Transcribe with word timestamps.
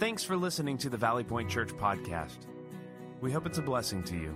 Thanks 0.00 0.24
for 0.24 0.34
listening 0.34 0.78
to 0.78 0.88
the 0.88 0.96
Valley 0.96 1.24
Point 1.24 1.50
Church 1.50 1.68
podcast. 1.68 2.38
We 3.20 3.30
hope 3.30 3.44
it's 3.44 3.58
a 3.58 3.62
blessing 3.62 4.02
to 4.04 4.16
you. 4.16 4.34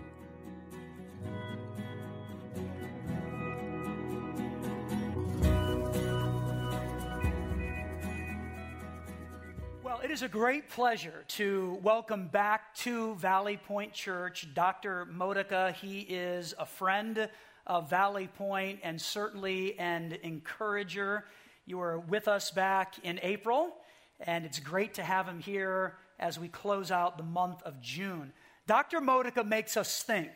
Well, 9.82 10.00
it 10.04 10.10
is 10.10 10.20
a 10.20 10.28
great 10.28 10.68
pleasure 10.68 11.24
to 11.28 11.78
welcome 11.82 12.28
back 12.28 12.74
to 12.80 13.14
Valley 13.14 13.56
Point 13.56 13.94
Church 13.94 14.46
Dr. 14.52 15.06
Modica. 15.06 15.74
He 15.80 16.00
is 16.00 16.54
a 16.58 16.66
friend 16.66 17.30
of 17.66 17.88
Valley 17.88 18.28
Point 18.36 18.80
and 18.82 19.00
certainly 19.00 19.78
an 19.78 20.18
encourager. 20.22 21.24
You 21.64 21.78
were 21.78 22.00
with 22.00 22.28
us 22.28 22.50
back 22.50 22.96
in 23.02 23.18
April, 23.22 23.74
and 24.20 24.44
it's 24.44 24.60
great 24.60 24.94
to 24.94 25.02
have 25.02 25.26
him 25.26 25.40
here 25.40 25.96
as 26.18 26.38
we 26.38 26.48
close 26.48 26.90
out 26.90 27.16
the 27.16 27.24
month 27.24 27.62
of 27.62 27.80
June. 27.80 28.32
Dr. 28.66 29.00
Modica 29.00 29.44
makes 29.44 29.76
us 29.76 30.02
think. 30.02 30.30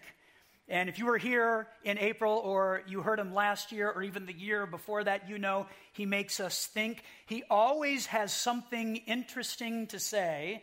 And 0.71 0.91
if 0.91 0.99
you 0.99 1.07
were 1.07 1.17
here 1.17 1.67
in 1.83 1.97
April 1.97 2.35
or 2.45 2.83
you 2.87 3.01
heard 3.01 3.19
him 3.19 3.33
last 3.33 3.73
year 3.73 3.91
or 3.91 4.03
even 4.03 4.27
the 4.27 4.35
year 4.35 4.67
before 4.67 5.03
that, 5.05 5.29
you 5.29 5.39
know 5.39 5.67
he 5.93 6.05
makes 6.05 6.41
us 6.41 6.67
think. 6.67 7.03
He 7.25 7.43
always 7.49 8.07
has 8.07 8.35
something 8.35 8.97
interesting 8.97 9.87
to 9.89 9.99
say, 9.99 10.63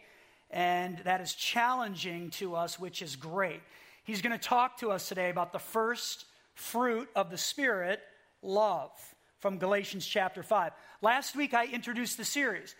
and 0.52 1.00
that 1.05 1.22
is 1.22 1.34
challenging 1.34 2.30
to 2.32 2.55
us, 2.55 2.80
which 2.80 3.02
is 3.02 3.16
great. 3.16 3.62
He's 4.04 4.22
going 4.22 4.38
to 4.38 4.48
talk 4.48 4.77
to 4.80 4.91
us 4.91 5.10
today 5.10 5.32
about 5.32 5.52
the 5.52 5.60
first 5.60 6.26
fruit 6.54 7.10
of 7.16 7.32
the 7.32 7.38
Spirit, 7.38 7.99
love, 8.43 8.91
from 9.40 9.58
Galatians 9.58 10.05
chapter 10.05 10.43
5. 10.43 10.71
Last 11.02 11.36
week 11.36 11.55
I 11.55 11.66
introduced 11.66 12.18
the 12.18 12.26
series. 12.26 12.76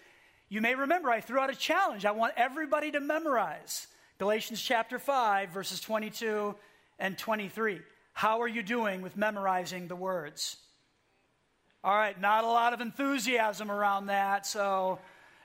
You 0.48 0.62
may 0.62 0.76
remember 0.76 1.10
I 1.10 1.22
threw 1.22 1.40
out 1.40 1.50
a 1.50 1.56
challenge. 1.56 2.06
I 2.06 2.12
want 2.12 2.34
everybody 2.38 2.92
to 2.92 3.00
memorize 3.00 3.88
Galatians 4.20 4.62
chapter 4.62 5.00
5, 5.00 5.50
verses 5.50 5.80
22 5.80 6.56
and 7.00 7.18
23. 7.18 7.82
How 8.14 8.42
are 8.42 8.48
you 8.48 8.62
doing 8.62 9.02
with 9.02 9.18
memorizing 9.18 9.88
the 9.88 9.96
words? 9.96 10.58
All 11.84 11.96
right, 11.96 12.20
not 12.20 12.44
a 12.44 12.48
lot 12.48 12.74
of 12.74 12.82
enthusiasm 12.82 13.72
around 13.72 14.08
that. 14.08 14.46
So 14.46 15.00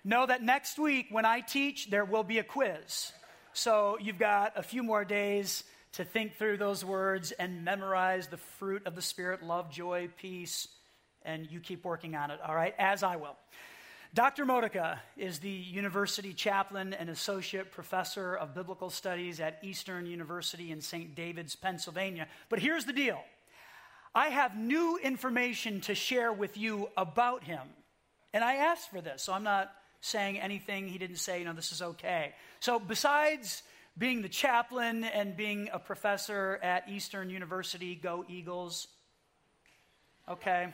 know 0.04 0.26
that 0.26 0.42
next 0.42 0.78
week 0.78 1.06
when 1.10 1.24
I 1.24 1.40
teach, 1.40 1.88
there 1.88 2.04
will 2.04 2.22
be 2.22 2.38
a 2.38 2.44
quiz. 2.44 3.12
So 3.54 3.96
you've 4.00 4.18
got 4.18 4.52
a 4.56 4.62
few 4.62 4.82
more 4.82 5.06
days 5.06 5.64
to 5.92 6.04
think 6.04 6.36
through 6.36 6.58
those 6.58 6.84
words 6.84 7.32
and 7.32 7.64
memorize 7.64 8.28
the 8.28 8.36
fruit 8.36 8.86
of 8.86 8.94
the 8.94 9.02
Spirit 9.02 9.42
love, 9.42 9.70
joy, 9.70 10.08
peace, 10.18 10.68
and 11.22 11.50
you 11.50 11.58
keep 11.58 11.84
working 11.84 12.14
on 12.14 12.30
it, 12.30 12.38
all 12.46 12.54
right? 12.54 12.74
As 12.78 13.02
I 13.02 13.16
will. 13.16 13.36
Dr. 14.12 14.44
Modica 14.44 15.00
is 15.16 15.38
the 15.38 15.48
university 15.48 16.32
chaplain 16.34 16.94
and 16.94 17.08
associate 17.08 17.70
professor 17.70 18.34
of 18.34 18.54
biblical 18.54 18.90
studies 18.90 19.38
at 19.38 19.60
Eastern 19.62 20.04
University 20.04 20.72
in 20.72 20.80
St. 20.80 21.14
David's, 21.14 21.54
Pennsylvania. 21.54 22.26
But 22.48 22.58
here's 22.58 22.84
the 22.84 22.92
deal 22.92 23.20
I 24.12 24.28
have 24.28 24.56
new 24.56 24.98
information 24.98 25.80
to 25.82 25.94
share 25.94 26.32
with 26.32 26.56
you 26.56 26.88
about 26.96 27.44
him. 27.44 27.60
And 28.32 28.42
I 28.42 28.56
asked 28.56 28.90
for 28.90 29.00
this, 29.00 29.22
so 29.22 29.32
I'm 29.32 29.44
not 29.44 29.70
saying 30.00 30.40
anything 30.40 30.88
he 30.88 30.98
didn't 30.98 31.18
say, 31.18 31.38
you 31.38 31.44
know, 31.44 31.52
this 31.52 31.70
is 31.70 31.80
okay. 31.80 32.34
So, 32.58 32.80
besides 32.80 33.62
being 33.96 34.22
the 34.22 34.28
chaplain 34.28 35.04
and 35.04 35.36
being 35.36 35.68
a 35.72 35.78
professor 35.78 36.58
at 36.64 36.88
Eastern 36.88 37.30
University, 37.30 37.94
go 37.94 38.24
Eagles. 38.28 38.88
Okay, 40.28 40.68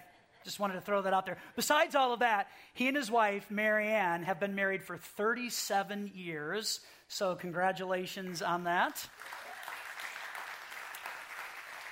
just 0.47 0.61
wanted 0.61 0.75
to 0.75 0.81
throw 0.81 1.03
that 1.03 1.13
out 1.13 1.27
there. 1.27 1.39
Besides 1.57 1.97
all 1.97 2.13
of 2.13 2.21
that, 2.21 2.47
he 2.73 2.87
and 2.87 2.97
his 2.97 3.11
wife, 3.11 3.51
Marianne, 3.51 4.23
have 4.23 4.39
been 4.39 4.55
married 4.55 4.85
for 4.85 4.97
37 4.97 6.13
years. 6.15 6.81
So, 7.09 7.35
congratulations 7.35 8.43
on 8.43 8.65
that. 8.65 9.09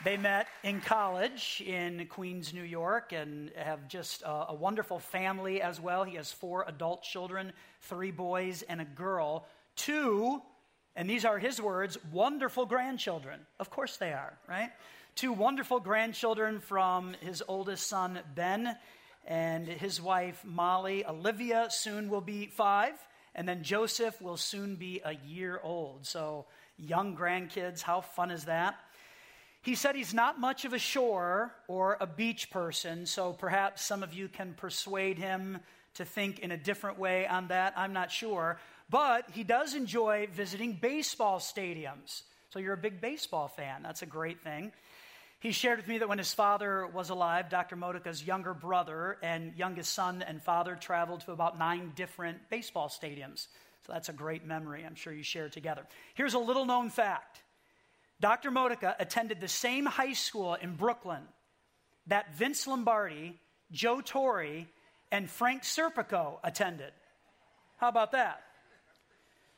They 0.05 0.17
met 0.17 0.47
in 0.63 0.81
college 0.81 1.63
in 1.67 2.07
Queens, 2.07 2.55
New 2.55 2.63
York, 2.63 3.13
and 3.13 3.51
have 3.57 3.89
just 3.89 4.23
a, 4.23 4.51
a, 4.51 4.55
wonderful 4.55 5.01
family 5.01 5.61
as 5.61 5.81
well. 5.81 6.05
He 6.05 6.17
has 6.17 6.31
four 6.31 6.65
adult 6.69 7.03
children 7.03 7.53
three 7.81 8.11
boys 8.13 8.63
and 8.63 8.81
a 8.81 8.85
girl. 8.85 9.47
Two, 9.77 10.43
and 10.95 11.11
these 11.11 11.25
are 11.25 11.39
his 11.39 11.61
words, 11.61 11.99
wonderful 12.13 12.67
grandchildren. 12.67 13.41
Of 13.59 13.71
course 13.71 13.97
they 13.97 14.13
are, 14.13 14.39
right? 14.49 14.71
Two 15.15 15.33
wonderful 15.33 15.79
grandchildren 15.79 16.59
from 16.59 17.15
his 17.21 17.41
oldest 17.47 17.87
son, 17.87 18.19
Ben, 18.35 18.77
and 19.25 19.69
his 19.69 20.03
wife, 20.03 20.43
Molly. 20.45 21.07
Olivia 21.07 21.69
soon 21.71 22.09
will 22.09 22.21
be 22.21 22.47
five, 22.47 22.95
and 23.33 23.49
then 23.49 23.63
Joseph 23.63 24.21
will 24.21 24.37
soon 24.37 24.75
be 24.75 25.01
a 25.05 25.15
year 25.15 25.61
old. 25.63 26.05
So, 26.05 26.47
young 26.77 27.17
grandkids, 27.17 27.81
how 27.81 28.01
fun 28.01 28.33
is 28.33 28.47
that? 28.47 28.75
He 29.63 29.77
said 29.77 29.95
he's 29.95 30.13
not 30.13 30.41
much 30.41 30.65
of 30.65 30.73
a 30.73 30.81
shore 30.81 31.55
or 31.69 31.97
a 32.01 32.09
beach 32.09 32.51
person, 32.51 33.07
so 33.07 33.33
perhaps 33.33 33.85
some 33.85 34.03
of 34.03 34.13
you 34.13 34.27
can 34.27 34.55
persuade 34.55 35.17
him 35.17 35.61
to 35.95 36.05
think 36.05 36.41
in 36.41 36.51
a 36.51 36.57
different 36.57 36.99
way 36.99 37.25
on 37.27 37.49
that. 37.49 37.73
I'm 37.77 37.93
not 37.93 38.11
sure. 38.11 38.59
But 38.91 39.31
he 39.31 39.45
does 39.45 39.75
enjoy 39.75 40.27
visiting 40.33 40.73
baseball 40.73 41.39
stadiums. 41.39 42.23
So 42.51 42.59
you're 42.59 42.75
a 42.75 42.77
big 42.77 43.01
baseball 43.01 43.49
fan. 43.49 43.83
That's 43.83 44.03
a 44.03 44.07
great 44.07 44.43
thing. 44.43 44.73
He 45.45 45.53
shared 45.53 45.77
with 45.77 45.89
me 45.89 45.99
that 45.99 46.09
when 46.09 46.17
his 46.17 46.33
father 46.33 46.87
was 46.87 47.11
alive, 47.11 47.51
Dr. 47.51 47.77
Modica's 47.77 48.27
younger 48.27 48.55
brother 48.55 49.19
and 49.23 49.53
youngest 49.55 49.93
son 49.93 50.25
and 50.27 50.43
father 50.43 50.75
traveled 50.75 51.21
to 51.27 51.33
about 51.33 51.59
nine 51.59 51.93
different 51.95 52.49
baseball 52.49 52.89
stadiums. 52.89 53.49
So 53.87 53.93
that's 53.93 54.09
a 54.09 54.15
great 54.15 54.47
memory 54.47 54.87
I'm 54.87 54.95
sure 54.95 55.13
you 55.13 55.23
share 55.23 55.51
together. 55.51 55.83
Here's 56.15 56.33
a 56.33 56.39
little 56.39 56.65
known 56.65 56.89
fact 56.89 57.43
Dr. 58.23 58.51
Modica 58.51 58.97
attended 58.99 59.39
the 59.39 59.49
same 59.49 59.85
high 59.85 60.15
school 60.15 60.55
in 60.55 60.77
Brooklyn 60.77 61.25
that 62.07 62.35
Vince 62.35 62.67
Lombardi, 62.67 63.39
Joe 63.71 64.01
Torre, 64.01 64.65
and 65.13 65.29
Frank 65.29 65.65
Serpico 65.65 66.39
attended. 66.43 66.93
How 67.77 67.91
about 67.91 68.13
that? 68.13 68.41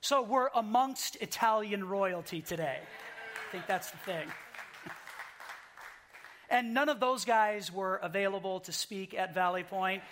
So 0.00 0.22
we're 0.22 0.48
amongst 0.52 1.14
Italian 1.20 1.86
royalty 1.86 2.42
today. 2.42 2.80
I 2.80 3.52
think 3.52 3.68
that's 3.68 3.92
the 3.92 3.98
thing. 3.98 4.26
And 6.50 6.74
none 6.74 6.88
of 6.88 7.00
those 7.00 7.24
guys 7.24 7.72
were 7.72 7.96
available 7.96 8.60
to 8.60 8.72
speak 8.72 9.14
at 9.14 9.34
Valley 9.34 9.64
Point. 9.64 10.02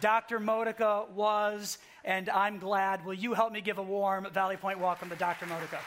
Dr. 0.00 0.40
Modica 0.40 1.04
was, 1.14 1.78
and 2.04 2.28
I'm 2.30 2.58
glad. 2.58 3.04
Will 3.04 3.14
you 3.14 3.34
help 3.34 3.52
me 3.52 3.60
give 3.60 3.78
a 3.78 3.82
warm 3.82 4.26
Valley 4.32 4.56
Point 4.56 4.78
welcome 4.78 5.10
to 5.10 5.16
Dr. 5.16 5.46
Modica? 5.46 5.78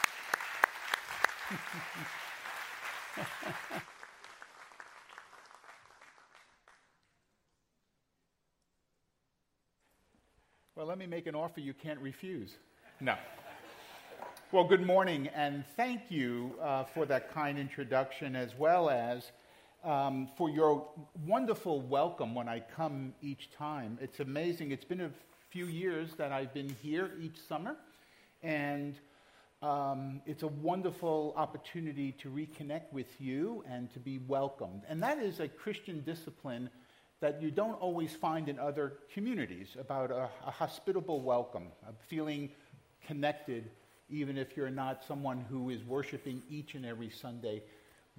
well, 10.76 10.86
let 10.86 10.98
me 10.98 11.06
make 11.06 11.26
an 11.26 11.34
offer 11.34 11.60
you 11.60 11.74
can't 11.74 12.00
refuse. 12.00 12.54
No. 13.00 13.16
Well, 14.52 14.62
good 14.64 14.86
morning, 14.86 15.28
and 15.34 15.64
thank 15.76 16.02
you 16.08 16.54
uh, 16.62 16.84
for 16.84 17.04
that 17.06 17.34
kind 17.34 17.58
introduction, 17.58 18.36
as 18.36 18.54
well 18.56 18.88
as 18.88 19.32
um, 19.86 20.28
for 20.36 20.50
your 20.50 20.84
wonderful 21.24 21.80
welcome 21.80 22.34
when 22.34 22.48
I 22.48 22.60
come 22.74 23.14
each 23.22 23.50
time. 23.52 23.98
It's 24.02 24.18
amazing. 24.18 24.72
It's 24.72 24.84
been 24.84 25.02
a 25.02 25.10
few 25.50 25.66
years 25.66 26.10
that 26.18 26.32
I've 26.32 26.52
been 26.52 26.74
here 26.82 27.12
each 27.20 27.38
summer, 27.48 27.76
and 28.42 28.96
um, 29.62 30.20
it's 30.26 30.42
a 30.42 30.48
wonderful 30.48 31.32
opportunity 31.36 32.10
to 32.20 32.28
reconnect 32.28 32.92
with 32.92 33.20
you 33.20 33.64
and 33.70 33.90
to 33.92 34.00
be 34.00 34.18
welcomed. 34.26 34.82
And 34.88 35.00
that 35.04 35.18
is 35.18 35.38
a 35.38 35.46
Christian 35.46 36.02
discipline 36.02 36.68
that 37.20 37.40
you 37.40 37.52
don't 37.52 37.80
always 37.80 38.12
find 38.12 38.48
in 38.48 38.58
other 38.58 38.94
communities 39.14 39.76
about 39.78 40.10
a, 40.10 40.28
a 40.44 40.50
hospitable 40.50 41.20
welcome, 41.20 41.68
feeling 42.08 42.50
connected, 43.06 43.70
even 44.10 44.36
if 44.36 44.56
you're 44.56 44.68
not 44.68 45.04
someone 45.06 45.44
who 45.48 45.70
is 45.70 45.84
worshiping 45.84 46.42
each 46.50 46.74
and 46.74 46.84
every 46.84 47.08
Sunday 47.08 47.62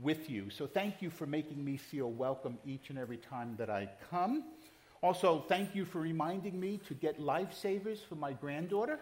with 0.02 0.30
you. 0.30 0.50
So 0.50 0.68
thank 0.68 1.02
you 1.02 1.10
for 1.10 1.26
making 1.26 1.64
me 1.64 1.78
feel 1.78 2.12
welcome 2.12 2.58
each 2.66 2.90
and 2.90 3.00
every 3.00 3.18
time 3.18 3.56
that 3.58 3.70
I 3.70 3.90
come. 4.10 4.44
Also, 5.02 5.46
thank 5.48 5.76
you 5.76 5.86
for 5.86 6.00
reminding 6.00 6.60
me 6.60 6.80
to 6.88 6.94
get 6.94 7.20
lifesavers 7.20 8.00
for 8.08 8.16
my 8.16 8.34
granddaughter. 8.34 9.00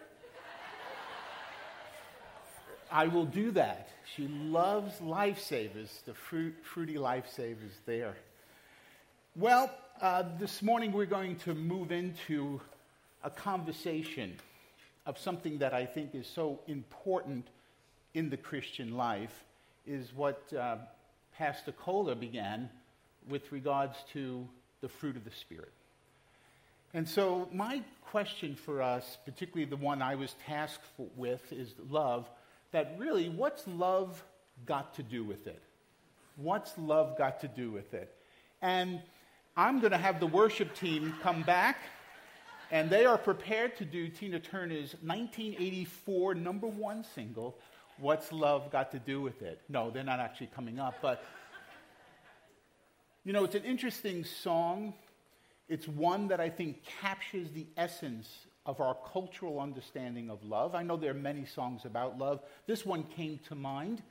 I 2.90 3.08
will 3.08 3.24
do 3.24 3.50
that. 3.52 3.88
She 4.14 4.28
loves 4.28 5.00
lifesavers, 5.00 6.04
the 6.04 6.14
fruit, 6.14 6.54
fruity 6.62 6.94
lifesavers 6.94 7.72
there. 7.84 8.16
Well, 9.34 9.70
uh, 10.00 10.24
this 10.38 10.62
morning 10.62 10.92
we're 10.92 11.06
going 11.06 11.36
to 11.40 11.54
move 11.54 11.90
into 11.90 12.60
a 13.24 13.30
conversation 13.30 14.36
of 15.04 15.18
something 15.18 15.58
that 15.58 15.74
I 15.74 15.84
think 15.84 16.14
is 16.14 16.26
so 16.26 16.60
important 16.68 17.48
in 18.14 18.30
the 18.30 18.36
Christian 18.36 18.96
life, 18.96 19.44
is 19.86 20.12
what 20.14 20.52
uh, 20.52 20.76
Pastor 21.36 21.72
Kohler 21.72 22.14
began 22.14 22.68
with 23.28 23.52
regards 23.52 23.96
to 24.12 24.46
the 24.80 24.88
fruit 24.88 25.16
of 25.16 25.24
the 25.24 25.30
Spirit. 25.30 25.72
And 26.94 27.08
so, 27.08 27.48
my 27.52 27.82
question 28.10 28.54
for 28.54 28.80
us, 28.80 29.18
particularly 29.24 29.68
the 29.68 29.76
one 29.76 30.00
I 30.00 30.14
was 30.14 30.34
tasked 30.46 30.84
for, 30.96 31.06
with, 31.16 31.52
is 31.52 31.74
love. 31.90 32.28
That 32.72 32.94
really, 32.98 33.28
what's 33.28 33.66
love 33.66 34.22
got 34.64 34.94
to 34.94 35.02
do 35.02 35.24
with 35.24 35.46
it? 35.46 35.62
What's 36.36 36.76
love 36.78 37.18
got 37.18 37.40
to 37.40 37.48
do 37.48 37.70
with 37.70 37.92
it? 37.94 38.14
And 38.62 39.00
I'm 39.56 39.80
going 39.80 39.92
to 39.92 39.98
have 39.98 40.20
the 40.20 40.26
worship 40.26 40.74
team 40.74 41.14
come 41.22 41.42
back, 41.42 41.78
and 42.70 42.88
they 42.88 43.04
are 43.04 43.18
prepared 43.18 43.76
to 43.78 43.84
do 43.84 44.08
Tina 44.08 44.40
Turner's 44.40 44.94
1984 45.02 46.34
number 46.34 46.66
one 46.66 47.04
single, 47.14 47.56
What's 47.98 48.30
Love 48.30 48.70
Got 48.70 48.90
to 48.92 48.98
Do 48.98 49.22
with 49.22 49.40
It? 49.40 49.60
No, 49.68 49.90
they're 49.90 50.04
not 50.04 50.20
actually 50.20 50.48
coming 50.54 50.78
up, 50.78 50.96
but 51.00 51.24
you 53.24 53.32
know, 53.32 53.44
it's 53.44 53.54
an 53.54 53.64
interesting 53.64 54.22
song. 54.22 54.92
It's 55.68 55.88
one 55.88 56.28
that 56.28 56.38
I 56.38 56.50
think 56.50 56.84
captures 57.00 57.48
the 57.54 57.66
essence 57.76 58.28
of 58.66 58.80
our 58.80 58.96
cultural 59.12 59.60
understanding 59.60 60.28
of 60.28 60.44
love. 60.44 60.74
I 60.74 60.82
know 60.82 60.96
there 60.96 61.10
are 61.10 61.14
many 61.14 61.44
songs 61.44 61.84
about 61.84 62.18
love. 62.18 62.40
This 62.66 62.84
one 62.84 63.04
came 63.04 63.40
to 63.48 63.54
mind 63.54 64.02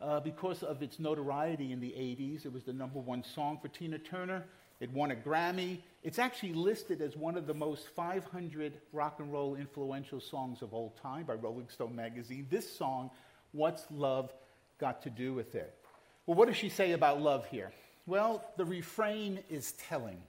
uh, 0.00 0.20
because 0.20 0.62
of 0.62 0.82
its 0.82 1.00
notoriety 1.00 1.72
in 1.72 1.80
the 1.80 1.90
80s. 1.90 2.46
It 2.46 2.52
was 2.52 2.62
the 2.62 2.72
number 2.72 3.00
one 3.00 3.24
song 3.24 3.58
for 3.60 3.68
Tina 3.68 3.98
Turner. 3.98 4.44
It 4.84 4.92
won 4.92 5.12
a 5.12 5.16
Grammy. 5.16 5.78
It's 6.02 6.18
actually 6.18 6.52
listed 6.52 7.00
as 7.00 7.16
one 7.16 7.38
of 7.38 7.46
the 7.46 7.54
most 7.54 7.88
500 7.96 8.74
rock 8.92 9.18
and 9.18 9.32
roll 9.32 9.54
influential 9.54 10.20
songs 10.20 10.60
of 10.60 10.74
all 10.74 10.94
time 11.00 11.24
by 11.24 11.32
Rolling 11.32 11.70
Stone 11.70 11.96
magazine. 11.96 12.46
This 12.50 12.70
song, 12.70 13.10
What's 13.52 13.86
Love 13.90 14.30
Got 14.78 15.00
to 15.04 15.08
Do 15.08 15.32
with 15.32 15.54
It? 15.54 15.74
Well, 16.26 16.36
what 16.36 16.48
does 16.48 16.58
she 16.58 16.68
say 16.68 16.92
about 16.92 17.22
love 17.22 17.46
here? 17.46 17.72
Well, 18.04 18.44
the 18.58 18.66
refrain 18.66 19.38
is 19.48 19.72
telling. 19.72 20.20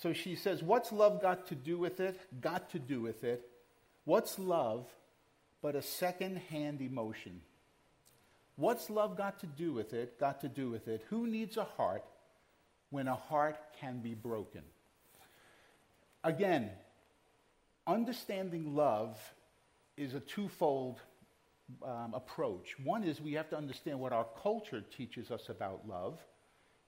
So 0.00 0.14
she 0.14 0.34
says, 0.34 0.62
What's 0.62 0.90
love 0.90 1.20
got 1.20 1.46
to 1.48 1.54
do 1.54 1.76
with 1.76 2.00
it? 2.00 2.18
Got 2.40 2.70
to 2.70 2.78
do 2.78 3.02
with 3.02 3.22
it. 3.22 3.46
What's 4.06 4.38
love 4.38 4.86
but 5.60 5.76
a 5.76 5.82
second 5.82 6.36
hand 6.48 6.80
emotion? 6.80 7.42
What's 8.56 8.88
love 8.88 9.18
got 9.18 9.40
to 9.40 9.46
do 9.46 9.74
with 9.74 9.92
it? 9.92 10.18
Got 10.18 10.40
to 10.40 10.48
do 10.48 10.70
with 10.70 10.88
it. 10.88 11.04
Who 11.10 11.26
needs 11.26 11.58
a 11.58 11.64
heart 11.64 12.02
when 12.92 13.08
a 13.08 13.14
heart 13.16 13.56
can 13.80 13.98
be 13.98 14.14
broken? 14.14 14.62
Again, 16.22 16.70
understanding 17.86 18.76
love 18.76 19.18
is 19.96 20.14
a 20.14 20.20
twofold 20.20 21.00
um, 21.82 22.12
approach. 22.14 22.76
One 22.84 23.02
is 23.02 23.20
we 23.20 23.32
have 23.32 23.48
to 23.50 23.56
understand 23.56 23.98
what 23.98 24.12
our 24.12 24.26
culture 24.42 24.82
teaches 24.96 25.30
us 25.30 25.48
about 25.48 25.88
love, 25.88 26.20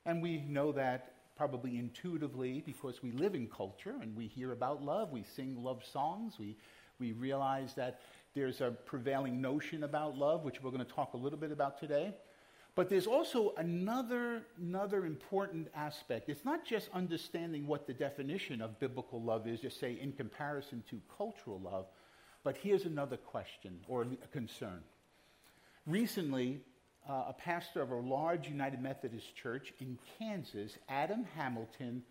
and 0.06 0.22
we 0.22 0.42
know 0.42 0.70
that 0.72 1.14
probably 1.36 1.78
intuitively 1.78 2.62
because 2.64 3.02
we 3.02 3.10
live 3.10 3.34
in 3.34 3.48
culture 3.48 3.94
and 4.00 4.14
we 4.14 4.26
hear 4.26 4.52
about 4.52 4.84
love, 4.84 5.10
we 5.10 5.24
sing 5.34 5.60
love 5.64 5.82
songs, 5.90 6.34
we, 6.38 6.56
we 7.00 7.12
realize 7.12 7.74
that 7.74 8.00
there's 8.34 8.60
a 8.60 8.70
prevailing 8.70 9.40
notion 9.40 9.84
about 9.84 10.16
love, 10.16 10.44
which 10.44 10.62
we're 10.62 10.70
going 10.70 10.84
to 10.84 10.92
talk 10.92 11.14
a 11.14 11.16
little 11.16 11.38
bit 11.38 11.50
about 11.50 11.80
today. 11.80 12.14
But 12.74 12.88
there's 12.88 13.06
also 13.06 13.54
another, 13.56 14.42
another 14.60 15.06
important 15.06 15.68
aspect. 15.76 16.28
It's 16.28 16.44
not 16.44 16.64
just 16.64 16.88
understanding 16.92 17.68
what 17.68 17.86
the 17.86 17.94
definition 17.94 18.60
of 18.60 18.80
biblical 18.80 19.22
love 19.22 19.46
is, 19.46 19.60
just 19.60 19.78
say 19.78 19.98
in 20.00 20.12
comparison 20.12 20.82
to 20.90 21.00
cultural 21.16 21.60
love, 21.60 21.86
but 22.42 22.56
here's 22.56 22.84
another 22.84 23.16
question 23.16 23.78
or 23.86 24.02
a 24.02 24.26
concern. 24.32 24.82
Recently, 25.86 26.62
uh, 27.08 27.26
a 27.28 27.32
pastor 27.32 27.80
of 27.80 27.90
a 27.90 27.96
large 27.96 28.48
United 28.48 28.82
Methodist 28.82 29.36
church 29.36 29.72
in 29.80 29.98
Kansas, 30.18 30.76
Adam 30.88 31.24
Hamilton, 31.36 32.02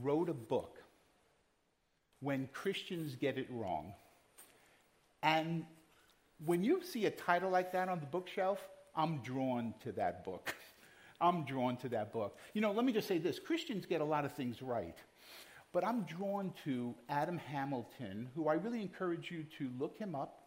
wrote 0.00 0.30
a 0.30 0.34
book, 0.34 0.78
When 2.20 2.48
Christians 2.52 3.16
Get 3.16 3.36
It 3.36 3.48
Wrong. 3.50 3.92
And 5.22 5.66
when 6.44 6.64
you 6.64 6.82
see 6.82 7.06
a 7.06 7.10
title 7.10 7.50
like 7.50 7.72
that 7.72 7.88
on 7.88 8.00
the 8.00 8.06
bookshelf, 8.06 8.60
I'm 8.96 9.18
drawn 9.18 9.74
to 9.84 9.92
that 9.92 10.24
book. 10.24 10.54
I'm 11.20 11.44
drawn 11.44 11.76
to 11.78 11.88
that 11.90 12.12
book. 12.12 12.38
You 12.52 12.60
know, 12.60 12.72
let 12.72 12.84
me 12.84 12.92
just 12.92 13.08
say 13.08 13.18
this 13.18 13.38
Christians 13.38 13.86
get 13.86 14.00
a 14.00 14.04
lot 14.04 14.24
of 14.24 14.32
things 14.32 14.62
right. 14.62 14.96
But 15.72 15.84
I'm 15.84 16.02
drawn 16.02 16.52
to 16.64 16.94
Adam 17.08 17.38
Hamilton, 17.38 18.28
who 18.34 18.48
I 18.48 18.54
really 18.54 18.80
encourage 18.80 19.30
you 19.30 19.44
to 19.58 19.70
look 19.78 19.98
him 19.98 20.14
up. 20.14 20.42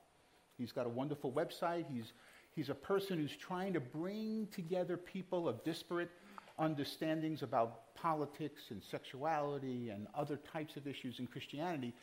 He's 0.58 0.72
got 0.72 0.86
a 0.86 0.90
wonderful 0.90 1.32
website. 1.32 1.86
He's, 1.94 2.14
he's 2.56 2.70
a 2.70 2.76
person 2.76 3.18
who's 3.20 3.36
trying 3.36 3.74
to 3.74 3.80
bring 3.80 4.48
together 4.52 4.98
people 4.98 5.48
of 5.48 5.64
disparate 5.64 6.10
understandings 6.58 7.44
about 7.44 7.94
politics 7.94 8.64
and 8.70 8.82
sexuality 8.84 9.90
and 9.90 10.08
other 10.16 10.38
types 10.38 10.78
of 10.78 10.88
issues 10.88 11.20
in 11.20 11.28
Christianity 11.28 11.94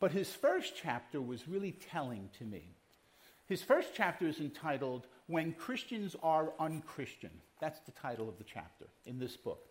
but 0.00 0.12
his 0.12 0.32
first 0.32 0.72
chapter 0.74 1.20
was 1.20 1.46
really 1.46 1.72
telling 1.72 2.30
to 2.38 2.44
me. 2.44 2.74
His 3.50 3.62
first 3.62 3.88
chapter 3.96 4.28
is 4.28 4.38
entitled 4.38 5.08
When 5.26 5.54
Christians 5.54 6.14
Are 6.22 6.52
Unchristian. 6.60 7.32
That's 7.60 7.80
the 7.80 7.90
title 7.90 8.28
of 8.28 8.38
the 8.38 8.44
chapter 8.44 8.86
in 9.06 9.18
this 9.18 9.36
book. 9.36 9.66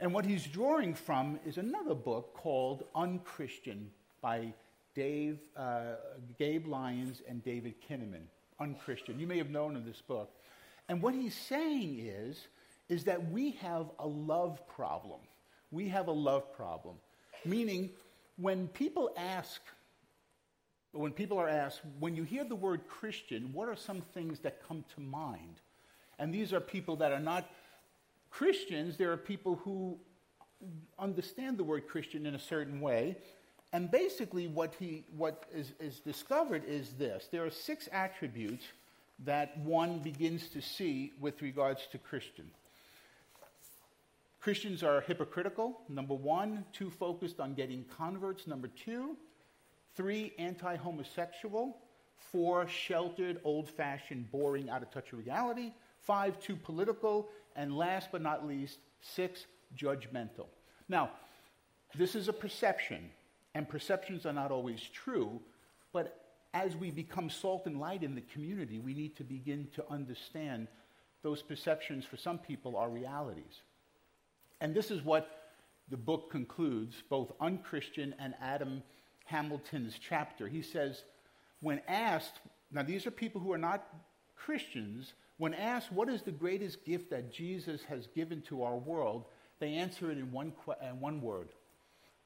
And 0.00 0.12
what 0.12 0.26
he's 0.26 0.46
drawing 0.46 0.92
from 0.92 1.40
is 1.46 1.56
another 1.56 1.94
book 1.94 2.34
called 2.34 2.84
Unchristian 2.94 3.90
by 4.20 4.52
Dave, 4.94 5.38
uh, 5.56 5.94
Gabe 6.38 6.66
Lyons 6.66 7.22
and 7.26 7.42
David 7.42 7.72
Kinnaman. 7.88 8.26
Unchristian. 8.60 9.18
You 9.18 9.26
may 9.26 9.38
have 9.38 9.48
known 9.48 9.76
of 9.76 9.86
this 9.86 10.02
book. 10.02 10.30
And 10.90 11.00
what 11.00 11.14
he's 11.14 11.34
saying 11.34 12.00
is, 12.00 12.48
is 12.90 13.04
that 13.04 13.30
we 13.30 13.52
have 13.52 13.86
a 13.98 14.06
love 14.06 14.60
problem. 14.68 15.20
We 15.70 15.88
have 15.88 16.08
a 16.08 16.12
love 16.12 16.54
problem, 16.54 16.96
meaning 17.46 17.92
when 18.36 18.68
people 18.68 19.10
ask, 19.16 19.62
when 20.92 21.12
people 21.12 21.38
are 21.38 21.48
asked, 21.48 21.80
when 21.98 22.16
you 22.16 22.24
hear 22.24 22.44
the 22.44 22.56
word 22.56 22.82
Christian, 22.88 23.50
what 23.52 23.68
are 23.68 23.76
some 23.76 24.00
things 24.12 24.40
that 24.40 24.66
come 24.66 24.84
to 24.94 25.00
mind? 25.00 25.60
And 26.18 26.34
these 26.34 26.52
are 26.52 26.60
people 26.60 26.96
that 26.96 27.12
are 27.12 27.20
not 27.20 27.48
Christians, 28.30 28.96
there 28.96 29.12
are 29.12 29.16
people 29.16 29.56
who 29.64 29.98
understand 30.98 31.58
the 31.58 31.64
word 31.64 31.88
Christian 31.88 32.26
in 32.26 32.34
a 32.34 32.38
certain 32.38 32.80
way. 32.80 33.16
And 33.72 33.90
basically, 33.90 34.46
what, 34.48 34.74
he, 34.78 35.04
what 35.16 35.44
is, 35.54 35.72
is 35.80 36.00
discovered 36.00 36.64
is 36.66 36.90
this 36.90 37.28
there 37.30 37.44
are 37.44 37.50
six 37.50 37.88
attributes 37.92 38.64
that 39.24 39.56
one 39.58 39.98
begins 39.98 40.48
to 40.48 40.60
see 40.60 41.12
with 41.20 41.42
regards 41.42 41.86
to 41.92 41.98
Christian. 41.98 42.50
Christians 44.40 44.82
are 44.82 45.02
hypocritical, 45.02 45.80
number 45.88 46.14
one, 46.14 46.64
too 46.72 46.88
focused 46.88 47.40
on 47.40 47.52
getting 47.54 47.84
converts, 47.96 48.46
number 48.46 48.68
two, 48.68 49.16
three, 50.00 50.32
anti 50.38 50.76
homosexual, 50.76 51.76
four, 52.16 52.66
sheltered, 52.66 53.38
old 53.44 53.68
fashioned, 53.68 54.30
boring, 54.32 54.70
out 54.70 54.82
of 54.82 54.90
touch 54.90 55.12
with 55.12 55.26
reality, 55.26 55.72
five, 56.00 56.40
too 56.40 56.56
political, 56.56 57.28
and 57.54 57.76
last 57.76 58.08
but 58.10 58.22
not 58.22 58.46
least, 58.46 58.78
six, 59.02 59.44
judgmental. 59.76 60.46
Now, 60.88 61.10
this 61.94 62.14
is 62.14 62.28
a 62.28 62.32
perception, 62.32 63.10
and 63.54 63.68
perceptions 63.68 64.24
are 64.24 64.32
not 64.32 64.50
always 64.50 64.80
true, 64.80 65.38
but 65.92 66.24
as 66.54 66.74
we 66.76 66.90
become 66.90 67.28
salt 67.28 67.66
and 67.66 67.78
light 67.78 68.02
in 68.02 68.14
the 68.14 68.22
community, 68.22 68.78
we 68.78 68.94
need 68.94 69.16
to 69.16 69.22
begin 69.22 69.68
to 69.74 69.84
understand 69.90 70.66
those 71.22 71.42
perceptions 71.42 72.06
for 72.06 72.16
some 72.16 72.38
people 72.38 72.74
are 72.74 72.88
realities. 72.88 73.60
And 74.62 74.74
this 74.74 74.90
is 74.90 75.04
what 75.04 75.50
the 75.90 75.98
book 75.98 76.30
concludes, 76.30 77.02
both 77.10 77.32
Unchristian 77.38 78.14
and 78.18 78.32
Adam 78.40 78.82
Hamilton's 79.30 79.98
chapter. 79.98 80.48
He 80.48 80.62
says, 80.62 81.04
when 81.60 81.80
asked, 81.88 82.40
now 82.70 82.82
these 82.82 83.06
are 83.06 83.10
people 83.10 83.40
who 83.40 83.52
are 83.52 83.58
not 83.58 83.86
Christians, 84.36 85.12
when 85.38 85.54
asked 85.54 85.92
what 85.92 86.08
is 86.08 86.22
the 86.22 86.30
greatest 86.32 86.84
gift 86.84 87.10
that 87.10 87.32
Jesus 87.32 87.82
has 87.84 88.06
given 88.08 88.42
to 88.42 88.62
our 88.62 88.76
world, 88.76 89.24
they 89.58 89.74
answer 89.74 90.10
it 90.10 90.18
in 90.18 90.32
one, 90.32 90.52
in 90.82 91.00
one 91.00 91.20
word 91.20 91.48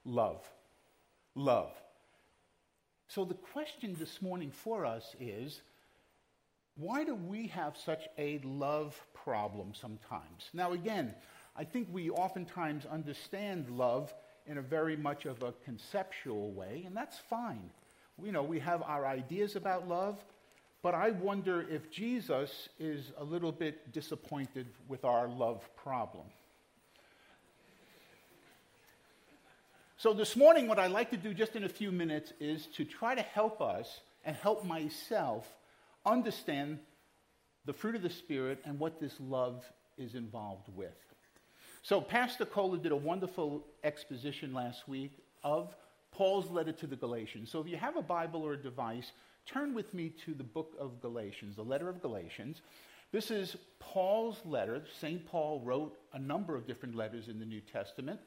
love. 0.04 0.42
Love. 1.34 1.72
So 3.08 3.24
the 3.24 3.34
question 3.34 3.96
this 3.98 4.22
morning 4.22 4.50
for 4.50 4.86
us 4.86 5.14
is 5.20 5.60
why 6.76 7.04
do 7.04 7.14
we 7.14 7.48
have 7.48 7.76
such 7.76 8.08
a 8.18 8.40
love 8.44 9.00
problem 9.12 9.72
sometimes? 9.74 10.48
Now, 10.52 10.72
again, 10.72 11.14
I 11.56 11.64
think 11.64 11.88
we 11.90 12.10
oftentimes 12.10 12.84
understand 12.86 13.70
love 13.70 14.12
in 14.46 14.58
a 14.58 14.62
very 14.62 14.96
much 14.96 15.26
of 15.26 15.42
a 15.42 15.52
conceptual 15.64 16.52
way, 16.52 16.82
and 16.86 16.96
that's 16.96 17.18
fine. 17.18 17.70
You 18.22 18.32
know, 18.32 18.42
we 18.42 18.60
have 18.60 18.82
our 18.82 19.06
ideas 19.06 19.56
about 19.56 19.88
love, 19.88 20.22
but 20.82 20.94
I 20.94 21.10
wonder 21.10 21.62
if 21.68 21.90
Jesus 21.90 22.68
is 22.78 23.10
a 23.16 23.24
little 23.24 23.52
bit 23.52 23.92
disappointed 23.92 24.66
with 24.86 25.04
our 25.04 25.28
love 25.28 25.68
problem. 25.76 26.26
So, 29.96 30.12
this 30.12 30.36
morning, 30.36 30.68
what 30.68 30.78
I'd 30.78 30.90
like 30.90 31.10
to 31.12 31.16
do 31.16 31.32
just 31.32 31.56
in 31.56 31.64
a 31.64 31.68
few 31.68 31.90
minutes 31.90 32.32
is 32.38 32.66
to 32.74 32.84
try 32.84 33.14
to 33.14 33.22
help 33.22 33.62
us 33.62 34.00
and 34.24 34.36
help 34.36 34.64
myself 34.64 35.48
understand 36.04 36.78
the 37.64 37.72
fruit 37.72 37.94
of 37.94 38.02
the 38.02 38.10
Spirit 38.10 38.60
and 38.66 38.78
what 38.78 39.00
this 39.00 39.14
love 39.18 39.64
is 39.96 40.14
involved 40.14 40.68
with. 40.74 41.13
So, 41.84 42.00
Pastor 42.00 42.46
Kohler 42.46 42.78
did 42.78 42.92
a 42.92 42.96
wonderful 42.96 43.62
exposition 43.84 44.54
last 44.54 44.88
week 44.88 45.18
of 45.42 45.76
Paul's 46.12 46.50
letter 46.50 46.72
to 46.72 46.86
the 46.86 46.96
Galatians. 46.96 47.50
So 47.50 47.60
if 47.60 47.68
you 47.68 47.76
have 47.76 47.98
a 47.98 48.02
Bible 48.02 48.42
or 48.42 48.54
a 48.54 48.56
device, 48.56 49.12
turn 49.44 49.74
with 49.74 49.92
me 49.92 50.08
to 50.24 50.32
the 50.32 50.42
book 50.44 50.72
of 50.80 51.02
Galatians, 51.02 51.56
the 51.56 51.62
letter 51.62 51.90
of 51.90 52.00
Galatians. 52.00 52.62
This 53.12 53.30
is 53.30 53.58
Paul's 53.80 54.40
letter. 54.46 54.82
St. 54.98 55.26
Paul 55.26 55.60
wrote 55.62 55.98
a 56.14 56.18
number 56.18 56.56
of 56.56 56.66
different 56.66 56.94
letters 56.94 57.28
in 57.28 57.38
the 57.38 57.44
New 57.44 57.60
Testament. 57.60 58.18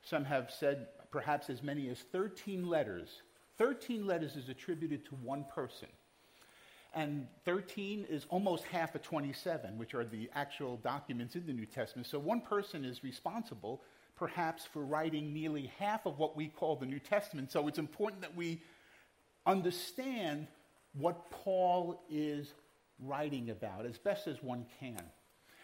Some 0.00 0.24
have 0.24 0.50
said 0.50 0.86
perhaps 1.10 1.50
as 1.50 1.62
many 1.62 1.90
as 1.90 1.98
13 2.12 2.66
letters. 2.66 3.20
13 3.58 4.06
letters 4.06 4.36
is 4.36 4.48
attributed 4.48 5.04
to 5.04 5.16
one 5.16 5.44
person. 5.54 5.88
And 6.94 7.26
13 7.44 8.06
is 8.10 8.26
almost 8.28 8.64
half 8.64 8.94
of 8.94 9.02
27, 9.02 9.78
which 9.78 9.94
are 9.94 10.04
the 10.04 10.28
actual 10.34 10.76
documents 10.76 11.34
in 11.36 11.46
the 11.46 11.52
New 11.52 11.64
Testament. 11.64 12.06
So 12.06 12.18
one 12.18 12.40
person 12.42 12.84
is 12.84 13.02
responsible, 13.02 13.82
perhaps, 14.16 14.66
for 14.66 14.84
writing 14.84 15.32
nearly 15.32 15.72
half 15.78 16.04
of 16.04 16.18
what 16.18 16.36
we 16.36 16.48
call 16.48 16.76
the 16.76 16.86
New 16.86 16.98
Testament. 16.98 17.50
So 17.50 17.66
it's 17.66 17.78
important 17.78 18.20
that 18.22 18.36
we 18.36 18.62
understand 19.46 20.48
what 20.92 21.30
Paul 21.30 22.02
is 22.10 22.52
writing 22.98 23.50
about 23.50 23.86
as 23.86 23.98
best 23.98 24.26
as 24.26 24.42
one 24.42 24.66
can. 24.78 25.02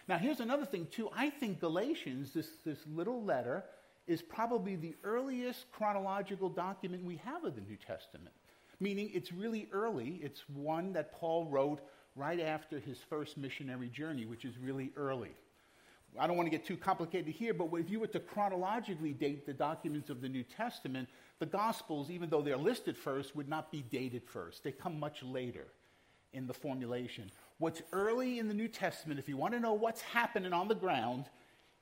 Now, 0.09 0.17
here's 0.17 0.41
another 0.41 0.65
thing, 0.65 0.87
too. 0.91 1.11
I 1.15 1.29
think 1.29 1.61
Galatians, 1.61 2.33
this, 2.33 2.49
this 2.65 2.79
little 2.87 3.23
letter, 3.23 3.65
is 4.07 4.23
probably 4.23 4.75
the 4.75 4.97
earliest 5.05 5.71
chronological 5.71 6.49
document 6.49 7.05
we 7.05 7.17
have 7.17 7.45
of 7.45 7.55
the 7.55 7.61
New 7.61 7.77
Testament, 7.77 8.35
meaning 8.81 9.11
it's 9.13 9.33
really 9.33 9.69
early. 9.73 10.21
It's 10.23 10.43
one 10.49 10.93
that 10.93 11.13
Paul 11.13 11.47
wrote 11.47 11.81
right 12.17 12.41
after 12.41 12.79
his 12.79 12.99
first 12.99 13.37
missionary 13.37 13.89
journey, 13.89 14.27
which 14.27 14.45
is 14.45 14.59
really 14.59 14.91
early. 14.97 15.31
I 16.19 16.27
don't 16.27 16.37
want 16.37 16.47
to 16.47 16.51
get 16.51 16.65
too 16.65 16.77
complicated 16.77 17.33
here, 17.35 17.53
but 17.53 17.69
if 17.75 17.91
you 17.91 18.01
were 18.01 18.07
to 18.09 18.21
chronologically 18.21 19.13
date 19.13 19.47
the 19.47 19.53
documents 19.53 20.11
of 20.11 20.21
the 20.21 20.29
New 20.29 20.43
Testament, 20.43 21.09
the 21.39 21.47
Gospels, 21.47 22.11
even 22.11 22.31
though 22.31 22.43
they're 22.43 22.57
listed 22.57 22.97
first, 22.97 23.37
would 23.37 23.49
not 23.49 23.71
be 23.71 23.83
dated 23.83 24.25
first. 24.25 24.65
They 24.65 24.73
come 24.73 24.99
much 24.99 25.23
later 25.23 25.67
in 26.33 26.47
the 26.47 26.55
formulation. 26.55 27.31
What's 27.59 27.83
early 27.93 28.39
in 28.39 28.49
the 28.49 28.55
New 28.55 28.69
Testament, 28.69 29.19
if 29.19 29.29
you 29.29 29.37
want 29.37 29.55
to 29.55 29.61
know 29.61 29.75
what's 29.75 30.01
happening 30.01 30.53
on 30.53 30.69
the 30.69 30.75
ground, 30.75 31.27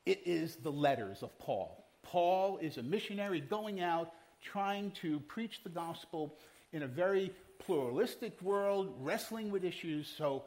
it 0.04 0.22
is 0.24 0.56
the 0.56 0.72
letters 0.72 1.22
of 1.22 1.38
Paul. 1.38 1.84
Paul 2.02 2.58
is 2.58 2.78
a 2.78 2.82
missionary 2.82 3.40
going 3.40 3.80
out 3.80 4.12
trying 4.42 4.90
to 5.02 5.20
preach 5.20 5.62
the 5.62 5.70
gospel 5.70 6.36
in 6.72 6.82
a 6.82 6.86
very 6.86 7.32
pluralistic 7.58 8.40
world, 8.42 8.94
wrestling 9.00 9.50
with 9.50 9.64
issues. 9.64 10.12
So 10.16 10.44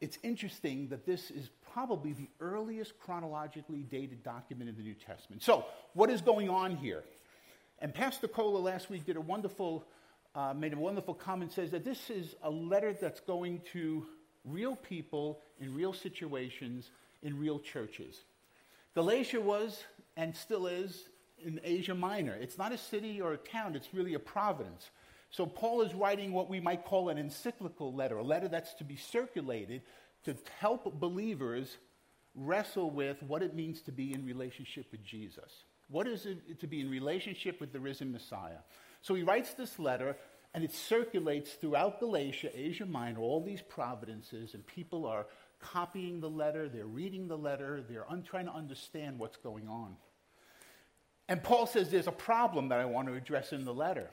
it's 0.00 0.18
interesting 0.22 0.88
that 0.88 1.06
this 1.06 1.30
is 1.30 1.50
probably 1.72 2.12
the 2.12 2.28
earliest 2.40 2.98
chronologically 2.98 3.82
dated 3.82 4.22
document 4.22 4.68
in 4.68 4.76
the 4.76 4.82
New 4.82 4.94
Testament. 4.94 5.42
So, 5.42 5.64
what 5.94 6.10
is 6.10 6.20
going 6.20 6.48
on 6.50 6.76
here? 6.76 7.02
And 7.78 7.94
Pastor 7.94 8.28
Kohler 8.28 8.60
last 8.60 8.90
week 8.90 9.06
did 9.06 9.16
a 9.16 9.20
wonderful, 9.20 9.84
uh, 10.34 10.54
made 10.54 10.72
a 10.72 10.78
wonderful 10.78 11.14
comment, 11.14 11.52
says 11.52 11.70
that 11.70 11.84
this 11.84 12.10
is 12.10 12.34
a 12.42 12.50
letter 12.50 12.92
that's 12.92 13.20
going 13.20 13.60
to 13.72 14.06
real 14.44 14.76
people 14.76 15.40
in 15.60 15.74
real 15.74 15.92
situations 15.92 16.90
in 17.22 17.38
real 17.38 17.58
churches. 17.58 18.24
Galatia 18.94 19.40
was 19.40 19.84
and 20.16 20.36
still 20.36 20.66
is 20.66 21.08
in 21.44 21.60
Asia 21.64 21.94
Minor. 21.94 22.34
It's 22.34 22.58
not 22.58 22.72
a 22.72 22.78
city 22.78 23.20
or 23.20 23.32
a 23.32 23.36
town, 23.36 23.74
it's 23.74 23.94
really 23.94 24.14
a 24.14 24.18
province. 24.18 24.90
So 25.32 25.46
Paul 25.46 25.80
is 25.80 25.94
writing 25.94 26.32
what 26.32 26.50
we 26.50 26.60
might 26.60 26.84
call 26.84 27.08
an 27.08 27.16
encyclical 27.16 27.92
letter, 27.94 28.18
a 28.18 28.22
letter 28.22 28.48
that's 28.48 28.74
to 28.74 28.84
be 28.84 28.96
circulated 28.96 29.82
to 30.24 30.36
help 30.60 31.00
believers 31.00 31.78
wrestle 32.34 32.90
with 32.90 33.22
what 33.22 33.42
it 33.42 33.54
means 33.54 33.80
to 33.82 33.92
be 33.92 34.12
in 34.12 34.26
relationship 34.26 34.86
with 34.92 35.02
Jesus. 35.02 35.64
What 35.88 36.06
is 36.06 36.26
it 36.26 36.60
to 36.60 36.66
be 36.66 36.80
in 36.80 36.90
relationship 36.90 37.60
with 37.60 37.72
the 37.72 37.80
risen 37.80 38.12
Messiah? 38.12 38.60
So 39.00 39.14
he 39.14 39.22
writes 39.22 39.54
this 39.54 39.78
letter, 39.78 40.16
and 40.54 40.62
it 40.64 40.74
circulates 40.74 41.52
throughout 41.52 41.98
Galatia, 41.98 42.50
Asia 42.54 42.86
Minor, 42.86 43.20
all 43.20 43.42
these 43.42 43.62
providences, 43.62 44.52
and 44.52 44.66
people 44.66 45.06
are 45.06 45.26
copying 45.60 46.20
the 46.20 46.30
letter, 46.30 46.68
they're 46.68 46.84
reading 46.84 47.26
the 47.26 47.38
letter, 47.38 47.82
they're 47.88 48.10
un- 48.10 48.22
trying 48.22 48.46
to 48.46 48.52
understand 48.52 49.18
what's 49.18 49.38
going 49.38 49.66
on. 49.66 49.96
And 51.28 51.42
Paul 51.42 51.66
says 51.66 51.90
there's 51.90 52.06
a 52.06 52.12
problem 52.12 52.68
that 52.68 52.80
I 52.80 52.84
want 52.84 53.08
to 53.08 53.14
address 53.14 53.52
in 53.52 53.64
the 53.64 53.72
letter. 53.72 54.10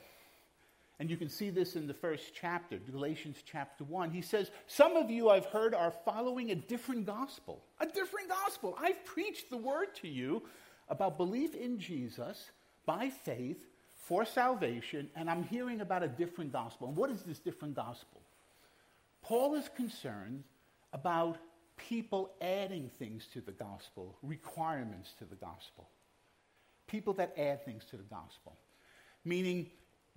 And 0.99 1.09
you 1.09 1.15
can 1.15 1.29
see 1.29 1.49
this 1.49 1.77
in 1.77 1.87
the 1.87 1.93
first 1.93 2.33
chapter, 2.33 2.77
Galatians 2.77 3.37
chapter 3.45 3.85
1. 3.85 4.11
He 4.11 4.21
says, 4.21 4.51
Some 4.67 4.97
of 4.97 5.09
you 5.09 5.29
I've 5.29 5.45
heard 5.45 5.73
are 5.73 5.93
following 6.03 6.51
a 6.51 6.55
different 6.55 7.05
gospel. 7.05 7.63
A 7.79 7.85
different 7.85 8.27
gospel. 8.27 8.77
I've 8.77 9.05
preached 9.05 9.49
the 9.49 9.57
word 9.57 9.95
to 10.01 10.09
you 10.09 10.43
about 10.89 11.17
belief 11.17 11.55
in 11.55 11.79
Jesus 11.79 12.49
by 12.85 13.09
faith 13.09 13.57
for 13.95 14.25
salvation, 14.25 15.09
and 15.15 15.29
I'm 15.29 15.43
hearing 15.43 15.81
about 15.81 16.03
a 16.03 16.07
different 16.07 16.51
gospel. 16.51 16.87
And 16.87 16.97
what 16.97 17.11
is 17.11 17.21
this 17.21 17.39
different 17.39 17.75
gospel? 17.75 18.19
Paul 19.21 19.55
is 19.55 19.69
concerned 19.75 20.43
about 20.91 21.37
people 21.77 22.31
adding 22.41 22.89
things 22.99 23.27
to 23.33 23.41
the 23.41 23.51
gospel, 23.51 24.17
requirements 24.21 25.13
to 25.19 25.25
the 25.25 25.35
gospel. 25.35 25.87
People 26.87 27.13
that 27.13 27.33
add 27.37 27.63
things 27.63 27.85
to 27.91 27.97
the 27.97 28.03
gospel. 28.03 28.57
Meaning, 29.23 29.67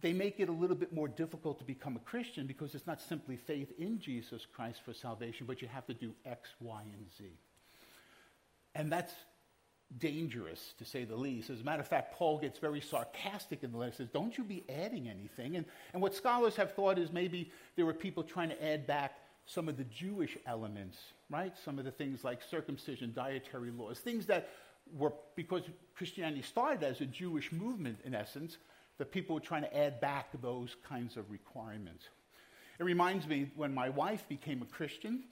they 0.02 0.12
make 0.12 0.40
it 0.40 0.48
a 0.48 0.52
little 0.52 0.76
bit 0.76 0.92
more 0.92 1.08
difficult 1.08 1.58
to 1.58 1.64
become 1.64 1.96
a 1.96 2.00
Christian 2.00 2.46
because 2.46 2.74
it's 2.74 2.86
not 2.86 3.00
simply 3.00 3.36
faith 3.36 3.72
in 3.78 4.00
Jesus 4.00 4.46
Christ 4.52 4.80
for 4.84 4.92
salvation, 4.92 5.46
but 5.46 5.62
you 5.62 5.68
have 5.68 5.86
to 5.86 5.94
do 5.94 6.12
X, 6.26 6.50
Y, 6.60 6.82
and 6.82 7.06
Z. 7.16 7.24
And 8.74 8.90
that's 8.90 9.12
dangerous, 9.98 10.74
to 10.78 10.84
say 10.84 11.04
the 11.04 11.16
least. 11.16 11.50
As 11.50 11.60
a 11.60 11.64
matter 11.64 11.80
of 11.80 11.88
fact, 11.88 12.14
Paul 12.14 12.38
gets 12.38 12.58
very 12.58 12.80
sarcastic 12.80 13.62
in 13.62 13.70
the 13.70 13.78
letter, 13.78 13.92
says, 13.92 14.08
Don't 14.08 14.36
you 14.36 14.42
be 14.42 14.64
adding 14.68 15.08
anything. 15.08 15.56
And, 15.56 15.66
and 15.92 16.02
what 16.02 16.14
scholars 16.14 16.56
have 16.56 16.74
thought 16.74 16.98
is 16.98 17.12
maybe 17.12 17.52
there 17.76 17.86
were 17.86 17.94
people 17.94 18.24
trying 18.24 18.48
to 18.48 18.64
add 18.64 18.86
back 18.86 19.18
some 19.46 19.68
of 19.68 19.76
the 19.76 19.84
Jewish 19.84 20.36
elements, 20.46 20.98
right? 21.30 21.52
Some 21.64 21.78
of 21.78 21.84
the 21.84 21.90
things 21.90 22.24
like 22.24 22.40
circumcision, 22.42 23.12
dietary 23.14 23.70
laws, 23.70 23.98
things 23.98 24.26
that 24.26 24.48
were, 24.96 25.12
because 25.36 25.62
Christianity 25.94 26.42
started 26.42 26.82
as 26.82 27.00
a 27.00 27.06
Jewish 27.06 27.52
movement 27.52 27.98
in 28.04 28.14
essence, 28.14 28.56
that 29.02 29.10
people 29.10 29.34
were 29.34 29.40
trying 29.40 29.62
to 29.62 29.76
add 29.76 30.00
back 30.00 30.28
those 30.40 30.76
kinds 30.88 31.16
of 31.16 31.28
requirements. 31.28 32.04
It 32.78 32.84
reminds 32.84 33.26
me 33.26 33.50
when 33.56 33.74
my 33.74 33.88
wife 33.88 34.28
became 34.28 34.62
a 34.62 34.64
Christian. 34.64 35.24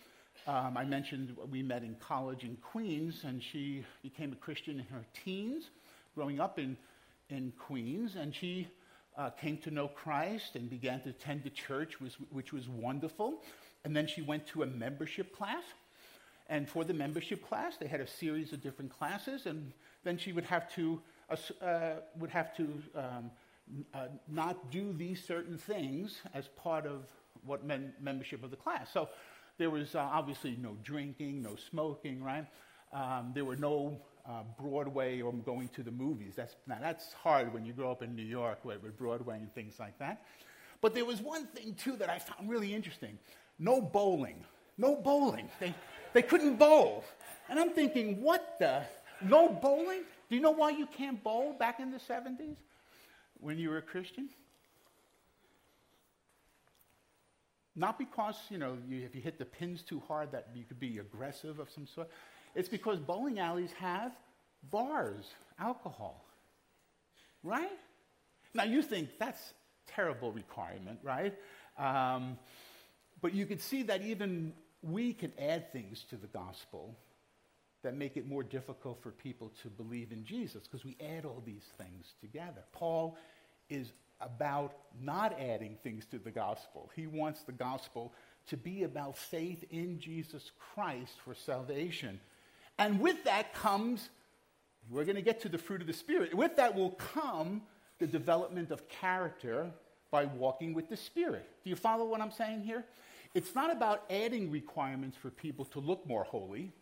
Um, 0.49 0.77
I 0.77 0.85
mentioned 0.85 1.37
we 1.53 1.63
met 1.63 1.85
in 1.85 1.95
college 2.01 2.43
in 2.43 2.57
Queens, 2.57 3.23
and 3.23 3.41
she 3.41 3.85
became 4.03 4.33
a 4.33 4.35
Christian 4.35 4.81
in 4.81 4.87
her 4.87 5.05
teens, 5.25 5.71
growing 6.17 6.41
up 6.41 6.59
in, 6.59 6.77
in 7.29 7.53
Queens, 7.61 8.17
and 8.17 8.35
she 8.35 8.67
uh, 9.17 9.31
came 9.31 9.57
to 9.59 9.71
know 9.71 9.87
Christ 9.87 10.57
and 10.57 10.69
began 10.69 11.01
to 11.03 11.11
attend 11.11 11.45
the 11.45 11.51
church, 11.51 12.01
which, 12.01 12.15
which 12.33 12.53
was 12.53 12.69
wonderful. 12.69 13.35
And 13.85 13.95
then 13.95 14.09
she 14.09 14.21
went 14.21 14.49
to 14.49 14.65
a 14.65 14.67
membership 14.67 15.33
class. 15.37 15.63
And 16.49 16.69
for 16.69 16.83
the 16.83 16.93
membership 16.93 17.49
class, 17.49 17.77
they 17.77 17.87
had 17.87 18.01
a 18.01 18.09
series 18.09 18.53
of 18.53 18.61
different 18.61 18.91
classes, 18.99 19.47
and 19.47 19.73
then 20.03 20.19
she 20.19 20.33
would 20.33 20.47
have 20.47 20.75
to, 20.75 21.01
uh, 21.31 21.65
uh 21.65 21.93
would 22.19 22.31
have 22.31 22.57
to 22.57 22.83
um, 22.97 23.31
uh, 23.95 24.07
not 24.29 24.71
do 24.71 24.93
these 24.93 25.25
certain 25.25 25.59
things 25.59 26.19
as 26.35 26.49
part 26.49 26.87
of 26.87 27.07
what 27.45 27.65
men, 27.65 27.93
membership 28.01 28.43
of 28.45 28.51
the 28.51 28.57
class. 28.57 28.93
So 28.93 29.09
there 29.59 29.71
was 29.71 29.95
uh, 29.95 30.01
obviously 30.01 30.57
no 30.61 30.77
drinking, 30.83 31.43
no 31.43 31.57
smoking, 31.57 32.23
right? 32.23 32.47
Um, 32.93 33.33
there 33.35 33.45
were 33.45 33.57
no 33.57 34.01
uh, 34.27 34.43
Broadway 34.59 35.21
or 35.21 35.33
going 35.33 35.69
to 35.69 35.83
the 35.83 35.91
movies. 35.91 36.35
That's, 36.37 36.57
now, 36.67 36.79
that's 36.81 37.13
hard 37.13 37.53
when 37.53 37.65
you 37.65 37.73
grow 37.73 37.91
up 37.91 38.03
in 38.03 38.15
New 38.15 38.25
York 38.25 38.65
with 38.65 38.97
Broadway 38.97 39.37
and 39.37 39.55
things 39.55 39.75
like 39.79 39.99
that. 39.99 40.23
But 40.81 40.95
there 40.95 41.05
was 41.05 41.21
one 41.21 41.47
thing, 41.47 41.75
too, 41.75 41.97
that 41.97 42.09
I 42.09 42.19
found 42.19 42.49
really 42.49 42.75
interesting 42.75 43.19
no 43.59 43.81
bowling. 43.81 44.43
No 44.79 44.97
bowling. 44.97 45.51
They, 45.61 45.75
they 46.15 46.23
couldn't 46.23 46.57
bowl. 46.57 47.05
And 47.51 47.61
I'm 47.61 47.71
thinking, 47.71 48.23
what 48.23 48.57
the? 48.59 48.83
No 49.21 49.51
bowling? 49.51 50.05
Do 50.31 50.37
you 50.37 50.41
know 50.41 50.53
why 50.53 50.71
you 50.71 50.87
can't 50.87 51.23
bowl 51.23 51.53
back 51.53 51.79
in 51.79 51.91
the 51.91 51.99
70s? 51.99 52.57
When 53.41 53.59
you 53.59 53.71
were 53.71 53.79
a 53.79 53.83
Christian? 53.83 54.29
Not 57.77 57.99
because, 57.99 58.37
you 58.51 58.59
know, 58.59 58.77
you, 58.89 59.05
if 59.05 59.15
you 59.15 59.21
hit 59.21 59.39
the 59.39 59.45
pins 59.45 59.83
too 59.83 60.03
hard 60.07 60.33
that 60.33 60.49
you 60.55 60.65
could 60.65 60.81
be 60.81 60.99
aggressive 60.99 61.59
of 61.59 61.71
some 61.71 61.87
sort. 61.87 62.09
It's 62.55 62.69
because 62.69 62.99
bowling 62.99 63.39
alleys 63.39 63.71
have 63.79 64.13
bars, 64.71 65.25
alcohol. 65.59 66.25
Right? 67.43 67.71
Now 68.55 68.65
you 68.65 68.83
think 68.83 69.11
that's 69.19 69.55
terrible 69.87 70.33
requirement, 70.33 70.99
right? 71.03 71.35
Um, 71.79 72.39
but 73.23 73.35
you 73.35 73.47
could 73.47 73.61
see 73.61 73.85
that 73.85 74.03
even 74.03 74.53
we 74.83 75.13
can 75.13 75.33
add 75.39 75.73
things 75.73 76.05
to 76.11 76.17
the 76.17 76.27
gospel 76.27 76.97
that 77.83 77.97
make 77.97 78.17
it 78.17 78.29
more 78.29 78.43
difficult 78.43 79.03
for 79.03 79.11
people 79.11 79.53
to 79.63 79.69
believe 79.69 80.13
in 80.13 80.25
Jesus 80.25 80.65
because 80.65 80.85
we 80.85 80.97
add 81.01 81.25
all 81.25 81.43
these 81.45 81.65
things 81.79 82.15
together. 82.21 82.63
Paul 82.73 83.17
is 83.69 83.93
about 84.21 84.75
not 85.01 85.39
adding 85.41 85.77
things 85.83 86.05
to 86.07 86.19
the 86.19 86.31
gospel. 86.31 86.91
He 86.95 87.07
wants 87.07 87.43
the 87.43 87.53
gospel 87.53 88.13
to 88.49 88.57
be 88.57 88.83
about 88.83 89.17
faith 89.17 89.65
in 89.71 89.99
Jesus 89.99 90.51
Christ 90.75 91.15
for 91.25 91.35
salvation. 91.35 92.21
And 92.79 93.01
with 93.01 93.25
that 93.25 93.55
comes, 93.55 94.11
we're 94.91 95.05
going 95.05 95.17
to 95.17 95.23
get 95.23 95.41
to 95.43 95.49
the 95.49 95.59
fruit 95.59 95.81
of 95.81 95.87
the 95.87 95.93
Spirit. 95.93 96.35
With 96.35 96.57
that 96.57 96.75
will 96.75 96.91
come 96.91 97.63
the 97.99 98.07
development 98.07 98.71
of 98.71 98.89
character 98.89 99.71
by 100.11 100.25
walking 100.25 100.75
with 100.75 100.89
the 100.89 100.97
Spirit. 100.97 101.49
Do 101.63 101.71
you 101.71 101.77
follow 101.77 102.05
what 102.05 102.21
I'm 102.21 102.33
saying 102.33 102.63
here? 102.63 102.85
It's 103.35 103.55
not 103.55 103.71
about 103.71 104.05
adding 104.11 104.51
requirements 104.51 105.17
for 105.17 105.31
people 105.31 105.65
to 105.67 105.79
look 105.79 106.07
more 106.07 106.25
holy, 106.25 106.73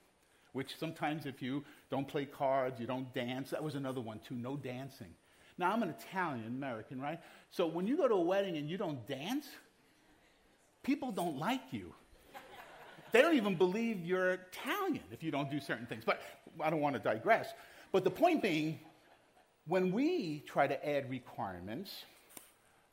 which 0.58 0.76
sometimes 0.76 1.24
if 1.24 1.40
you 1.40 1.64
don't 1.88 2.08
play 2.08 2.24
cards, 2.24 2.80
you 2.80 2.86
don't 2.88 3.14
dance, 3.14 3.50
that 3.50 3.62
was 3.62 3.76
another 3.76 4.00
one 4.00 4.18
too, 4.26 4.34
no 4.34 4.56
dancing. 4.56 5.14
Now, 5.56 5.70
I'm 5.70 5.84
an 5.84 5.90
Italian 5.90 6.48
American, 6.48 7.00
right? 7.00 7.20
So 7.52 7.68
when 7.68 7.86
you 7.86 7.96
go 7.96 8.08
to 8.08 8.14
a 8.14 8.20
wedding 8.20 8.56
and 8.56 8.68
you 8.68 8.76
don't 8.76 9.06
dance, 9.06 9.46
people 10.82 11.12
don't 11.12 11.38
like 11.38 11.60
you. 11.70 11.94
They 13.12 13.22
don't 13.22 13.36
even 13.36 13.54
believe 13.54 14.04
you're 14.04 14.30
Italian 14.30 15.04
if 15.12 15.22
you 15.22 15.30
don't 15.30 15.48
do 15.48 15.60
certain 15.60 15.86
things. 15.86 16.02
But 16.04 16.20
I 16.60 16.70
don't 16.70 16.80
want 16.80 16.96
to 16.96 17.00
digress. 17.00 17.52
But 17.92 18.02
the 18.02 18.10
point 18.10 18.42
being, 18.42 18.80
when 19.68 19.92
we 19.92 20.42
try 20.44 20.66
to 20.66 20.88
add 20.88 21.08
requirements, 21.08 22.04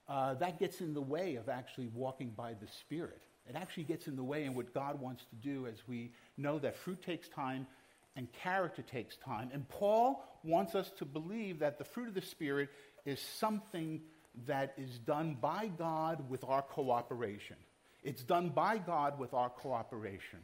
uh, 0.07 0.35
that 0.35 0.59
gets 0.59 0.81
in 0.81 0.93
the 0.93 1.01
way 1.01 1.33
of 1.33 1.49
actually 1.49 1.87
walking 1.95 2.29
by 2.29 2.53
the 2.53 2.67
Spirit. 2.81 3.23
It 3.47 3.55
actually 3.55 3.83
gets 3.83 4.07
in 4.07 4.15
the 4.15 4.23
way 4.23 4.45
in 4.45 4.55
what 4.55 4.73
God 4.73 4.99
wants 4.99 5.23
to 5.25 5.35
do 5.35 5.67
as 5.67 5.75
we 5.87 6.11
know 6.37 6.57
that 6.59 6.75
fruit 6.75 7.01
takes 7.03 7.27
time 7.29 7.67
and 8.15 8.31
character 8.31 8.81
takes 8.81 9.17
time. 9.17 9.49
And 9.53 9.67
Paul 9.67 10.23
wants 10.43 10.73
us 10.73 10.89
to 10.97 11.05
believe 11.05 11.59
that 11.59 11.77
the 11.77 11.83
fruit 11.83 12.07
of 12.07 12.13
the 12.13 12.21
Spirit 12.21 12.69
is 13.05 13.19
something 13.19 14.01
that 14.47 14.73
is 14.77 14.97
done 14.99 15.37
by 15.39 15.69
God 15.77 16.29
with 16.29 16.43
our 16.43 16.61
cooperation. 16.61 17.57
It's 18.03 18.23
done 18.23 18.49
by 18.49 18.77
God 18.77 19.19
with 19.19 19.33
our 19.33 19.49
cooperation. 19.49 20.39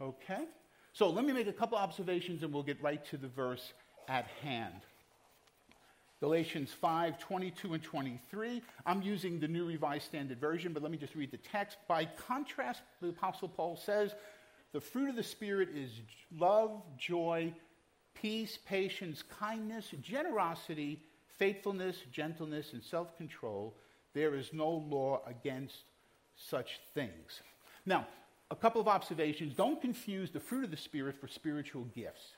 Okay? 0.00 0.44
So 0.92 1.10
let 1.10 1.24
me 1.24 1.32
make 1.32 1.46
a 1.46 1.52
couple 1.52 1.78
observations 1.78 2.42
and 2.42 2.52
we'll 2.52 2.62
get 2.62 2.82
right 2.82 3.04
to 3.06 3.16
the 3.16 3.28
verse 3.28 3.72
at 4.08 4.26
hand. 4.42 4.80
Galatians 6.20 6.70
5 6.72 7.18
22 7.18 7.74
and 7.74 7.82
23. 7.82 8.62
I'm 8.84 9.02
using 9.02 9.40
the 9.40 9.48
New 9.48 9.66
Revised 9.66 10.04
Standard 10.04 10.38
Version, 10.38 10.72
but 10.72 10.82
let 10.82 10.92
me 10.92 10.98
just 10.98 11.14
read 11.14 11.30
the 11.30 11.38
text. 11.38 11.78
By 11.88 12.04
contrast, 12.04 12.82
the 13.00 13.08
Apostle 13.08 13.48
Paul 13.48 13.76
says, 13.76 14.14
the 14.72 14.80
fruit 14.80 15.08
of 15.08 15.16
the 15.16 15.22
Spirit 15.22 15.70
is 15.74 15.90
love, 16.38 16.82
joy, 16.98 17.52
peace, 18.14 18.58
patience, 18.66 19.24
kindness, 19.40 19.88
generosity, 20.00 21.02
faithfulness, 21.38 21.96
gentleness, 22.12 22.72
and 22.74 22.82
self 22.82 23.16
control. 23.16 23.74
There 24.12 24.34
is 24.34 24.52
no 24.52 24.68
law 24.68 25.22
against 25.26 25.84
such 26.36 26.80
things. 26.94 27.40
Now, 27.86 28.06
a 28.50 28.56
couple 28.56 28.80
of 28.80 28.88
observations. 28.88 29.54
Don't 29.54 29.80
confuse 29.80 30.30
the 30.30 30.40
fruit 30.40 30.64
of 30.64 30.70
the 30.70 30.76
Spirit 30.76 31.20
for 31.20 31.28
spiritual 31.28 31.84
gifts. 31.94 32.34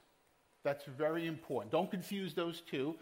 That's 0.62 0.85
very 0.85 1.27
important. 1.27 1.73
Don't 1.73 1.91
confuse 1.91 2.35
those 2.35 2.61
two. 2.61 2.95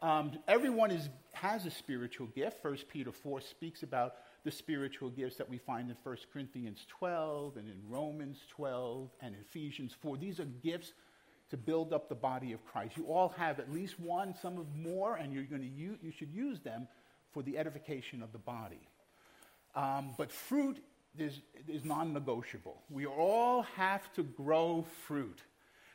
Um, 0.00 0.32
everyone 0.46 0.90
is, 0.90 1.08
has 1.32 1.66
a 1.66 1.70
spiritual 1.70 2.28
gift. 2.28 2.64
1 2.64 2.78
Peter 2.88 3.10
4 3.10 3.40
speaks 3.40 3.82
about 3.82 4.14
the 4.44 4.50
spiritual 4.50 5.10
gifts 5.10 5.36
that 5.36 5.48
we 5.48 5.58
find 5.58 5.90
in 5.90 5.96
1 6.02 6.16
Corinthians 6.32 6.86
12 6.88 7.56
and 7.56 7.68
in 7.68 7.80
Romans 7.88 8.38
12 8.50 9.10
and 9.20 9.34
Ephesians 9.40 9.94
4. 10.00 10.16
These 10.16 10.38
are 10.38 10.44
gifts 10.44 10.92
to 11.50 11.56
build 11.56 11.92
up 11.92 12.08
the 12.08 12.14
body 12.14 12.52
of 12.52 12.64
Christ. 12.64 12.96
You 12.96 13.06
all 13.06 13.30
have 13.30 13.58
at 13.58 13.72
least 13.72 13.98
one, 13.98 14.34
some 14.40 14.58
of 14.58 14.66
more, 14.76 15.16
and 15.16 15.32
you're 15.32 15.44
going 15.44 15.62
to 15.62 15.68
use, 15.68 15.98
you 16.02 16.12
should 16.12 16.30
use 16.30 16.60
them 16.60 16.86
for 17.32 17.42
the 17.42 17.58
edification 17.58 18.22
of 18.22 18.32
the 18.32 18.38
body. 18.38 18.88
Um, 19.74 20.14
but 20.16 20.30
fruit 20.30 20.78
is, 21.18 21.40
is 21.66 21.84
non-negotiable. 21.84 22.82
We 22.90 23.06
all 23.06 23.62
have 23.62 24.12
to 24.14 24.22
grow 24.22 24.84
fruit. 25.06 25.40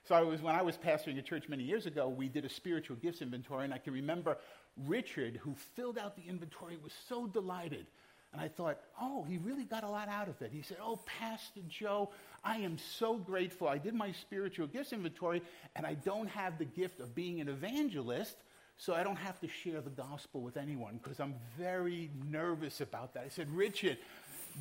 So 0.08 0.16
I 0.16 0.22
was, 0.22 0.42
when 0.42 0.54
I 0.54 0.62
was 0.62 0.78
pastoring 0.78 1.18
a 1.18 1.22
church 1.22 1.48
many 1.48 1.64
years 1.64 1.86
ago, 1.86 2.10
we 2.10 2.28
did 2.28 2.44
a 2.44 2.50
spiritual 2.50 2.98
gifts 2.98 3.22
inventory, 3.22 3.64
and 3.64 3.74
I 3.74 3.78
can 3.78 3.94
remember 3.94 4.38
Richard, 4.86 5.38
who 5.38 5.56
filled 5.76 5.98
out 5.98 6.18
the 6.18 6.28
inventory, 6.28 6.78
was 6.84 6.92
so 7.08 7.26
delighted. 7.26 7.86
And 8.34 8.42
I 8.42 8.48
thought, 8.50 8.80
oh, 9.00 9.24
he 9.24 9.38
really 9.38 9.64
got 9.64 9.84
a 9.84 9.90
lot 9.90 10.10
out 10.10 10.28
of 10.28 10.42
it. 10.42 10.52
He 10.52 10.62
said, 10.62 10.78
oh, 10.82 11.00
Pastor 11.06 11.62
Joe, 11.70 12.10
I 12.44 12.58
am 12.58 12.78
so 12.78 13.16
grateful. 13.16 13.68
I 13.68 13.78
did 13.78 13.94
my 13.94 14.12
spiritual 14.12 14.68
gifts 14.68 14.92
inventory, 14.92 15.42
and 15.76 15.86
I 15.86 15.94
don't 15.94 16.28
have 16.30 16.58
the 16.58 16.66
gift 16.66 17.00
of 17.00 17.16
being 17.16 17.40
an 17.40 17.48
evangelist, 17.48 18.36
so 18.78 18.96
I 18.96 19.04
don't 19.04 19.18
have 19.18 19.40
to 19.42 19.48
share 19.48 19.80
the 19.80 19.92
gospel 19.92 20.42
with 20.42 20.58
anyone 20.58 21.00
because 21.02 21.20
I'm 21.20 21.36
very 21.58 22.10
nervous 22.30 22.82
about 22.82 23.14
that. 23.14 23.24
I 23.24 23.30
said, 23.30 23.50
Richard, 23.52 24.00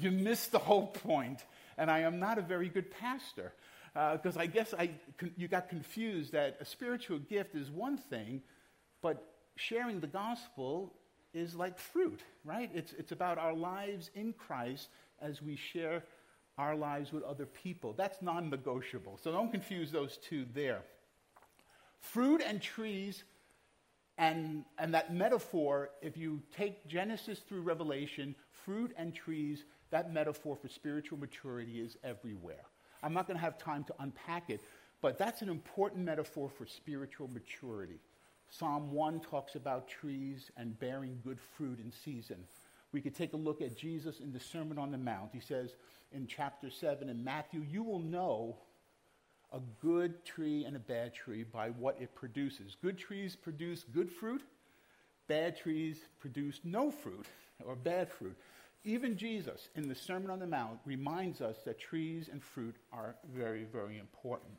you 0.01 0.13
missed 0.13 0.53
the 0.53 0.59
whole 0.59 0.87
point, 0.87 1.45
and 1.79 1.91
I 1.91 2.01
am 2.01 2.21
not 2.21 2.39
a 2.39 2.43
very 2.43 2.69
good 2.69 2.91
pastor 2.93 3.53
because 3.95 4.37
uh, 4.37 4.41
I 4.41 4.47
guess 4.47 4.75
I, 4.79 4.91
you 5.37 5.49
got 5.49 5.69
confused 5.69 6.33
that 6.33 6.57
a 6.61 6.65
spiritual 6.65 7.19
gift 7.19 7.55
is 7.55 7.71
one 7.71 7.99
thing, 7.99 8.43
but 9.03 9.23
sharing 9.57 10.01
the 10.01 10.07
gospel 10.07 10.95
is 11.35 11.55
like 11.55 11.79
fruit, 11.79 12.21
right? 12.45 12.71
It's, 12.75 12.93
it's 12.95 13.13
about 13.13 13.39
our 13.39 13.55
lives 13.55 14.11
in 14.15 14.33
Christ 14.33 14.89
as 15.21 15.43
we 15.43 15.57
share 15.57 16.03
our 16.59 16.75
lives 16.75 17.13
with 17.13 17.23
other 17.23 17.47
people. 17.47 17.95
That's 17.97 18.21
non 18.23 18.51
negotiable. 18.51 19.19
So 19.23 19.33
don't 19.33 19.51
confuse 19.51 19.91
those 19.91 20.19
two 20.19 20.47
there. 20.55 20.83
Fruit 22.01 22.43
and 22.45 22.61
trees, 22.61 23.25
and, 24.19 24.65
and 24.79 24.95
that 24.95 25.15
metaphor, 25.15 25.91
if 26.03 26.17
you 26.17 26.43
take 26.57 26.87
Genesis 26.87 27.41
through 27.41 27.63
Revelation, 27.63 28.35
fruit 28.65 28.93
and 28.97 29.15
trees, 29.15 29.65
that 29.91 30.13
metaphor 30.13 30.57
for 30.61 30.69
spiritual 30.69 31.19
maturity 31.19 31.81
is 31.81 31.97
everywhere. 32.03 32.65
I'm 33.03 33.13
not 33.13 33.27
going 33.27 33.37
to 33.37 33.43
have 33.43 33.59
time 33.59 33.85
to 33.85 33.95
unpack 33.99 34.51
it, 34.51 34.61
but 35.01 35.19
that's 35.19 35.43
an 35.43 35.49
important 35.49 36.05
metaphor 36.05 36.49
for 36.49 36.67
spiritual 36.67 37.29
maturity. 37.29 38.01
Psalm 38.49 38.93
1 38.93 39.21
talks 39.21 39.55
about 39.55 39.89
trees 39.89 40.51
and 40.57 40.79
bearing 40.79 41.19
good 41.25 41.41
fruit 41.41 41.81
in 41.81 41.91
season. 41.91 42.37
We 42.93 43.01
could 43.01 43.15
take 43.15 43.33
a 43.33 43.37
look 43.39 43.63
at 43.63 43.77
Jesus 43.77 44.21
in 44.21 44.33
the 44.33 44.41
Sermon 44.41 44.79
on 44.79 44.91
the 44.91 44.99
Mount. 44.99 45.31
He 45.33 45.41
says 45.41 45.75
in 46.13 46.27
chapter 46.27 46.69
7 46.69 47.09
in 47.09 47.25
Matthew, 47.25 47.61
You 47.61 47.83
will 47.83 47.99
know 47.99 48.57
a 49.53 49.61
good 49.81 50.25
tree 50.25 50.65
and 50.65 50.77
a 50.77 50.81
bad 50.81 51.15
tree 51.15 51.45
by 51.45 51.71
what 51.71 51.97
it 52.01 52.15
produces. 52.15 52.77
Good 52.83 52.99
trees 52.99 53.37
produce 53.37 53.85
good 53.85 54.11
fruit, 54.11 54.43
bad 55.29 55.57
trees 55.57 56.01
produce 56.21 56.61
no 56.65 56.91
fruit 56.91 57.27
or 57.65 57.75
bad 57.75 58.11
fruit. 58.11 58.37
Even 58.85 59.17
Jesus 59.17 59.69
in 59.77 59.89
the 59.89 59.95
Sermon 59.95 60.31
on 60.31 60.41
the 60.41 60.47
Mount 60.47 60.79
reminds 60.85 61.41
us 61.41 61.59
that 61.65 61.79
trees 61.79 62.29
and 62.31 62.43
fruit 62.43 62.75
are 62.93 63.15
very, 63.33 63.65
very 63.65 63.99
important. 63.99 64.53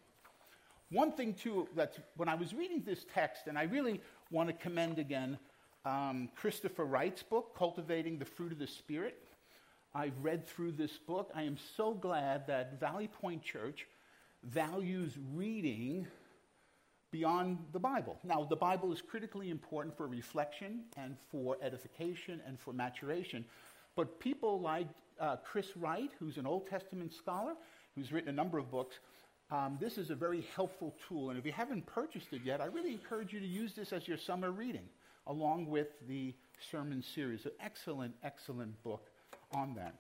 One 0.89 1.12
thing, 1.12 1.33
too, 1.33 1.67
that 1.75 1.97
when 2.15 2.29
I 2.29 2.36
was 2.36 2.53
reading 2.53 2.83
this 2.86 3.05
text, 3.13 3.47
and 3.47 3.57
I 3.57 3.63
really 3.63 3.99
want 4.31 4.49
to 4.49 4.53
commend 4.53 4.99
again 4.99 5.38
um, 5.86 6.29
Christopher 6.36 6.86
Wright's 6.86 7.23
book, 7.23 7.57
Cultivating 7.57 8.17
the 8.17 8.25
Fruit 8.25 8.51
of 8.51 8.59
the 8.59 8.67
Spirit. 8.67 9.27
I've 9.93 10.17
read 10.21 10.47
through 10.47 10.73
this 10.73 10.97
book. 10.97 11.29
I 11.36 11.43
am 11.43 11.57
so 11.75 11.93
glad 11.93 12.47
that 12.47 12.79
Valley 12.79 13.07
Point 13.07 13.43
Church 13.43 13.88
values 14.43 15.17
reading 15.33 16.07
beyond 17.12 17.59
the 17.73 17.79
Bible. 17.79 18.17
Now, 18.23 18.43
the 18.43 18.55
Bible 18.55 18.91
is 18.91 19.01
critically 19.01 19.49
important 19.49 19.95
for 19.95 20.07
reflection 20.07 20.86
and 20.97 21.15
for 21.29 21.57
edification 21.62 22.41
and 22.47 22.59
for 22.59 22.73
maturation, 22.73 23.45
but 23.95 24.19
people 24.19 24.60
like 24.60 24.88
uh, 25.19 25.38
Chris 25.38 25.75
Wright, 25.77 26.12
who's 26.19 26.38
an 26.38 26.45
Old 26.45 26.67
Testament 26.67 27.13
scholar, 27.13 27.53
who's 27.95 28.12
written 28.12 28.29
a 28.29 28.34
number 28.34 28.58
of 28.58 28.71
books, 28.71 28.95
um, 29.51 29.77
this 29.79 29.97
is 29.97 30.10
a 30.10 30.15
very 30.15 30.45
helpful 30.56 30.95
tool. 31.08 31.29
And 31.29 31.38
if 31.38 31.45
you 31.45 31.51
haven't 31.51 31.86
purchased 31.86 32.27
it 32.32 32.41
yet, 32.43 32.60
I 32.62 32.65
really 32.65 32.91
encourage 32.91 33.34
you 33.34 33.39
to 33.39 33.45
use 33.45 33.73
this 33.73 33.93
as 33.93 34.08
your 34.08 34.17
summer 34.17 34.51
reading, 34.51 34.88
along 35.27 35.67
with 35.67 35.88
the 36.08 36.34
sermon 36.71 37.03
series. 37.03 37.45
An 37.45 37.51
excellent, 37.60 38.15
excellent 38.23 38.82
book 38.84 39.10
on 39.53 39.75
that. 39.75 39.93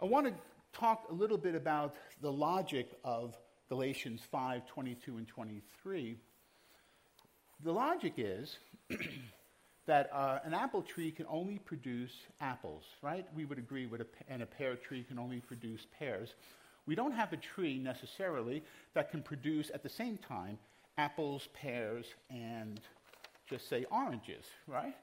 I 0.00 0.04
want 0.04 0.26
to 0.26 0.34
talk 0.72 1.04
a 1.10 1.14
little 1.14 1.38
bit 1.38 1.54
about 1.54 1.94
the 2.20 2.32
logic 2.32 2.88
of 3.04 3.36
Galatians 3.68 4.22
5 4.30 4.66
22 4.66 5.16
and 5.16 5.28
23. 5.28 6.16
The 7.64 7.72
logic 7.72 8.14
is 8.16 8.58
that 9.86 10.10
uh, 10.12 10.40
an 10.44 10.52
apple 10.52 10.82
tree 10.82 11.10
can 11.10 11.26
only 11.28 11.58
produce 11.58 12.12
apples, 12.40 12.84
right? 13.02 13.26
We 13.34 13.44
would 13.44 13.58
agree 13.58 13.86
with 13.86 14.00
a, 14.00 14.06
and 14.28 14.42
a 14.42 14.46
pear 14.46 14.76
tree 14.76 15.04
can 15.04 15.18
only 15.18 15.40
produce 15.40 15.86
pears. 15.98 16.34
We 16.86 16.94
don't 16.94 17.12
have 17.12 17.32
a 17.32 17.36
tree 17.36 17.78
necessarily 17.78 18.62
that 18.94 19.10
can 19.10 19.22
produce 19.22 19.70
at 19.72 19.82
the 19.82 19.88
same 19.88 20.18
time 20.18 20.58
apples, 20.98 21.48
pears, 21.54 22.06
and 22.30 22.80
just 23.48 23.68
say 23.68 23.84
oranges, 23.90 24.44
right? 24.66 24.94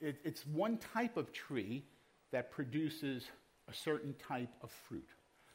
It, 0.00 0.16
it's 0.24 0.46
one 0.46 0.78
type 0.78 1.16
of 1.16 1.32
tree 1.32 1.84
that 2.30 2.50
produces 2.50 3.24
a 3.68 3.74
certain 3.74 4.14
type 4.28 4.50
of 4.62 4.70
fruit. 4.88 5.08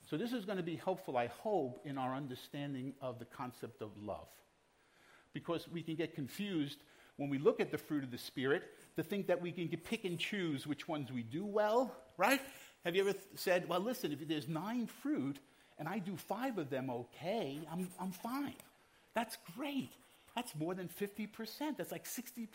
So, 0.10 0.18
this 0.18 0.34
is 0.34 0.44
going 0.44 0.58
to 0.58 0.64
be 0.64 0.76
helpful, 0.76 1.16
I 1.16 1.28
hope, 1.28 1.80
in 1.86 1.98
our 1.98 2.14
understanding 2.14 2.94
of 3.02 3.20
the 3.20 3.26
concept 3.26 3.82
of 3.82 3.92
love. 4.02 4.28
Because 5.34 5.68
we 5.70 5.82
can 5.82 5.96
get 5.96 6.14
confused 6.14 6.80
when 7.18 7.30
we 7.30 7.38
look 7.38 7.60
at 7.60 7.72
the 7.72 7.78
fruit 7.78 8.04
of 8.04 8.12
the 8.12 8.18
Spirit 8.18 8.64
to 8.96 9.04
think 9.04 9.28
that 9.28 9.42
we 9.42 9.52
can 9.52 9.68
pick 9.68 10.06
and 10.06 10.18
choose 10.18 10.66
which 10.66 10.88
ones 10.88 11.12
we 11.12 11.24
do 11.24 11.46
well, 11.46 11.96
right? 12.18 12.42
Have 12.86 12.96
you 12.96 13.02
ever 13.02 13.14
th- 13.14 13.24
said, 13.36 13.68
well, 13.68 13.80
listen, 13.80 14.12
if 14.12 14.28
there's 14.28 14.48
nine 14.48 14.88
fruit 14.88 15.38
and 15.80 15.88
I 15.88 16.00
do 16.00 16.16
five 16.16 16.58
of 16.58 16.70
them 16.70 16.90
okay, 16.90 17.60
I'm, 17.72 17.88
I'm 18.00 18.12
fine. 18.12 18.56
That's 19.14 19.38
great. 19.56 19.92
That's 20.36 20.56
more 20.56 20.74
than 20.74 20.88
50%. 20.88 21.78
That's 21.78 21.92
like 21.92 22.06
60%. 22.06 22.48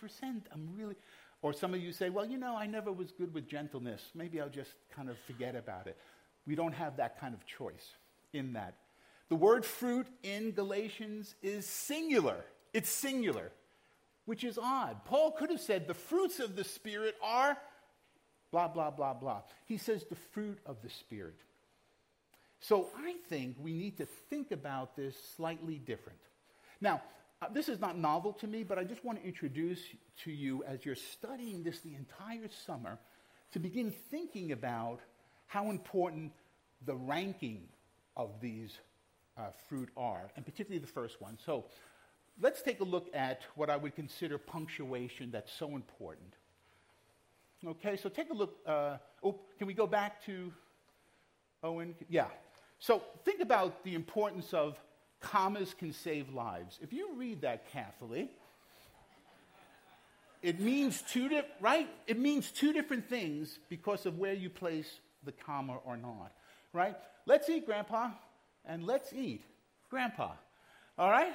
I'm 0.52 0.68
really. 0.76 0.96
Or 1.42 1.52
some 1.52 1.72
of 1.72 1.80
you 1.80 1.92
say, 1.92 2.10
well, 2.10 2.26
you 2.26 2.36
know, 2.36 2.56
I 2.56 2.66
never 2.66 2.90
was 2.90 3.12
good 3.12 3.32
with 3.32 3.48
gentleness. 3.48 4.02
Maybe 4.14 4.40
I'll 4.40 4.48
just 4.48 4.72
kind 4.94 5.08
of 5.08 5.16
forget 5.18 5.54
about 5.54 5.86
it. 5.86 5.96
We 6.46 6.56
don't 6.56 6.72
have 6.72 6.96
that 6.96 7.20
kind 7.20 7.34
of 7.34 7.46
choice 7.46 7.94
in 8.32 8.54
that. 8.54 8.74
The 9.28 9.36
word 9.36 9.64
fruit 9.64 10.06
in 10.22 10.52
Galatians 10.52 11.34
is 11.42 11.66
singular. 11.66 12.44
It's 12.72 12.88
singular, 12.88 13.52
which 14.28 14.44
is 14.44 14.58
odd. 14.58 15.06
Paul 15.06 15.30
could 15.30 15.48
have 15.48 15.58
said 15.58 15.88
the 15.88 15.94
fruits 15.94 16.38
of 16.38 16.54
the 16.54 16.62
Spirit 16.62 17.14
are 17.24 17.56
blah, 18.52 18.68
blah, 18.68 18.90
blah, 18.90 19.14
blah. 19.14 19.40
He 19.64 19.78
says 19.78 20.04
the 20.04 20.16
fruit 20.16 20.58
of 20.66 20.82
the 20.82 20.90
Spirit. 20.90 21.38
So 22.60 22.88
I 22.94 23.14
think 23.30 23.56
we 23.58 23.72
need 23.72 23.96
to 23.96 24.04
think 24.28 24.50
about 24.50 24.96
this 24.96 25.16
slightly 25.34 25.76
different. 25.78 26.18
Now, 26.78 27.00
uh, 27.40 27.46
this 27.50 27.70
is 27.70 27.80
not 27.80 27.96
novel 27.96 28.34
to 28.34 28.46
me, 28.46 28.64
but 28.64 28.78
I 28.78 28.84
just 28.84 29.02
want 29.02 29.18
to 29.18 29.26
introduce 29.26 29.80
to 30.24 30.30
you 30.30 30.62
as 30.64 30.84
you're 30.84 30.94
studying 30.94 31.62
this 31.62 31.80
the 31.80 31.94
entire 31.94 32.50
summer 32.66 32.98
to 33.52 33.58
begin 33.58 33.94
thinking 34.10 34.52
about 34.52 35.00
how 35.46 35.70
important 35.70 36.32
the 36.84 36.96
ranking 36.96 37.62
of 38.14 38.42
these 38.42 38.76
uh, 39.38 39.44
fruit 39.70 39.88
are, 39.96 40.30
and 40.36 40.44
particularly 40.44 40.80
the 40.80 40.92
first 40.92 41.22
one. 41.22 41.38
So 41.46 41.64
let's 42.40 42.62
take 42.62 42.80
a 42.80 42.84
look 42.84 43.08
at 43.14 43.42
what 43.54 43.70
I 43.70 43.76
would 43.76 43.94
consider 43.94 44.38
punctuation 44.38 45.30
that's 45.30 45.52
so 45.52 45.74
important. 45.74 46.34
Okay, 47.66 47.96
so 47.96 48.08
take 48.08 48.30
a 48.30 48.34
look. 48.34 48.56
Uh, 48.66 48.98
oh, 49.22 49.40
can 49.58 49.66
we 49.66 49.74
go 49.74 49.86
back 49.86 50.24
to 50.26 50.52
Owen? 51.62 51.94
Yeah. 52.08 52.26
So 52.78 53.02
think 53.24 53.40
about 53.40 53.82
the 53.82 53.94
importance 53.94 54.54
of 54.54 54.78
commas 55.20 55.74
can 55.74 55.92
save 55.92 56.32
lives. 56.32 56.78
If 56.80 56.92
you 56.92 57.10
read 57.16 57.42
that 57.42 57.70
carefully, 57.72 58.30
it 60.40 60.60
means 60.60 61.02
two 61.02 61.28
di- 61.28 61.42
right? 61.60 61.88
It 62.06 62.18
means 62.18 62.52
two 62.52 62.72
different 62.72 63.08
things 63.08 63.58
because 63.68 64.06
of 64.06 64.18
where 64.18 64.34
you 64.34 64.50
place 64.50 65.00
the 65.24 65.32
comma 65.32 65.78
or 65.84 65.96
not. 65.96 66.32
Right? 66.72 66.96
Let's 67.26 67.48
eat, 67.48 67.66
Grandpa, 67.66 68.10
and 68.64 68.86
let's 68.86 69.12
eat, 69.12 69.42
Grandpa. 69.90 70.32
All 70.96 71.10
right? 71.10 71.32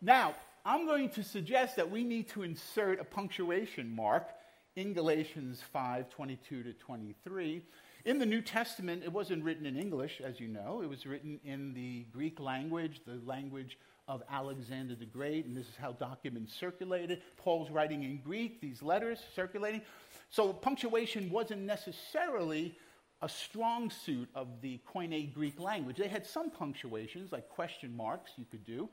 Now, 0.00 0.34
I'm 0.64 0.86
going 0.86 1.10
to 1.10 1.22
suggest 1.22 1.76
that 1.76 1.90
we 1.90 2.04
need 2.04 2.28
to 2.30 2.42
insert 2.42 3.00
a 3.00 3.04
punctuation 3.04 3.94
mark 3.94 4.28
in 4.76 4.92
Galatians 4.92 5.62
5 5.72 6.10
22 6.10 6.62
to 6.62 6.72
23 6.72 7.62
in 8.04 8.18
the 8.18 8.26
New 8.26 8.40
Testament, 8.40 9.02
it 9.04 9.12
wasn't 9.12 9.44
written 9.44 9.66
in 9.66 9.76
English, 9.76 10.22
as 10.24 10.40
you 10.40 10.48
know. 10.48 10.80
It 10.82 10.88
was 10.88 11.04
written 11.04 11.38
in 11.44 11.74
the 11.74 12.06
Greek 12.12 12.40
language, 12.40 13.02
the 13.06 13.20
language 13.26 13.78
of 14.08 14.22
Alexander 14.30 14.94
the 14.94 15.04
Great, 15.04 15.44
and 15.44 15.56
this 15.56 15.66
is 15.66 15.76
how 15.78 15.92
documents 15.92 16.54
circulated. 16.54 17.20
Paul's 17.36 17.70
writing 17.70 18.02
in 18.02 18.18
Greek, 18.18 18.60
these 18.60 18.82
letters 18.82 19.20
circulating. 19.34 19.82
So 20.30 20.52
punctuation 20.52 21.30
wasn't 21.30 21.62
necessarily 21.62 22.74
a 23.22 23.28
strong 23.28 23.90
suit 23.90 24.30
of 24.34 24.48
the 24.62 24.80
Koine 24.92 25.32
Greek 25.34 25.60
language. 25.60 25.98
They 25.98 26.08
had 26.08 26.24
some 26.24 26.50
punctuations, 26.50 27.32
like 27.32 27.50
question 27.50 27.94
marks, 27.94 28.30
you 28.36 28.46
could 28.50 28.64
do, 28.64 28.88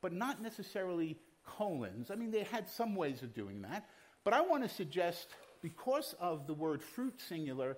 but 0.00 0.12
not 0.12 0.42
necessarily 0.42 1.18
colons. 1.44 2.10
I 2.10 2.14
mean, 2.14 2.30
they 2.30 2.44
had 2.44 2.68
some 2.68 2.94
ways 2.94 3.22
of 3.22 3.34
doing 3.34 3.62
that. 3.62 3.88
But 4.24 4.34
I 4.34 4.40
want 4.40 4.62
to 4.62 4.68
suggest, 4.68 5.28
because 5.62 6.14
of 6.20 6.46
the 6.46 6.54
word 6.54 6.82
fruit 6.82 7.20
singular, 7.28 7.76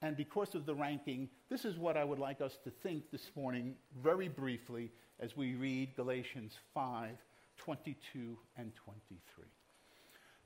and 0.00 0.16
because 0.16 0.54
of 0.54 0.66
the 0.66 0.74
ranking, 0.74 1.28
this 1.48 1.64
is 1.64 1.78
what 1.78 1.96
I 1.96 2.04
would 2.04 2.18
like 2.18 2.40
us 2.40 2.58
to 2.64 2.70
think 2.70 3.10
this 3.10 3.30
morning, 3.36 3.74
very 4.02 4.28
briefly, 4.28 4.90
as 5.20 5.36
we 5.36 5.54
read 5.54 5.94
Galatians 5.96 6.58
5 6.74 7.10
22 7.58 8.36
and 8.56 8.72
23. 8.74 9.44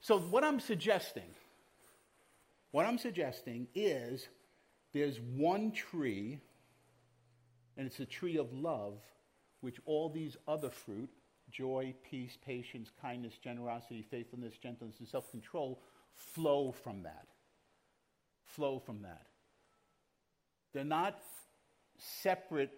So, 0.00 0.18
what 0.18 0.44
I'm 0.44 0.60
suggesting, 0.60 1.30
what 2.72 2.84
I'm 2.84 2.98
suggesting 2.98 3.68
is 3.74 4.28
there's 4.92 5.18
one 5.34 5.72
tree, 5.72 6.40
and 7.78 7.86
it's 7.86 8.00
a 8.00 8.04
tree 8.04 8.36
of 8.36 8.52
love, 8.52 8.98
which 9.60 9.76
all 9.84 10.08
these 10.08 10.36
other 10.46 10.70
fruit 10.70 11.10
joy, 11.50 11.94
peace, 12.08 12.36
patience, 12.44 12.90
kindness, 13.00 13.34
generosity, 13.42 14.02
faithfulness, 14.10 14.54
gentleness, 14.58 14.96
and 14.98 15.08
self 15.08 15.30
control 15.30 15.80
flow 16.14 16.72
from 16.72 17.02
that. 17.02 17.26
Flow 18.44 18.78
from 18.78 19.02
that. 19.02 19.26
They're 20.72 20.84
not 20.84 21.20
separate, 21.98 22.70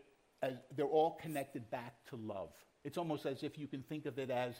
as, 0.42 0.54
they're 0.76 0.86
all 0.86 1.18
connected 1.20 1.70
back 1.70 1.94
to 2.10 2.16
love. 2.16 2.50
It's 2.84 2.98
almost 2.98 3.26
as 3.26 3.42
if 3.42 3.58
you 3.58 3.66
can 3.66 3.82
think 3.82 4.06
of 4.06 4.18
it 4.18 4.30
as 4.30 4.54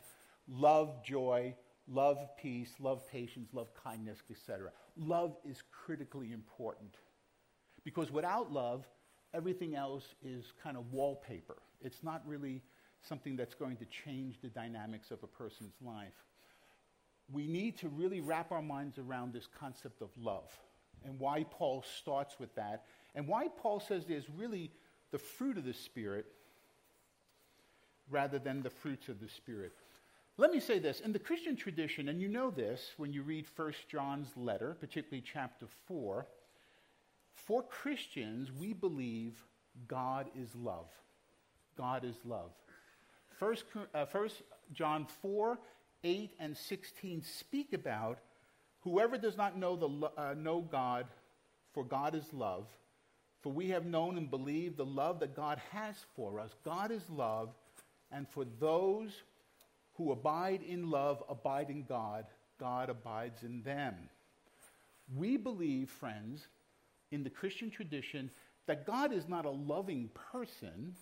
love, 0.48 1.04
joy, 1.04 1.54
love, 1.87 2.18
peace, 2.40 2.70
love, 2.78 3.07
patience, 3.09 3.48
love, 3.52 3.68
kindness, 3.74 4.18
etc. 4.31 4.70
Love 4.96 5.37
is 5.48 5.62
critically 5.70 6.33
important 6.33 6.96
because 7.85 8.11
without 8.11 8.52
love, 8.52 8.87
everything 9.35 9.75
else 9.75 10.05
is 10.25 10.53
kind 10.62 10.77
of 10.77 10.93
wallpaper. 10.93 11.57
It's 11.81 12.03
not 12.03 12.23
really 12.27 12.62
something 13.03 13.37
that's 13.37 13.55
going 13.55 13.77
to 13.77 13.85
change 13.87 14.41
the 14.43 14.49
dynamics 14.49 15.11
of 15.11 15.23
a 15.23 15.27
person's 15.27 15.75
life. 15.85 16.25
We 17.33 17.47
need 17.47 17.79
to 17.79 17.88
really 17.88 18.21
wrap 18.21 18.53
our 18.53 18.62
minds 18.62 18.99
around 18.99 19.33
this 19.33 19.47
concept 19.59 20.03
of 20.03 20.09
love 20.21 20.51
and 21.05 21.19
why 21.21 21.45
Paul 21.45 21.85
starts 21.99 22.41
with 22.41 22.55
that 22.57 22.85
and 23.14 23.29
why 23.29 23.49
Paul 23.49 23.81
says 23.81 24.05
there's 24.07 24.29
really 24.31 24.71
the 25.11 25.19
fruit 25.19 25.59
of 25.59 25.64
the 25.64 25.75
Spirit 25.75 26.27
rather 28.11 28.38
than 28.38 28.62
the 28.62 28.71
fruits 28.71 29.09
of 29.09 29.21
the 29.21 29.29
Spirit. 29.29 29.73
Let 30.37 30.53
me 30.53 30.61
say 30.61 30.79
this 30.79 31.01
in 31.01 31.12
the 31.12 31.19
Christian 31.19 31.57
tradition, 31.57 32.09
and 32.09 32.21
you 32.21 32.29
know 32.29 32.51
this 32.51 32.93
when 32.97 33.12
you 33.12 33.23
read 33.23 33.47
1 33.57 33.73
John's 33.91 34.29
letter, 34.37 34.77
particularly 34.79 35.21
chapter 35.21 35.67
4, 35.87 36.27
for 37.46 37.62
Christians, 37.62 38.51
we 38.53 38.72
believe 38.72 39.44
God 39.87 40.27
is 40.40 40.55
love. 40.55 40.88
God 41.77 42.05
is 42.05 42.16
love. 42.24 42.51
First, 43.38 43.64
uh, 43.94 44.05
First 44.07 44.42
John 44.72 45.07
4, 45.22 45.59
8, 46.05 46.31
and 46.40 46.57
16 46.57 47.22
speak 47.22 47.72
about 47.72 48.18
whoever 48.81 49.16
does 49.16 49.37
not 49.37 49.57
know, 49.57 49.77
the, 49.77 50.11
uh, 50.20 50.35
know 50.35 50.61
God, 50.61 51.07
for 51.72 51.85
God 51.85 52.14
is 52.14 52.33
love, 52.33 52.66
for 53.40 53.53
we 53.53 53.68
have 53.68 53.87
known 53.87 54.18
and 54.18 54.31
believed 54.31 54.77
the 54.77 54.85
love 54.85 55.20
that 55.20 55.37
God 55.37 55.61
has 55.70 55.94
for 56.16 56.40
us. 56.40 56.51
God 56.64 56.90
is 56.90 57.09
love, 57.09 57.51
and 58.11 58.29
for 58.29 58.44
those 58.59 59.22
who 59.94 60.12
abide 60.12 60.62
in 60.62 60.90
love 60.90 61.22
abide 61.29 61.70
in 61.70 61.85
God, 61.85 62.27
God 62.59 62.90
abides 62.90 63.42
in 63.42 63.62
them. 63.62 63.94
We 65.16 65.37
believe, 65.37 65.90
friends, 65.90 66.46
in 67.11 67.25
the 67.25 67.31
Christian 67.31 67.71
tradition 67.71 68.31
that 68.66 68.87
God 68.87 69.12
is 69.12 69.29
not 69.29 69.44
a 69.44 69.51
loving 69.51 70.11
person, 70.33 70.94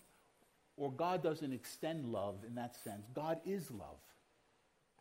or 0.76 0.92
God 0.92 1.22
doesn't 1.22 1.52
extend 1.52 2.12
love 2.12 2.36
in 2.46 2.54
that 2.54 2.76
sense. 2.76 3.06
God 3.14 3.40
is 3.44 3.70
love. 3.70 3.98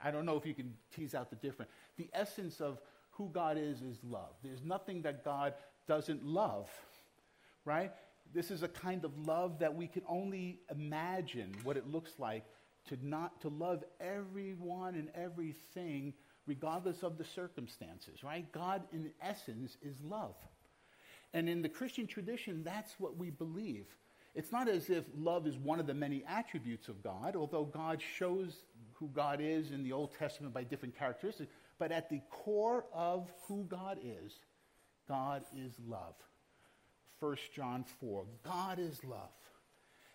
I 0.03 0.11
don't 0.11 0.25
know 0.25 0.37
if 0.37 0.45
you 0.45 0.53
can 0.53 0.73
tease 0.95 1.15
out 1.15 1.29
the 1.29 1.35
difference. 1.35 1.71
The 1.97 2.09
essence 2.13 2.59
of 2.61 2.79
who 3.11 3.29
God 3.33 3.57
is 3.57 3.81
is 3.81 3.97
love. 4.03 4.33
There's 4.43 4.63
nothing 4.63 5.03
that 5.03 5.23
God 5.23 5.53
doesn't 5.87 6.25
love 6.25 6.69
right? 7.65 7.91
This 8.33 8.51
is 8.51 8.63
a 8.63 8.67
kind 8.67 9.03
of 9.03 9.17
love 9.17 9.59
that 9.59 9.75
we 9.75 9.87
can 9.87 10.03
only 10.07 10.59
imagine 10.71 11.53
what 11.63 11.77
it 11.77 11.87
looks 11.87 12.13
like 12.19 12.45
to 12.89 12.97
not 13.01 13.41
to 13.41 13.49
love 13.49 13.83
everyone 13.99 14.95
and 14.95 15.09
everything 15.15 16.13
regardless 16.47 17.01
of 17.01 17.17
the 17.17 17.25
circumstances, 17.25 18.23
right? 18.23 18.49
God 18.51 18.83
in 18.93 19.09
essence 19.21 19.77
is 19.81 19.95
love. 20.03 20.35
And 21.33 21.49
in 21.49 21.61
the 21.61 21.69
Christian 21.69 22.07
tradition, 22.07 22.63
that's 22.63 22.93
what 22.99 23.17
we 23.17 23.29
believe. 23.29 23.85
It's 24.35 24.51
not 24.51 24.67
as 24.67 24.89
if 24.89 25.05
love 25.17 25.47
is 25.47 25.57
one 25.57 25.79
of 25.79 25.87
the 25.87 25.93
many 25.93 26.23
attributes 26.27 26.89
of 26.89 27.01
God, 27.01 27.35
although 27.35 27.63
God 27.63 28.01
shows 28.01 28.63
who 28.93 29.09
God 29.09 29.39
is 29.41 29.71
in 29.71 29.83
the 29.83 29.91
Old 29.91 30.13
Testament 30.17 30.53
by 30.53 30.63
different 30.63 30.97
characteristics, 30.97 31.51
but 31.79 31.91
at 31.91 32.09
the 32.09 32.21
core 32.29 32.85
of 32.93 33.31
who 33.47 33.63
God 33.65 33.99
is, 34.03 34.39
God 35.07 35.43
is 35.55 35.73
love. 35.87 36.15
1 37.19 37.37
John 37.53 37.85
4. 37.99 38.25
God 38.43 38.79
is 38.79 39.03
love. 39.03 39.29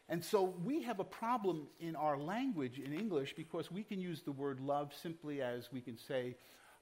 And 0.09 0.25
so 0.25 0.55
we 0.65 0.83
have 0.83 0.99
a 0.99 1.05
problem 1.05 1.69
in 1.79 1.95
our 1.95 2.19
language 2.19 2.79
in 2.79 2.93
English 2.93 3.35
because 3.37 3.71
we 3.71 3.85
can 3.85 4.01
use 4.01 4.23
the 4.23 4.33
word 4.33 4.61
love 4.61 4.93
simply 4.93 5.41
as 5.41 5.71
we 5.73 5.81
can 5.81 5.97
say, 5.97 6.37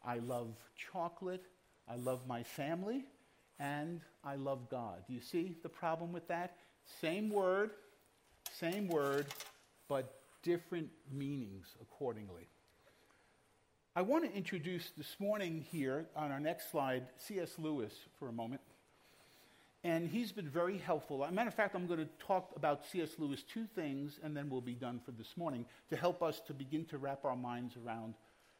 I 0.04 0.18
love 0.18 0.56
chocolate, 0.92 1.44
I 1.86 1.96
love 1.96 2.26
my 2.26 2.42
family, 2.42 3.04
and 3.58 4.00
I 4.24 4.36
love 4.36 4.68
God. 4.70 5.04
Do 5.06 5.14
you 5.14 5.20
see 5.20 5.56
the 5.62 5.68
problem 5.68 6.12
with 6.12 6.28
that? 6.28 6.56
Same 7.00 7.30
word, 7.30 7.70
same 8.52 8.88
word, 8.88 9.26
but 9.88 10.20
different 10.42 10.88
meanings 11.12 11.66
accordingly. 11.80 12.48
I 13.96 14.02
want 14.02 14.24
to 14.24 14.32
introduce 14.32 14.90
this 14.96 15.16
morning 15.18 15.66
here 15.72 16.06
on 16.14 16.30
our 16.30 16.38
next 16.38 16.70
slide 16.70 17.06
C.S. 17.16 17.54
Lewis 17.58 17.92
for 18.18 18.28
a 18.28 18.32
moment. 18.32 18.60
And 19.84 20.08
he's 20.08 20.32
been 20.32 20.48
very 20.48 20.78
helpful. 20.78 21.24
As 21.24 21.30
a 21.30 21.32
matter 21.32 21.48
of 21.48 21.54
fact, 21.54 21.74
I'm 21.74 21.86
going 21.86 22.00
to 22.00 22.08
talk 22.24 22.52
about 22.56 22.84
C.S. 22.86 23.10
Lewis 23.18 23.42
two 23.42 23.66
things, 23.74 24.18
and 24.22 24.36
then 24.36 24.50
we'll 24.50 24.60
be 24.60 24.74
done 24.74 25.00
for 25.04 25.12
this 25.12 25.36
morning 25.36 25.64
to 25.90 25.96
help 25.96 26.22
us 26.22 26.40
to 26.46 26.54
begin 26.54 26.84
to 26.86 26.98
wrap 26.98 27.24
our 27.24 27.36
minds 27.36 27.74
around 27.76 28.14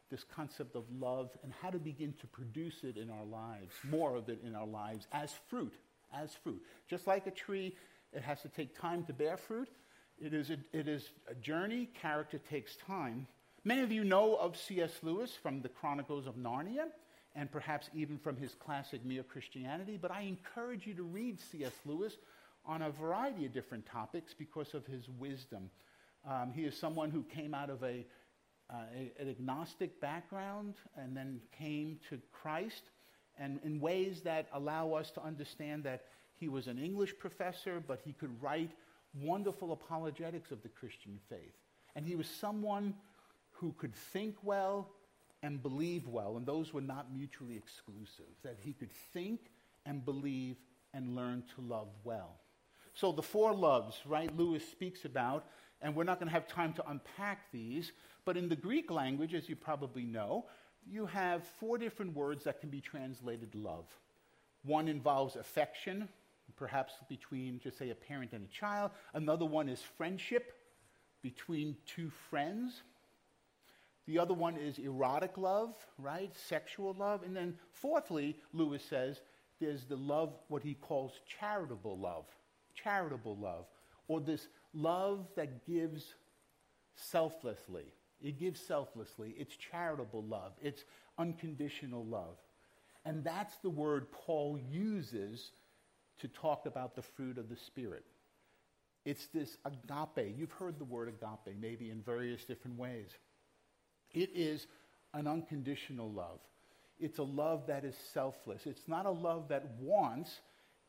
this 0.09 0.23
concept 0.23 0.75
of 0.75 0.83
love 0.99 1.29
and 1.43 1.53
how 1.61 1.69
to 1.69 1.77
begin 1.77 2.13
to 2.21 2.27
produce 2.27 2.83
it 2.83 2.97
in 2.97 3.09
our 3.09 3.25
lives, 3.25 3.73
more 3.83 4.15
of 4.15 4.29
it 4.29 4.41
in 4.45 4.55
our 4.55 4.67
lives 4.67 5.07
as 5.11 5.33
fruit, 5.49 5.73
as 6.13 6.33
fruit. 6.43 6.61
Just 6.89 7.07
like 7.07 7.27
a 7.27 7.31
tree, 7.31 7.75
it 8.13 8.21
has 8.21 8.41
to 8.41 8.49
take 8.49 8.79
time 8.79 9.03
to 9.05 9.13
bear 9.13 9.37
fruit. 9.37 9.69
It 10.19 10.33
is 10.33 10.49
a, 10.49 10.57
it 10.73 10.87
is 10.87 11.09
a 11.29 11.35
journey. 11.35 11.89
Character 12.01 12.39
takes 12.49 12.75
time. 12.75 13.27
Many 13.63 13.81
of 13.81 13.91
you 13.91 14.03
know 14.03 14.35
of 14.35 14.57
C.S. 14.57 14.91
Lewis 15.01 15.33
from 15.33 15.61
the 15.61 15.69
Chronicles 15.69 16.27
of 16.27 16.35
Narnia 16.35 16.87
and 17.35 17.51
perhaps 17.51 17.89
even 17.93 18.17
from 18.17 18.35
his 18.35 18.55
classic 18.55 19.05
Mere 19.05 19.23
Christianity, 19.23 19.97
but 20.01 20.11
I 20.11 20.21
encourage 20.21 20.87
you 20.87 20.93
to 20.95 21.03
read 21.03 21.39
C.S. 21.39 21.73
Lewis 21.85 22.17
on 22.65 22.81
a 22.81 22.89
variety 22.89 23.45
of 23.45 23.53
different 23.53 23.85
topics 23.85 24.33
because 24.33 24.73
of 24.73 24.85
his 24.85 25.07
wisdom. 25.19 25.69
Um, 26.27 26.51
he 26.53 26.63
is 26.65 26.75
someone 26.75 27.11
who 27.11 27.23
came 27.23 27.53
out 27.53 27.69
of 27.69 27.83
a, 27.83 28.05
uh, 28.69 28.83
an 29.19 29.29
agnostic 29.29 29.99
background 29.99 30.75
and 30.97 31.15
then 31.15 31.39
came 31.57 31.99
to 32.09 32.19
Christ, 32.31 32.83
and 33.37 33.59
in 33.63 33.79
ways 33.79 34.21
that 34.21 34.47
allow 34.53 34.93
us 34.93 35.11
to 35.11 35.23
understand 35.23 35.83
that 35.83 36.05
he 36.35 36.49
was 36.49 36.67
an 36.67 36.77
English 36.77 37.17
professor, 37.19 37.81
but 37.85 37.99
he 38.03 38.13
could 38.13 38.31
write 38.41 38.71
wonderful 39.13 39.71
apologetics 39.71 40.51
of 40.51 40.61
the 40.61 40.69
Christian 40.69 41.19
faith. 41.29 41.55
And 41.95 42.05
he 42.05 42.15
was 42.15 42.27
someone 42.27 42.93
who 43.51 43.73
could 43.73 43.95
think 43.95 44.35
well 44.43 44.89
and 45.41 45.61
believe 45.61 46.07
well, 46.07 46.37
and 46.37 46.45
those 46.45 46.73
were 46.73 46.81
not 46.81 47.13
mutually 47.13 47.55
exclusive, 47.55 48.33
that 48.43 48.57
he 48.61 48.73
could 48.73 48.91
think 49.13 49.39
and 49.85 50.03
believe 50.05 50.57
and 50.93 51.15
learn 51.15 51.43
to 51.55 51.61
love 51.61 51.87
well. 52.03 52.35
So 52.93 53.11
the 53.11 53.21
four 53.21 53.53
loves, 53.53 53.99
right, 54.05 54.35
Lewis 54.35 54.67
speaks 54.69 55.05
about, 55.05 55.45
and 55.81 55.95
we're 55.95 56.03
not 56.03 56.19
going 56.19 56.27
to 56.27 56.33
have 56.33 56.47
time 56.47 56.73
to 56.73 56.89
unpack 56.89 57.51
these, 57.51 57.93
but 58.29 58.37
in 58.37 58.47
the 58.47 58.55
Greek 58.55 58.91
language, 58.91 59.33
as 59.33 59.49
you 59.49 59.55
probably 59.55 60.03
know, 60.03 60.45
you 60.87 61.07
have 61.07 61.43
four 61.59 61.79
different 61.79 62.13
words 62.13 62.43
that 62.43 62.59
can 62.61 62.69
be 62.69 62.79
translated 62.79 63.55
love. 63.55 63.87
One 64.63 64.87
involves 64.87 65.35
affection, 65.35 66.07
perhaps 66.55 66.93
between, 67.09 67.59
just 67.59 67.79
say, 67.79 67.89
a 67.89 67.95
parent 67.95 68.33
and 68.33 68.45
a 68.45 68.53
child. 68.53 68.91
Another 69.15 69.45
one 69.45 69.67
is 69.67 69.81
friendship 69.81 70.53
between 71.23 71.75
two 71.87 72.11
friends. 72.29 72.83
The 74.05 74.19
other 74.19 74.35
one 74.35 74.57
is 74.57 74.77
erotic 74.77 75.35
love, 75.35 75.73
right? 75.97 76.29
Sexual 76.37 76.97
love. 76.99 77.23
And 77.23 77.35
then, 77.35 77.55
fourthly, 77.71 78.37
Lewis 78.53 78.83
says, 78.87 79.21
there's 79.59 79.85
the 79.85 79.95
love, 79.95 80.35
what 80.49 80.61
he 80.61 80.75
calls 80.75 81.13
charitable 81.39 81.97
love. 81.97 82.25
Charitable 82.75 83.37
love. 83.37 83.65
Or 84.07 84.21
this 84.21 84.49
love 84.71 85.25
that 85.35 85.65
gives 85.65 86.13
selflessly. 86.93 87.85
It 88.21 88.39
gives 88.39 88.59
selflessly. 88.59 89.35
It's 89.37 89.55
charitable 89.55 90.23
love. 90.23 90.53
It's 90.61 90.83
unconditional 91.17 92.05
love. 92.05 92.37
And 93.05 93.23
that's 93.23 93.55
the 93.57 93.69
word 93.69 94.11
Paul 94.11 94.59
uses 94.69 95.51
to 96.19 96.27
talk 96.27 96.65
about 96.65 96.95
the 96.95 97.01
fruit 97.01 97.37
of 97.37 97.49
the 97.49 97.55
Spirit. 97.55 98.05
It's 99.05 99.27
this 99.27 99.57
agape. 99.65 100.35
You've 100.37 100.51
heard 100.51 100.77
the 100.77 100.85
word 100.85 101.07
agape 101.07 101.55
maybe 101.59 101.89
in 101.89 102.01
various 102.01 102.43
different 102.43 102.77
ways. 102.77 103.09
It 104.13 104.31
is 104.35 104.67
an 105.13 105.27
unconditional 105.27 106.11
love. 106.11 106.39
It's 106.99 107.19
a 107.19 107.23
love 107.23 107.67
that 107.67 107.85
is 107.85 107.95
selfless. 108.13 108.65
It's 108.65 108.87
not 108.87 109.05
a 109.05 109.11
love 109.11 109.47
that 109.49 109.65
wants, 109.79 110.41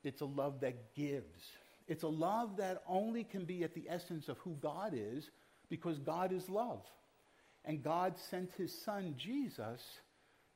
it's 0.03 0.21
a 0.21 0.27
love 0.27 0.61
that 0.61 0.95
gives. 0.95 1.45
It's 1.87 2.03
a 2.03 2.09
love 2.09 2.57
that 2.57 2.83
only 2.88 3.25
can 3.25 3.45
be 3.45 3.62
at 3.62 3.75
the 3.75 3.87
essence 3.88 4.29
of 4.29 4.38
who 4.38 4.57
God 4.61 4.93
is 4.95 5.31
because 5.69 5.99
God 5.99 6.33
is 6.33 6.49
love. 6.49 6.83
And 7.64 7.83
God 7.83 8.18
sent 8.18 8.51
his 8.57 8.77
son, 8.77 9.14
Jesus, 9.16 9.83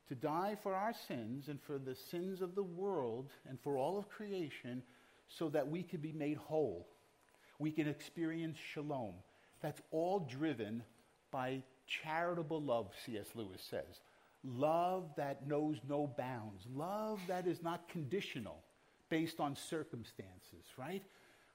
to 0.08 0.14
die 0.14 0.56
for 0.62 0.74
our 0.74 0.94
sins 1.08 1.48
and 1.48 1.60
for 1.60 1.78
the 1.78 1.94
sins 1.94 2.40
of 2.40 2.54
the 2.54 2.62
world 2.62 3.30
and 3.48 3.58
for 3.60 3.76
all 3.76 3.98
of 3.98 4.08
creation 4.08 4.82
so 5.28 5.48
that 5.50 5.68
we 5.68 5.82
could 5.82 6.02
be 6.02 6.12
made 6.12 6.36
whole. 6.36 6.86
We 7.58 7.70
can 7.70 7.88
experience 7.88 8.58
shalom. 8.72 9.14
That's 9.60 9.80
all 9.90 10.20
driven 10.20 10.82
by 11.30 11.62
charitable 11.86 12.62
love, 12.62 12.92
C.S. 13.04 13.28
Lewis 13.34 13.62
says. 13.68 14.00
Love 14.44 15.08
that 15.16 15.46
knows 15.46 15.78
no 15.88 16.06
bounds. 16.18 16.66
Love 16.74 17.18
that 17.28 17.46
is 17.46 17.62
not 17.62 17.88
conditional 17.88 18.62
based 19.08 19.40
on 19.40 19.56
circumstances, 19.56 20.66
right? 20.76 21.02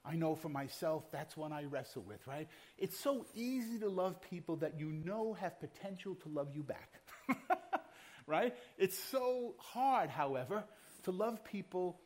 I 0.04 0.16
know 0.16 0.34
for 0.34 0.48
myself 0.48 1.10
that's 1.10 1.36
one 1.36 1.52
I 1.52 1.64
wrestle 1.64 2.02
with, 2.02 2.26
right? 2.26 2.48
It's 2.78 2.98
so 2.98 3.26
easy 3.34 3.78
to 3.80 3.88
love 3.88 4.20
people 4.22 4.56
that 4.56 4.78
you 4.78 4.90
know 4.90 5.34
have 5.34 5.60
potential 5.60 6.14
to 6.16 6.28
love 6.28 6.48
you 6.54 6.62
back, 6.62 7.00
right? 8.26 8.54
It's 8.78 8.98
so 8.98 9.54
hard, 9.58 10.08
however, 10.08 10.64
to 11.04 11.10
love 11.10 11.44
people 11.44 12.00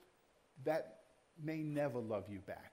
that 0.64 0.98
may 1.42 1.62
never 1.62 2.00
love 2.00 2.24
you 2.28 2.40
back. 2.40 2.72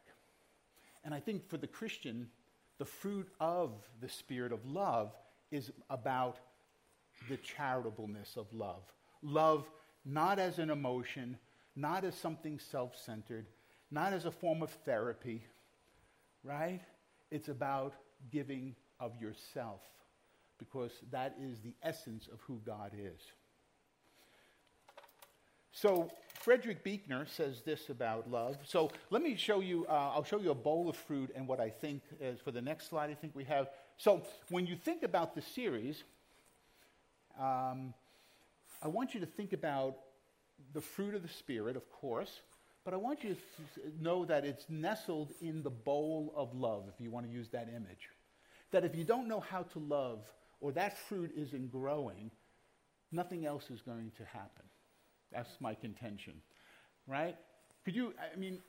And 1.04 1.14
I 1.14 1.20
think 1.20 1.50
for 1.50 1.58
the 1.58 1.68
Christian, 1.68 2.30
the 2.78 2.86
fruit 2.86 3.28
of 3.40 3.72
the 4.00 4.10
spirit 4.10 4.52
of 4.52 4.66
love 4.66 5.14
is 5.52 5.72
about 5.90 6.38
the 7.30 7.38
charitableness 7.38 8.38
of 8.38 8.52
love. 8.54 8.84
Love 9.22 9.70
not 10.06 10.40
as 10.40 10.58
an 10.58 10.70
emotion, 10.70 11.38
not 11.76 12.04
as 12.04 12.16
something 12.16 12.60
self 12.60 12.96
centered, 12.98 13.46
not 13.92 14.14
as 14.14 14.26
a 14.26 14.32
form 14.32 14.62
of 14.62 14.72
therapy, 14.86 15.44
right? 16.44 16.82
It's 17.30 17.50
about 17.50 17.94
giving 18.32 18.76
of 19.00 19.20
yourself 19.22 19.82
because 20.58 20.92
that 21.12 21.36
is 21.40 21.60
the 21.60 21.74
essence 21.84 22.28
of 22.32 22.40
who 22.42 22.62
God 22.66 22.92
is. 22.98 23.20
So, 25.74 26.12
Frederick 26.42 26.84
Buechner 26.84 27.26
says 27.26 27.62
this 27.66 27.90
about 27.90 28.30
love. 28.30 28.58
So, 28.66 28.92
let 29.10 29.22
me 29.22 29.36
show 29.36 29.62
you, 29.62 29.86
uh, 29.88 30.12
I'll 30.14 30.24
show 30.24 30.40
you 30.40 30.52
a 30.52 30.56
bowl 30.56 30.90
of 30.90 30.98
fruit 30.98 31.32
and 31.36 31.48
what 31.48 31.60
I 31.60 31.70
think 31.70 32.02
is 32.20 32.40
for 32.42 32.52
the 32.52 32.62
next 32.62 32.90
slide, 32.90 33.10
I 33.10 33.14
think 33.14 33.36
we 33.36 33.46
have 33.46 33.68
so 34.02 34.24
when 34.50 34.66
you 34.66 34.76
think 34.76 35.04
about 35.04 35.36
the 35.36 35.44
series, 35.44 36.04
um, 37.40 37.94
I 38.82 38.88
want 38.88 39.14
you 39.14 39.20
to 39.20 39.28
think 39.28 39.54
about 39.54 39.96
the 40.74 40.82
fruit 40.82 41.14
of 41.14 41.22
the 41.22 41.30
Spirit, 41.30 41.76
of 41.76 41.88
course, 41.92 42.42
but 42.84 42.94
I 42.94 42.98
want 42.98 43.24
you 43.24 43.36
to 43.76 44.04
know 44.04 44.26
that 44.26 44.46
it's 44.46 44.66
nestled 44.70 45.34
in 45.42 45.64
the 45.64 45.70
bowl 45.70 46.34
of 46.36 46.54
love, 46.56 46.86
if 46.94 47.00
you 47.00 47.12
want 47.12 47.28
to 47.28 47.32
use 47.32 47.50
that 47.50 47.68
image. 47.70 48.10
That 48.72 48.84
if 48.86 48.96
you 48.96 49.04
don't 49.04 49.28
know 49.28 49.40
how 49.40 49.64
to 49.64 49.80
love, 49.80 50.20
or 50.60 50.72
that 50.74 50.98
fruit 50.98 51.32
isn't 51.36 51.72
growing, 51.72 52.32
nothing 53.12 53.46
else 53.46 53.70
is 53.70 53.82
going 53.82 54.12
to 54.18 54.26
happen. 54.26 54.66
That's 55.32 55.50
my 55.60 55.76
contention, 55.76 56.34
right? 57.08 57.36
Could 57.86 57.96
you, 57.96 58.14
I 58.34 58.38
mean, 58.38 58.60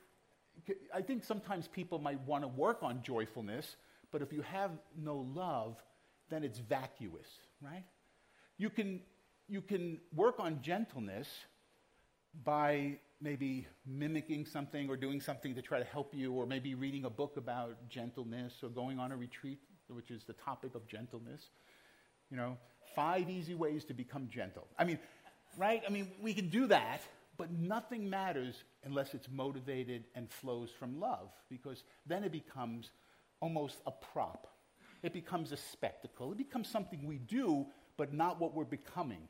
I 0.93 1.01
think 1.01 1.23
sometimes 1.23 1.67
people 1.67 1.99
might 1.99 2.19
want 2.21 2.43
to 2.43 2.47
work 2.47 2.83
on 2.83 3.01
joyfulness 3.03 3.75
but 4.13 4.21
if 4.21 4.31
you 4.31 4.43
have 4.43 4.69
no 4.95 5.27
love, 5.35 5.75
then 6.29 6.43
it's 6.43 6.59
vacuous, 6.59 7.27
right? 7.59 7.83
You 8.59 8.69
can, 8.69 9.01
you 9.49 9.59
can 9.59 9.99
work 10.15 10.35
on 10.39 10.61
gentleness 10.61 11.27
by 12.43 12.97
maybe 13.21 13.67
mimicking 13.85 14.45
something 14.45 14.89
or 14.89 14.97
doing 14.97 15.21
something 15.21 15.55
to 15.55 15.61
try 15.61 15.79
to 15.79 15.85
help 15.85 16.13
you, 16.13 16.33
or 16.33 16.45
maybe 16.45 16.75
reading 16.75 17.05
a 17.05 17.09
book 17.09 17.37
about 17.37 17.89
gentleness 17.89 18.53
or 18.63 18.69
going 18.69 18.99
on 18.99 19.11
a 19.11 19.17
retreat, 19.17 19.59
which 19.87 20.11
is 20.11 20.23
the 20.23 20.33
topic 20.33 20.75
of 20.75 20.87
gentleness. 20.87 21.49
You 22.29 22.37
know, 22.37 22.57
five 22.95 23.29
easy 23.29 23.55
ways 23.55 23.85
to 23.85 23.93
become 23.93 24.27
gentle. 24.29 24.67
I 24.77 24.83
mean, 24.83 24.99
right? 25.57 25.81
I 25.87 25.91
mean, 25.91 26.11
we 26.21 26.33
can 26.33 26.49
do 26.49 26.67
that, 26.67 27.01
but 27.37 27.51
nothing 27.51 28.09
matters 28.09 28.63
unless 28.83 29.13
it's 29.13 29.29
motivated 29.29 30.05
and 30.15 30.29
flows 30.29 30.69
from 30.77 30.99
love, 30.99 31.29
because 31.49 31.83
then 32.05 32.23
it 32.23 32.31
becomes 32.31 32.91
almost 33.39 33.77
a 33.85 33.91
prop. 33.91 34.47
It 35.01 35.13
becomes 35.13 35.51
a 35.51 35.57
spectacle. 35.57 36.31
It 36.31 36.37
becomes 36.37 36.69
something 36.69 37.05
we 37.05 37.17
do, 37.17 37.67
but 37.97 38.13
not 38.13 38.39
what 38.39 38.53
we're 38.53 38.63
becoming. 38.63 39.27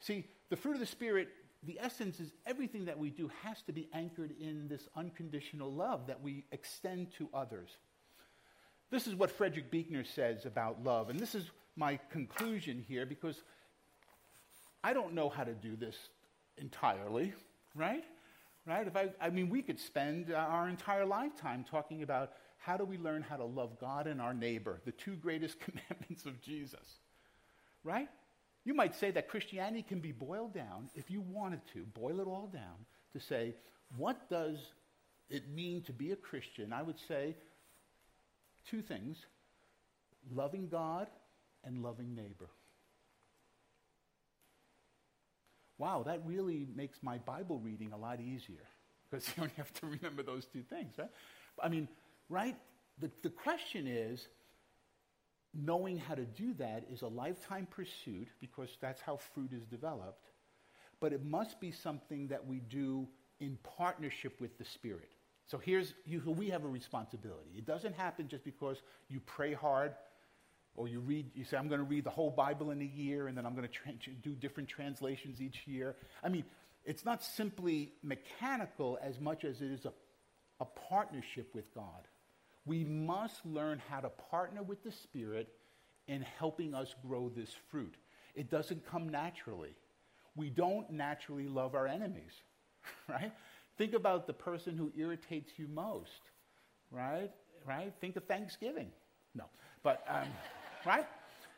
See, 0.00 0.24
the 0.50 0.56
fruit 0.56 0.74
of 0.74 0.80
the 0.80 0.86
Spirit, 0.86 1.28
the 1.66 1.78
essence 1.80 2.20
is 2.20 2.32
everything 2.46 2.84
that 2.86 2.98
we 2.98 3.10
do 3.10 3.30
has 3.42 3.62
to 3.62 3.72
be 3.72 3.88
anchored 3.92 4.32
in 4.40 4.68
this 4.68 4.88
unconditional 4.96 5.72
love 5.72 6.06
that 6.06 6.22
we 6.22 6.44
extend 6.52 7.12
to 7.18 7.28
others. 7.32 7.70
This 8.90 9.06
is 9.06 9.14
what 9.14 9.30
Frederick 9.30 9.70
Buechner 9.70 10.04
says 10.04 10.46
about 10.46 10.84
love, 10.84 11.10
and 11.10 11.18
this 11.18 11.34
is 11.34 11.50
my 11.76 11.98
conclusion 12.10 12.84
here 12.86 13.06
because 13.06 13.42
I 14.82 14.92
don't 14.92 15.14
know 15.14 15.28
how 15.28 15.44
to 15.44 15.54
do 15.54 15.76
this 15.76 15.96
entirely, 16.58 17.32
right? 17.74 18.04
Right? 18.66 18.86
If 18.86 18.96
I, 18.96 19.10
I 19.20 19.30
mean, 19.30 19.50
we 19.50 19.62
could 19.62 19.78
spend 19.78 20.30
uh, 20.30 20.36
our 20.36 20.68
entire 20.68 21.04
lifetime 21.04 21.64
talking 21.68 22.02
about 22.02 22.32
how 22.58 22.76
do 22.76 22.84
we 22.84 22.96
learn 22.96 23.22
how 23.22 23.36
to 23.36 23.44
love 23.44 23.78
God 23.78 24.06
and 24.06 24.20
our 24.20 24.32
neighbor, 24.32 24.80
the 24.84 24.92
two 24.92 25.16
greatest 25.16 25.58
commandments 25.60 26.24
of 26.24 26.40
Jesus? 26.40 26.98
Right? 27.82 28.08
You 28.64 28.74
might 28.74 28.94
say 28.94 29.10
that 29.10 29.28
Christianity 29.28 29.82
can 29.82 30.00
be 30.00 30.12
boiled 30.12 30.54
down, 30.54 30.88
if 30.94 31.10
you 31.10 31.20
wanted 31.20 31.60
to, 31.74 31.84
boil 31.94 32.20
it 32.20 32.26
all 32.26 32.48
down, 32.52 32.86
to 33.12 33.20
say, 33.20 33.54
what 33.96 34.28
does 34.30 34.58
it 35.28 35.48
mean 35.48 35.82
to 35.82 35.92
be 35.92 36.12
a 36.12 36.16
Christian? 36.16 36.72
I 36.72 36.82
would 36.82 36.98
say 37.06 37.36
two 38.68 38.82
things 38.82 39.18
loving 40.34 40.68
God 40.68 41.08
and 41.64 41.82
loving 41.82 42.14
neighbor. 42.14 42.48
Wow, 45.76 46.02
that 46.06 46.22
really 46.24 46.66
makes 46.74 46.98
my 47.02 47.18
Bible 47.18 47.58
reading 47.58 47.92
a 47.92 47.96
lot 47.96 48.20
easier 48.20 48.64
because 49.10 49.28
you 49.36 49.42
only 49.42 49.54
have 49.56 49.72
to 49.74 49.86
remember 49.86 50.22
those 50.22 50.46
two 50.46 50.62
things, 50.62 50.94
right? 50.98 51.10
I 51.62 51.68
mean, 51.68 51.88
right? 52.28 52.56
The, 53.00 53.10
the 53.22 53.30
question 53.30 53.86
is 53.86 54.28
knowing 55.54 55.98
how 55.98 56.14
to 56.14 56.24
do 56.24 56.54
that 56.54 56.84
is 56.92 57.02
a 57.02 57.08
lifetime 57.08 57.66
pursuit 57.70 58.28
because 58.40 58.68
that's 58.80 59.00
how 59.00 59.16
fruit 59.16 59.52
is 59.52 59.64
developed, 59.66 60.30
but 61.00 61.12
it 61.12 61.24
must 61.24 61.60
be 61.60 61.70
something 61.70 62.28
that 62.28 62.46
we 62.46 62.60
do 62.60 63.06
in 63.40 63.58
partnership 63.76 64.40
with 64.40 64.56
the 64.58 64.64
Spirit. 64.64 65.10
So 65.46 65.58
here's, 65.58 65.94
you, 66.06 66.20
we 66.26 66.48
have 66.50 66.64
a 66.64 66.68
responsibility. 66.68 67.50
It 67.56 67.66
doesn't 67.66 67.94
happen 67.94 68.28
just 68.28 68.44
because 68.44 68.78
you 69.08 69.20
pray 69.20 69.52
hard 69.52 69.94
or 70.74 70.88
you 70.88 71.00
read, 71.00 71.30
you 71.34 71.44
say, 71.44 71.56
I'm 71.56 71.68
going 71.68 71.80
to 71.80 71.86
read 71.86 72.04
the 72.04 72.10
whole 72.10 72.30
Bible 72.30 72.70
in 72.70 72.80
a 72.80 72.84
year 72.84 73.28
and 73.28 73.36
then 73.36 73.44
I'm 73.46 73.54
going 73.54 73.68
to 73.68 73.72
tra- 73.72 73.92
do 74.22 74.30
different 74.34 74.68
translations 74.68 75.40
each 75.40 75.66
year. 75.66 75.96
I 76.22 76.28
mean, 76.28 76.44
it's 76.84 77.04
not 77.04 77.22
simply 77.22 77.92
mechanical 78.02 78.98
as 79.02 79.20
much 79.20 79.44
as 79.44 79.60
it 79.60 79.70
is 79.70 79.84
a, 79.84 79.92
a 80.60 80.64
partnership 80.64 81.54
with 81.54 81.72
God. 81.74 82.08
We 82.66 82.84
must 82.84 83.44
learn 83.44 83.80
how 83.90 84.00
to 84.00 84.08
partner 84.08 84.62
with 84.62 84.82
the 84.82 84.92
Spirit 84.92 85.48
in 86.08 86.22
helping 86.22 86.74
us 86.74 86.94
grow 87.06 87.28
this 87.28 87.54
fruit. 87.70 87.94
It 88.34 88.50
doesn't 88.50 88.86
come 88.86 89.08
naturally. 89.08 89.74
We 90.36 90.50
don't 90.50 90.90
naturally 90.90 91.46
love 91.46 91.74
our 91.74 91.86
enemies, 91.86 92.32
right? 93.08 93.32
Think 93.76 93.94
about 93.94 94.26
the 94.26 94.32
person 94.32 94.76
who 94.76 94.92
irritates 94.96 95.52
you 95.56 95.68
most, 95.68 96.30
right? 96.90 97.30
Right? 97.66 97.92
Think 98.00 98.16
of 98.16 98.24
Thanksgiving. 98.24 98.90
No, 99.34 99.44
but 99.82 100.04
um, 100.08 100.28
right? 100.86 101.06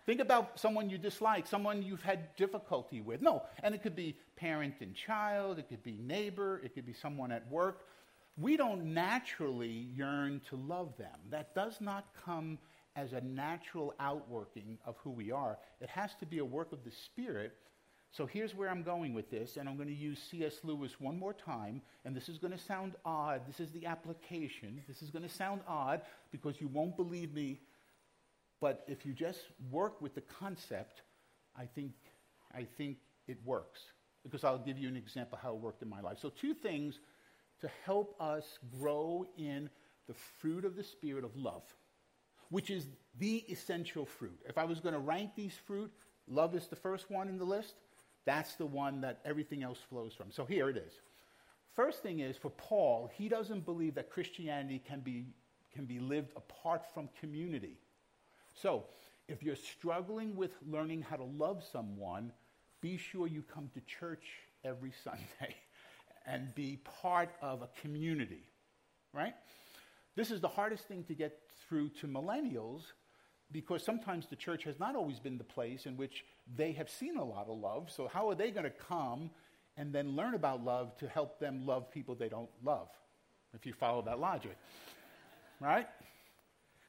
Think 0.06 0.20
about 0.20 0.58
someone 0.58 0.88
you 0.88 0.98
dislike, 0.98 1.48
someone 1.48 1.82
you've 1.82 2.02
had 2.02 2.34
difficulty 2.36 3.00
with. 3.00 3.20
No, 3.20 3.42
and 3.64 3.74
it 3.74 3.82
could 3.82 3.96
be 3.96 4.16
parent 4.36 4.74
and 4.80 4.94
child, 4.94 5.58
it 5.58 5.68
could 5.68 5.82
be 5.82 5.98
neighbor, 6.00 6.60
it 6.64 6.74
could 6.74 6.86
be 6.86 6.92
someone 6.92 7.32
at 7.32 7.50
work. 7.50 7.86
We 8.36 8.56
don't 8.56 8.92
naturally 8.94 9.88
yearn 9.94 10.40
to 10.50 10.56
love 10.56 10.96
them. 10.98 11.18
That 11.30 11.54
does 11.54 11.80
not 11.80 12.06
come 12.24 12.58
as 12.94 13.12
a 13.12 13.20
natural 13.20 13.94
outworking 14.00 14.78
of 14.84 14.96
who 14.98 15.10
we 15.10 15.30
are. 15.30 15.58
It 15.80 15.88
has 15.88 16.14
to 16.20 16.26
be 16.26 16.38
a 16.38 16.44
work 16.44 16.72
of 16.72 16.84
the 16.84 16.90
Spirit. 16.90 17.54
So 18.10 18.24
here's 18.26 18.54
where 18.54 18.70
I'm 18.70 18.82
going 18.82 19.14
with 19.14 19.30
this, 19.30 19.56
and 19.56 19.68
I'm 19.68 19.76
going 19.76 19.88
to 19.88 19.94
use 19.94 20.18
C.S. 20.30 20.60
Lewis 20.64 21.00
one 21.00 21.18
more 21.18 21.34
time, 21.34 21.82
and 22.04 22.14
this 22.14 22.28
is 22.28 22.38
going 22.38 22.52
to 22.52 22.58
sound 22.58 22.94
odd. 23.04 23.42
This 23.46 23.60
is 23.60 23.70
the 23.72 23.86
application. 23.86 24.82
This 24.88 25.02
is 25.02 25.10
going 25.10 25.24
to 25.24 25.28
sound 25.28 25.60
odd 25.66 26.02
because 26.30 26.60
you 26.60 26.68
won't 26.68 26.96
believe 26.96 27.34
me 27.34 27.60
but 28.60 28.84
if 28.88 29.04
you 29.04 29.12
just 29.12 29.40
work 29.70 30.00
with 30.00 30.14
the 30.14 30.22
concept, 30.22 31.02
I 31.56 31.66
think, 31.66 31.92
I 32.54 32.66
think 32.76 32.98
it 33.28 33.38
works. 33.44 33.80
Because 34.22 34.44
I'll 34.44 34.58
give 34.58 34.78
you 34.78 34.88
an 34.88 34.96
example 34.96 35.38
how 35.40 35.52
it 35.52 35.60
worked 35.60 35.82
in 35.82 35.88
my 35.88 36.00
life. 36.00 36.18
So, 36.20 36.30
two 36.30 36.54
things 36.54 36.98
to 37.60 37.70
help 37.84 38.14
us 38.20 38.58
grow 38.78 39.26
in 39.36 39.70
the 40.06 40.14
fruit 40.14 40.64
of 40.64 40.76
the 40.76 40.84
Spirit 40.84 41.24
of 41.24 41.36
love, 41.36 41.62
which 42.50 42.70
is 42.70 42.86
the 43.18 43.44
essential 43.48 44.06
fruit. 44.06 44.38
If 44.48 44.58
I 44.58 44.64
was 44.64 44.80
going 44.80 44.94
to 44.94 45.00
rank 45.00 45.30
these 45.34 45.54
fruit, 45.66 45.90
love 46.28 46.54
is 46.54 46.66
the 46.68 46.76
first 46.76 47.10
one 47.10 47.28
in 47.28 47.38
the 47.38 47.44
list. 47.44 47.74
That's 48.24 48.54
the 48.54 48.66
one 48.66 49.00
that 49.00 49.20
everything 49.24 49.62
else 49.62 49.78
flows 49.88 50.12
from. 50.14 50.30
So, 50.30 50.44
here 50.44 50.68
it 50.68 50.76
is. 50.76 51.00
First 51.74 52.02
thing 52.02 52.20
is 52.20 52.36
for 52.36 52.50
Paul, 52.50 53.10
he 53.14 53.28
doesn't 53.28 53.64
believe 53.64 53.94
that 53.94 54.10
Christianity 54.10 54.82
can 54.86 55.00
be, 55.00 55.26
can 55.72 55.84
be 55.84 55.98
lived 55.98 56.32
apart 56.36 56.82
from 56.94 57.08
community. 57.20 57.78
So, 58.54 58.84
if 59.28 59.42
you're 59.42 59.56
struggling 59.56 60.36
with 60.36 60.52
learning 60.66 61.02
how 61.02 61.16
to 61.16 61.24
love 61.24 61.64
someone, 61.70 62.32
be 62.80 62.96
sure 62.96 63.26
you 63.26 63.42
come 63.42 63.70
to 63.74 63.80
church 63.80 64.24
every 64.64 64.92
Sunday 65.04 65.56
and 66.26 66.54
be 66.54 66.80
part 67.02 67.30
of 67.40 67.62
a 67.62 67.68
community, 67.80 68.42
right? 69.12 69.34
This 70.16 70.30
is 70.30 70.40
the 70.40 70.48
hardest 70.48 70.88
thing 70.88 71.04
to 71.04 71.14
get 71.14 71.38
through 71.68 71.90
to 72.00 72.06
millennials 72.06 72.82
because 73.52 73.84
sometimes 73.84 74.26
the 74.28 74.36
church 74.36 74.64
has 74.64 74.80
not 74.80 74.96
always 74.96 75.20
been 75.20 75.38
the 75.38 75.44
place 75.44 75.86
in 75.86 75.96
which 75.96 76.24
they 76.56 76.72
have 76.72 76.90
seen 76.90 77.16
a 77.16 77.24
lot 77.24 77.48
of 77.48 77.58
love. 77.58 77.90
So, 77.94 78.08
how 78.08 78.28
are 78.28 78.34
they 78.34 78.50
going 78.50 78.64
to 78.64 78.72
come 78.88 79.30
and 79.76 79.92
then 79.92 80.16
learn 80.16 80.34
about 80.34 80.64
love 80.64 80.96
to 80.98 81.08
help 81.08 81.38
them 81.38 81.64
love 81.66 81.90
people 81.90 82.14
they 82.14 82.28
don't 82.28 82.50
love? 82.64 82.88
If 83.54 83.64
you 83.64 83.72
follow 83.72 84.02
that 84.02 84.18
logic, 84.18 84.56
right? 85.60 85.86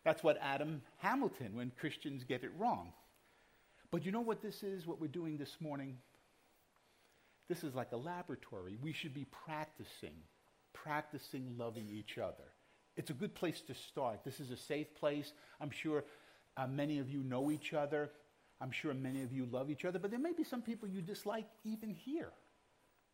That's 0.03 0.23
what 0.23 0.37
Adam 0.41 0.81
Hamilton, 0.97 1.55
when 1.55 1.71
Christians 1.79 2.23
get 2.23 2.43
it 2.43 2.51
wrong. 2.57 2.93
But 3.91 4.05
you 4.05 4.11
know 4.11 4.21
what 4.21 4.41
this 4.41 4.63
is, 4.63 4.87
what 4.87 4.99
we're 4.99 5.07
doing 5.07 5.37
this 5.37 5.57
morning? 5.59 5.97
This 7.49 7.63
is 7.63 7.75
like 7.75 7.91
a 7.93 7.97
laboratory. 7.97 8.77
We 8.81 8.93
should 8.93 9.13
be 9.13 9.25
practicing, 9.45 10.15
practicing 10.73 11.55
loving 11.57 11.87
each 11.89 12.17
other. 12.17 12.43
It's 12.97 13.09
a 13.09 13.13
good 13.13 13.35
place 13.35 13.61
to 13.61 13.73
start. 13.73 14.23
This 14.25 14.39
is 14.39 14.51
a 14.51 14.57
safe 14.57 14.93
place. 14.95 15.31
I'm 15.61 15.69
sure 15.69 16.03
uh, 16.57 16.67
many 16.67 16.99
of 16.99 17.09
you 17.09 17.23
know 17.23 17.51
each 17.51 17.73
other. 17.73 18.09
I'm 18.59 18.71
sure 18.71 18.93
many 18.93 19.23
of 19.23 19.31
you 19.31 19.45
love 19.45 19.69
each 19.69 19.85
other, 19.85 19.99
but 19.99 20.09
there 20.09 20.19
may 20.19 20.33
be 20.33 20.43
some 20.43 20.61
people 20.61 20.87
you 20.89 21.01
dislike 21.01 21.45
even 21.63 21.93
here. 21.93 22.31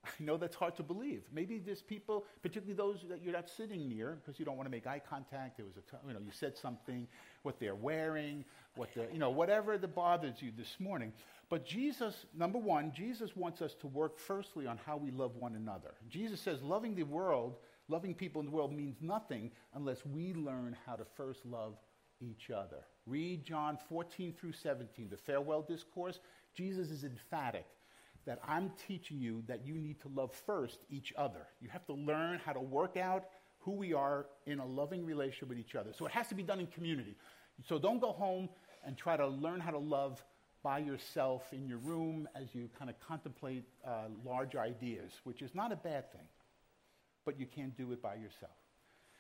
I 0.19 0.23
know 0.23 0.37
that's 0.37 0.55
hard 0.55 0.75
to 0.75 0.83
believe. 0.83 1.23
Maybe 1.31 1.59
there's 1.59 1.81
people, 1.81 2.25
particularly 2.41 2.73
those 2.73 3.05
that 3.09 3.21
you're 3.21 3.33
not 3.33 3.49
sitting 3.49 3.87
near, 3.87 4.17
because 4.21 4.39
you 4.39 4.45
don't 4.45 4.57
want 4.57 4.67
to 4.67 4.71
make 4.71 4.87
eye 4.87 5.01
contact. 5.07 5.57
There 5.57 5.65
was 5.65 5.77
a, 5.77 5.81
t- 5.81 5.97
you 6.07 6.13
know, 6.13 6.19
you 6.19 6.31
said 6.31 6.57
something, 6.57 7.07
what 7.43 7.59
they're 7.59 7.75
wearing, 7.75 8.43
what 8.75 8.89
they're, 8.93 9.09
you 9.11 9.19
know, 9.19 9.29
whatever 9.29 9.77
that 9.77 9.95
bothers 9.95 10.41
you 10.41 10.51
this 10.55 10.75
morning. 10.79 11.13
But 11.49 11.65
Jesus, 11.65 12.25
number 12.35 12.57
one, 12.57 12.91
Jesus 12.91 13.35
wants 13.35 13.61
us 13.61 13.75
to 13.75 13.87
work 13.87 14.17
firstly 14.17 14.65
on 14.67 14.79
how 14.85 14.97
we 14.97 15.11
love 15.11 15.35
one 15.35 15.55
another. 15.55 15.93
Jesus 16.09 16.41
says 16.41 16.61
loving 16.61 16.95
the 16.95 17.03
world, 17.03 17.57
loving 17.87 18.13
people 18.13 18.39
in 18.41 18.47
the 18.47 18.51
world 18.51 18.73
means 18.73 18.97
nothing 19.01 19.51
unless 19.75 20.05
we 20.05 20.33
learn 20.33 20.75
how 20.85 20.95
to 20.95 21.05
first 21.15 21.45
love 21.45 21.75
each 22.19 22.49
other. 22.49 22.85
Read 23.05 23.43
John 23.43 23.77
14 23.89 24.33
through 24.33 24.53
17, 24.53 25.09
the 25.09 25.17
farewell 25.17 25.61
discourse. 25.61 26.19
Jesus 26.55 26.89
is 26.89 27.03
emphatic 27.03 27.65
that 28.25 28.39
I'm 28.47 28.71
teaching 28.87 29.19
you 29.19 29.43
that 29.47 29.65
you 29.65 29.75
need 29.75 29.99
to 30.01 30.07
love 30.09 30.31
first 30.45 30.79
each 30.89 31.13
other. 31.17 31.47
You 31.61 31.69
have 31.69 31.85
to 31.87 31.93
learn 31.93 32.39
how 32.43 32.53
to 32.53 32.59
work 32.59 32.97
out 32.97 33.25
who 33.59 33.71
we 33.71 33.93
are 33.93 34.25
in 34.45 34.59
a 34.59 34.65
loving 34.65 35.05
relationship 35.05 35.49
with 35.49 35.57
each 35.57 35.75
other. 35.75 35.91
So 35.97 36.05
it 36.05 36.11
has 36.11 36.27
to 36.29 36.35
be 36.35 36.43
done 36.43 36.59
in 36.59 36.67
community. 36.67 37.15
So 37.67 37.79
don't 37.79 37.99
go 37.99 38.11
home 38.11 38.49
and 38.85 38.97
try 38.97 39.17
to 39.17 39.27
learn 39.27 39.59
how 39.59 39.71
to 39.71 39.77
love 39.77 40.23
by 40.63 40.79
yourself 40.79 41.43
in 41.51 41.67
your 41.67 41.77
room 41.79 42.27
as 42.35 42.47
you 42.53 42.69
kind 42.77 42.89
of 42.89 42.99
contemplate 43.01 43.65
uh, 43.85 44.05
large 44.25 44.55
ideas, 44.55 45.11
which 45.25 45.41
is 45.41 45.53
not 45.53 45.71
a 45.71 45.75
bad 45.75 46.11
thing, 46.11 46.27
but 47.25 47.39
you 47.39 47.45
can't 47.45 47.75
do 47.77 47.91
it 47.91 48.01
by 48.01 48.15
yourself. 48.15 48.55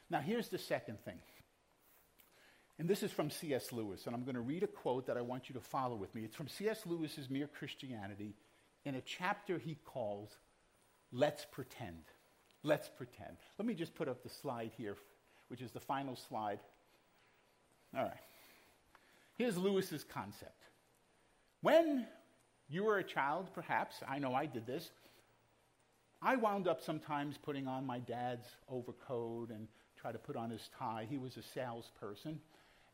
Now, 0.09 0.19
here's 0.19 0.47
the 0.49 0.57
second 0.57 1.03
thing. 1.03 1.19
And 2.79 2.89
this 2.89 3.03
is 3.03 3.11
from 3.11 3.29
C.S. 3.29 3.71
Lewis, 3.71 4.07
and 4.07 4.15
I'm 4.15 4.23
going 4.23 4.35
to 4.35 4.41
read 4.41 4.63
a 4.63 4.67
quote 4.67 5.07
that 5.07 5.17
I 5.17 5.21
want 5.21 5.47
you 5.47 5.53
to 5.55 5.61
follow 5.61 5.95
with 5.95 6.13
me. 6.15 6.23
It's 6.23 6.35
from 6.35 6.47
C.S. 6.47 6.81
Lewis's 6.85 7.29
Mere 7.29 7.47
Christianity, 7.47 8.35
in 8.85 8.95
a 8.95 9.01
chapter 9.01 9.57
he 9.57 9.77
calls 9.85 10.37
Let's 11.11 11.45
Pretend. 11.45 12.03
Let's 12.63 12.89
Pretend. 12.89 13.37
Let 13.57 13.67
me 13.67 13.73
just 13.73 13.93
put 13.93 14.07
up 14.07 14.23
the 14.23 14.29
slide 14.29 14.71
here, 14.77 14.95
which 15.47 15.61
is 15.61 15.71
the 15.71 15.79
final 15.79 16.15
slide. 16.15 16.59
All 17.95 18.03
right. 18.03 18.13
Here's 19.37 19.57
Lewis's 19.57 20.03
concept. 20.03 20.63
When 21.61 22.07
you 22.69 22.83
were 22.83 22.97
a 22.97 23.03
child, 23.03 23.49
perhaps, 23.53 23.97
I 24.07 24.19
know 24.19 24.33
I 24.33 24.45
did 24.45 24.65
this, 24.65 24.89
I 26.21 26.35
wound 26.35 26.67
up 26.67 26.81
sometimes 26.81 27.37
putting 27.37 27.67
on 27.67 27.85
my 27.85 27.99
dad's 27.99 28.47
overcoat 28.69 29.49
and 29.49 29.67
try 29.99 30.11
to 30.11 30.17
put 30.17 30.35
on 30.35 30.49
his 30.49 30.69
tie. 30.77 31.05
He 31.09 31.17
was 31.17 31.37
a 31.37 31.43
salesperson. 31.43 32.39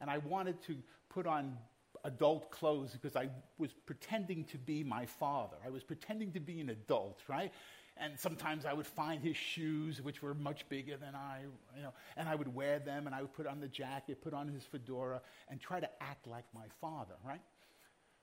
And 0.01 0.09
I 0.09 0.17
wanted 0.19 0.61
to 0.63 0.75
put 1.09 1.27
on 1.27 1.57
adult 2.03 2.51
clothes 2.51 2.91
because 2.93 3.15
I 3.15 3.29
was 3.57 3.71
pretending 3.85 4.43
to 4.45 4.57
be 4.57 4.83
my 4.83 5.05
father. 5.05 5.57
I 5.65 5.69
was 5.69 5.83
pretending 5.83 6.31
to 6.33 6.39
be 6.39 6.59
an 6.59 6.69
adult, 6.69 7.19
right? 7.27 7.51
And 7.97 8.17
sometimes 8.17 8.65
I 8.65 8.73
would 8.73 8.87
find 8.87 9.21
his 9.21 9.35
shoes, 9.35 10.01
which 10.01 10.21
were 10.21 10.33
much 10.33 10.67
bigger 10.69 10.95
than 10.95 11.15
I, 11.15 11.41
you 11.75 11.83
know, 11.83 11.93
and 12.15 12.29
I 12.29 12.35
would 12.35 12.53
wear 12.53 12.79
them 12.79 13.07
and 13.07 13.15
I 13.15 13.21
would 13.21 13.33
put 13.33 13.45
on 13.45 13.59
the 13.59 13.67
jacket, 13.67 14.21
put 14.21 14.33
on 14.33 14.47
his 14.47 14.63
fedora, 14.63 15.21
and 15.49 15.59
try 15.59 15.79
to 15.79 15.89
act 16.01 16.25
like 16.25 16.45
my 16.53 16.65
father, 16.79 17.15
right? 17.25 17.41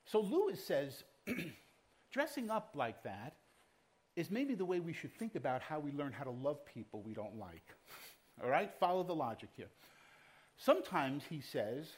So 0.07 0.21
Lewis 0.21 0.65
says, 0.65 1.05
dressing 2.11 2.51
up 2.51 2.71
like 2.75 3.03
that 3.03 3.35
is 4.15 4.31
maybe 4.31 4.55
the 4.55 4.65
way 4.65 4.81
we 4.81 4.95
should 4.95 5.13
think 5.13 5.35
about 5.35 5.61
how 5.61 5.79
we 5.79 5.93
learn 5.93 6.13
how 6.13 6.25
to 6.25 6.31
love 6.31 6.65
people 6.65 7.03
we 7.03 7.13
don't 7.13 7.39
like. 7.39 7.65
All 8.43 8.49
right? 8.49 8.73
Follow 8.81 9.03
the 9.03 9.15
logic 9.15 9.51
here. 9.57 9.69
Sometimes, 10.57 11.23
he 11.29 11.41
says, 11.41 11.91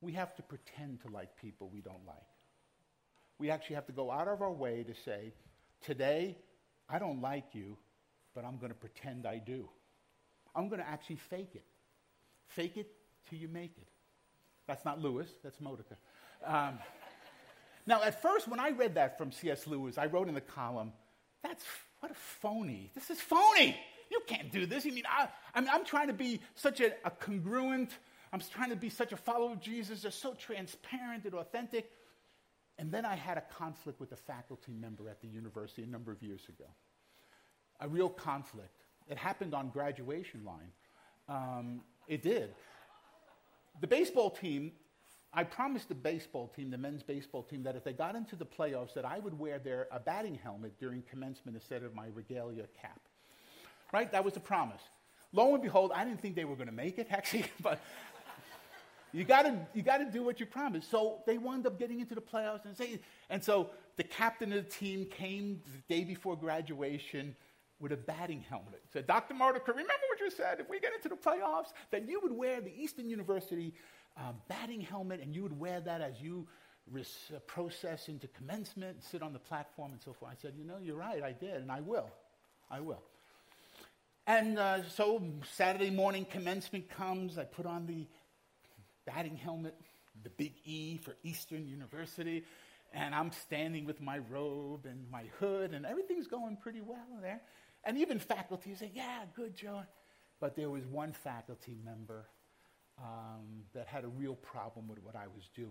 we 0.00 0.12
have 0.12 0.34
to 0.36 0.42
pretend 0.42 1.00
to 1.02 1.08
like 1.08 1.36
people 1.36 1.70
we 1.72 1.80
don't 1.80 2.06
like. 2.06 2.16
We 3.38 3.50
actually 3.50 3.76
have 3.76 3.86
to 3.86 3.92
go 3.92 4.10
out 4.10 4.28
of 4.28 4.42
our 4.42 4.52
way 4.52 4.84
to 4.84 4.94
say, 5.04 5.32
today, 5.82 6.36
I 6.88 6.98
don't 6.98 7.20
like 7.20 7.54
you, 7.54 7.76
but 8.34 8.44
I'm 8.44 8.58
going 8.58 8.70
to 8.70 8.78
pretend 8.78 9.26
I 9.26 9.38
do. 9.38 9.68
I'm 10.54 10.68
going 10.68 10.80
to 10.80 10.88
actually 10.88 11.16
fake 11.16 11.50
it. 11.54 11.64
Fake 12.48 12.76
it 12.76 12.90
till 13.28 13.38
you 13.38 13.48
make 13.48 13.72
it. 13.76 13.88
That's 14.66 14.84
not 14.84 15.00
Lewis, 15.00 15.28
that's 15.42 15.60
Modica. 15.60 15.96
Um, 16.44 16.78
now, 17.86 18.02
at 18.02 18.20
first, 18.22 18.48
when 18.48 18.60
I 18.60 18.70
read 18.70 18.94
that 18.94 19.18
from 19.18 19.32
C.S. 19.32 19.66
Lewis, 19.66 19.98
I 19.98 20.06
wrote 20.06 20.28
in 20.28 20.34
the 20.34 20.40
column, 20.40 20.92
that's 21.42 21.64
what 22.00 22.10
a 22.10 22.14
phony. 22.14 22.90
This 22.94 23.10
is 23.10 23.20
phony. 23.20 23.76
You 24.10 24.20
can't 24.26 24.50
do 24.52 24.66
this. 24.66 24.84
You 24.84 24.92
mean, 24.92 25.04
I, 25.08 25.28
I 25.54 25.60
mean, 25.60 25.70
I'm 25.72 25.84
trying 25.84 26.08
to 26.08 26.12
be 26.12 26.40
such 26.54 26.80
a, 26.80 26.92
a 27.04 27.10
congruent, 27.10 27.90
I'm 28.36 28.42
trying 28.52 28.68
to 28.68 28.76
be 28.76 28.90
such 28.90 29.12
a 29.12 29.16
follower 29.16 29.52
of 29.52 29.62
Jesus, 29.62 30.02
just 30.02 30.20
so 30.20 30.34
transparent 30.34 31.24
and 31.24 31.32
authentic. 31.32 31.90
And 32.78 32.92
then 32.92 33.06
I 33.06 33.14
had 33.14 33.38
a 33.38 33.44
conflict 33.56 33.98
with 33.98 34.12
a 34.12 34.16
faculty 34.16 34.74
member 34.78 35.08
at 35.08 35.22
the 35.22 35.26
university 35.26 35.84
a 35.84 35.86
number 35.86 36.12
of 36.12 36.22
years 36.22 36.42
ago. 36.46 36.66
A 37.80 37.88
real 37.88 38.10
conflict. 38.10 38.82
It 39.08 39.16
happened 39.16 39.54
on 39.54 39.70
graduation 39.70 40.44
line. 40.44 40.70
Um, 41.30 41.80
it 42.08 42.20
did. 42.20 42.50
The 43.80 43.86
baseball 43.86 44.28
team, 44.28 44.72
I 45.32 45.42
promised 45.42 45.88
the 45.88 45.94
baseball 45.94 46.52
team, 46.54 46.70
the 46.70 46.76
men's 46.76 47.02
baseball 47.02 47.42
team, 47.42 47.62
that 47.62 47.74
if 47.74 47.84
they 47.84 47.94
got 47.94 48.16
into 48.16 48.36
the 48.36 48.44
playoffs, 48.44 48.92
that 48.96 49.06
I 49.06 49.18
would 49.18 49.38
wear 49.38 49.58
their 49.58 49.88
a 49.90 49.98
batting 49.98 50.34
helmet 50.34 50.78
during 50.78 51.02
commencement 51.08 51.56
instead 51.56 51.82
of 51.82 51.94
my 51.94 52.08
regalia 52.12 52.66
cap. 52.78 53.00
Right? 53.94 54.12
That 54.12 54.26
was 54.26 54.34
the 54.34 54.40
promise. 54.40 54.82
Lo 55.32 55.52
and 55.52 55.62
behold, 55.62 55.92
I 55.94 56.04
didn't 56.04 56.22
think 56.22 56.34
they 56.34 56.44
were 56.44 56.54
going 56.54 56.68
to 56.68 56.74
make 56.74 56.98
it, 56.98 57.08
actually, 57.10 57.46
but 57.60 57.80
you 59.12 59.24
gotta, 59.24 59.66
you 59.74 59.82
gotta 59.82 60.04
do 60.04 60.22
what 60.22 60.40
you 60.40 60.46
promised. 60.46 60.90
So 60.90 61.18
they 61.26 61.38
wound 61.38 61.66
up 61.66 61.78
getting 61.78 62.00
into 62.00 62.14
the 62.14 62.20
playoffs, 62.20 62.64
and, 62.64 62.76
say, 62.76 63.00
and 63.30 63.42
so 63.42 63.70
the 63.96 64.04
captain 64.04 64.52
of 64.52 64.64
the 64.64 64.70
team 64.70 65.06
came 65.06 65.60
the 65.72 65.94
day 65.94 66.04
before 66.04 66.36
graduation 66.36 67.34
with 67.78 67.92
a 67.92 67.96
batting 67.96 68.44
helmet. 68.48 68.82
Said, 68.92 69.06
Dr. 69.06 69.34
Modica, 69.34 69.70
remember 69.70 69.92
what 70.08 70.20
you 70.20 70.30
said? 70.30 70.60
If 70.60 70.70
we 70.70 70.80
get 70.80 70.92
into 70.94 71.08
the 71.08 71.16
playoffs, 71.16 71.72
then 71.90 72.08
you 72.08 72.20
would 72.22 72.32
wear 72.32 72.60
the 72.60 72.72
Eastern 72.74 73.08
University 73.08 73.74
uh, 74.16 74.32
batting 74.48 74.80
helmet, 74.80 75.20
and 75.20 75.34
you 75.34 75.42
would 75.42 75.58
wear 75.58 75.80
that 75.80 76.00
as 76.00 76.20
you 76.20 76.46
res- 76.90 77.30
uh, 77.34 77.38
process 77.40 78.08
into 78.08 78.28
commencement 78.28 79.02
sit 79.02 79.22
on 79.22 79.32
the 79.32 79.38
platform 79.38 79.92
and 79.92 80.00
so 80.00 80.12
forth. 80.12 80.32
I 80.32 80.36
said, 80.40 80.54
you 80.56 80.64
know, 80.64 80.76
you're 80.82 80.96
right, 80.96 81.22
I 81.22 81.32
did, 81.32 81.54
and 81.54 81.70
I 81.70 81.80
will. 81.80 82.08
I 82.70 82.80
will. 82.80 83.02
And 84.26 84.58
uh, 84.58 84.88
so 84.88 85.22
Saturday 85.52 85.90
morning 85.90 86.24
commencement 86.24 86.88
comes. 86.90 87.38
I 87.38 87.44
put 87.44 87.64
on 87.66 87.86
the 87.86 88.06
batting 89.06 89.36
helmet, 89.36 89.74
the 90.22 90.30
big 90.30 90.54
E 90.64 90.98
for 90.98 91.16
Eastern 91.22 91.66
University, 91.66 92.44
and 92.92 93.14
I'm 93.14 93.32
standing 93.32 93.84
with 93.84 94.00
my 94.00 94.18
robe 94.30 94.86
and 94.86 95.10
my 95.10 95.24
hood, 95.38 95.72
and 95.72 95.84
everything's 95.86 96.26
going 96.26 96.56
pretty 96.56 96.80
well 96.80 97.06
there. 97.20 97.40
And 97.84 97.98
even 97.98 98.18
faculty 98.18 98.74
say, 98.74 98.90
Yeah, 98.94 99.24
good, 99.34 99.56
Joe. 99.56 99.82
But 100.40 100.56
there 100.56 100.68
was 100.68 100.84
one 100.86 101.12
faculty 101.12 101.78
member 101.84 102.26
um, 102.98 103.64
that 103.74 103.86
had 103.86 104.04
a 104.04 104.08
real 104.08 104.34
problem 104.34 104.88
with 104.88 105.02
what 105.02 105.16
I 105.16 105.26
was 105.34 105.48
doing. 105.54 105.70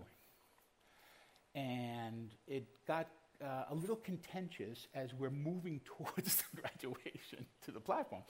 And 1.54 2.30
it 2.46 2.66
got 2.86 3.08
uh, 3.42 3.64
a 3.70 3.74
little 3.74 3.96
contentious 3.96 4.86
as 4.94 5.14
we're 5.14 5.30
moving 5.30 5.80
towards 5.96 6.36
the 6.36 6.60
graduation 6.60 7.46
to 7.64 7.70
the 7.70 7.80
platform. 7.80 8.22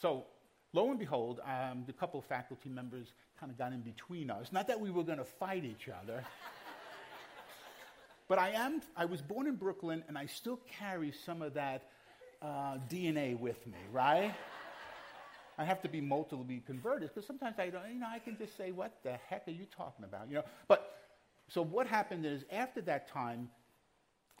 So 0.00 0.24
lo 0.72 0.90
and 0.90 0.98
behold, 0.98 1.40
um, 1.44 1.84
the 1.86 1.92
couple 1.92 2.20
of 2.20 2.26
faculty 2.26 2.68
members 2.68 3.12
kind 3.38 3.50
of 3.50 3.58
got 3.58 3.72
in 3.72 3.80
between 3.80 4.30
us. 4.30 4.52
Not 4.52 4.68
that 4.68 4.80
we 4.80 4.90
were 4.90 5.04
going 5.04 5.18
to 5.18 5.24
fight 5.24 5.64
each 5.64 5.88
other. 5.88 6.22
but 8.28 8.38
I 8.38 8.50
am, 8.50 8.82
I 8.96 9.04
was 9.04 9.20
born 9.20 9.46
in 9.46 9.56
Brooklyn 9.56 10.04
and 10.08 10.16
I 10.16 10.26
still 10.26 10.60
carry 10.78 11.12
some 11.12 11.42
of 11.42 11.54
that 11.54 11.88
uh, 12.42 12.78
DNA 12.88 13.38
with 13.38 13.66
me, 13.66 13.78
right? 13.92 14.34
I 15.58 15.64
have 15.64 15.82
to 15.82 15.88
be 15.88 16.00
multiply 16.00 16.58
converted 16.64 17.10
because 17.10 17.26
sometimes 17.26 17.58
I 17.58 17.68
don't, 17.68 17.82
you 17.92 18.00
know, 18.00 18.06
I 18.10 18.18
can 18.18 18.38
just 18.38 18.56
say, 18.56 18.70
what 18.72 18.98
the 19.02 19.18
heck 19.28 19.46
are 19.46 19.50
you 19.52 19.66
talking 19.76 20.04
about? 20.04 20.28
You 20.28 20.36
know, 20.36 20.44
but 20.68 20.96
so 21.48 21.62
what 21.62 21.86
happened 21.86 22.24
is 22.24 22.44
after 22.50 22.80
that 22.82 23.08
time, 23.08 23.50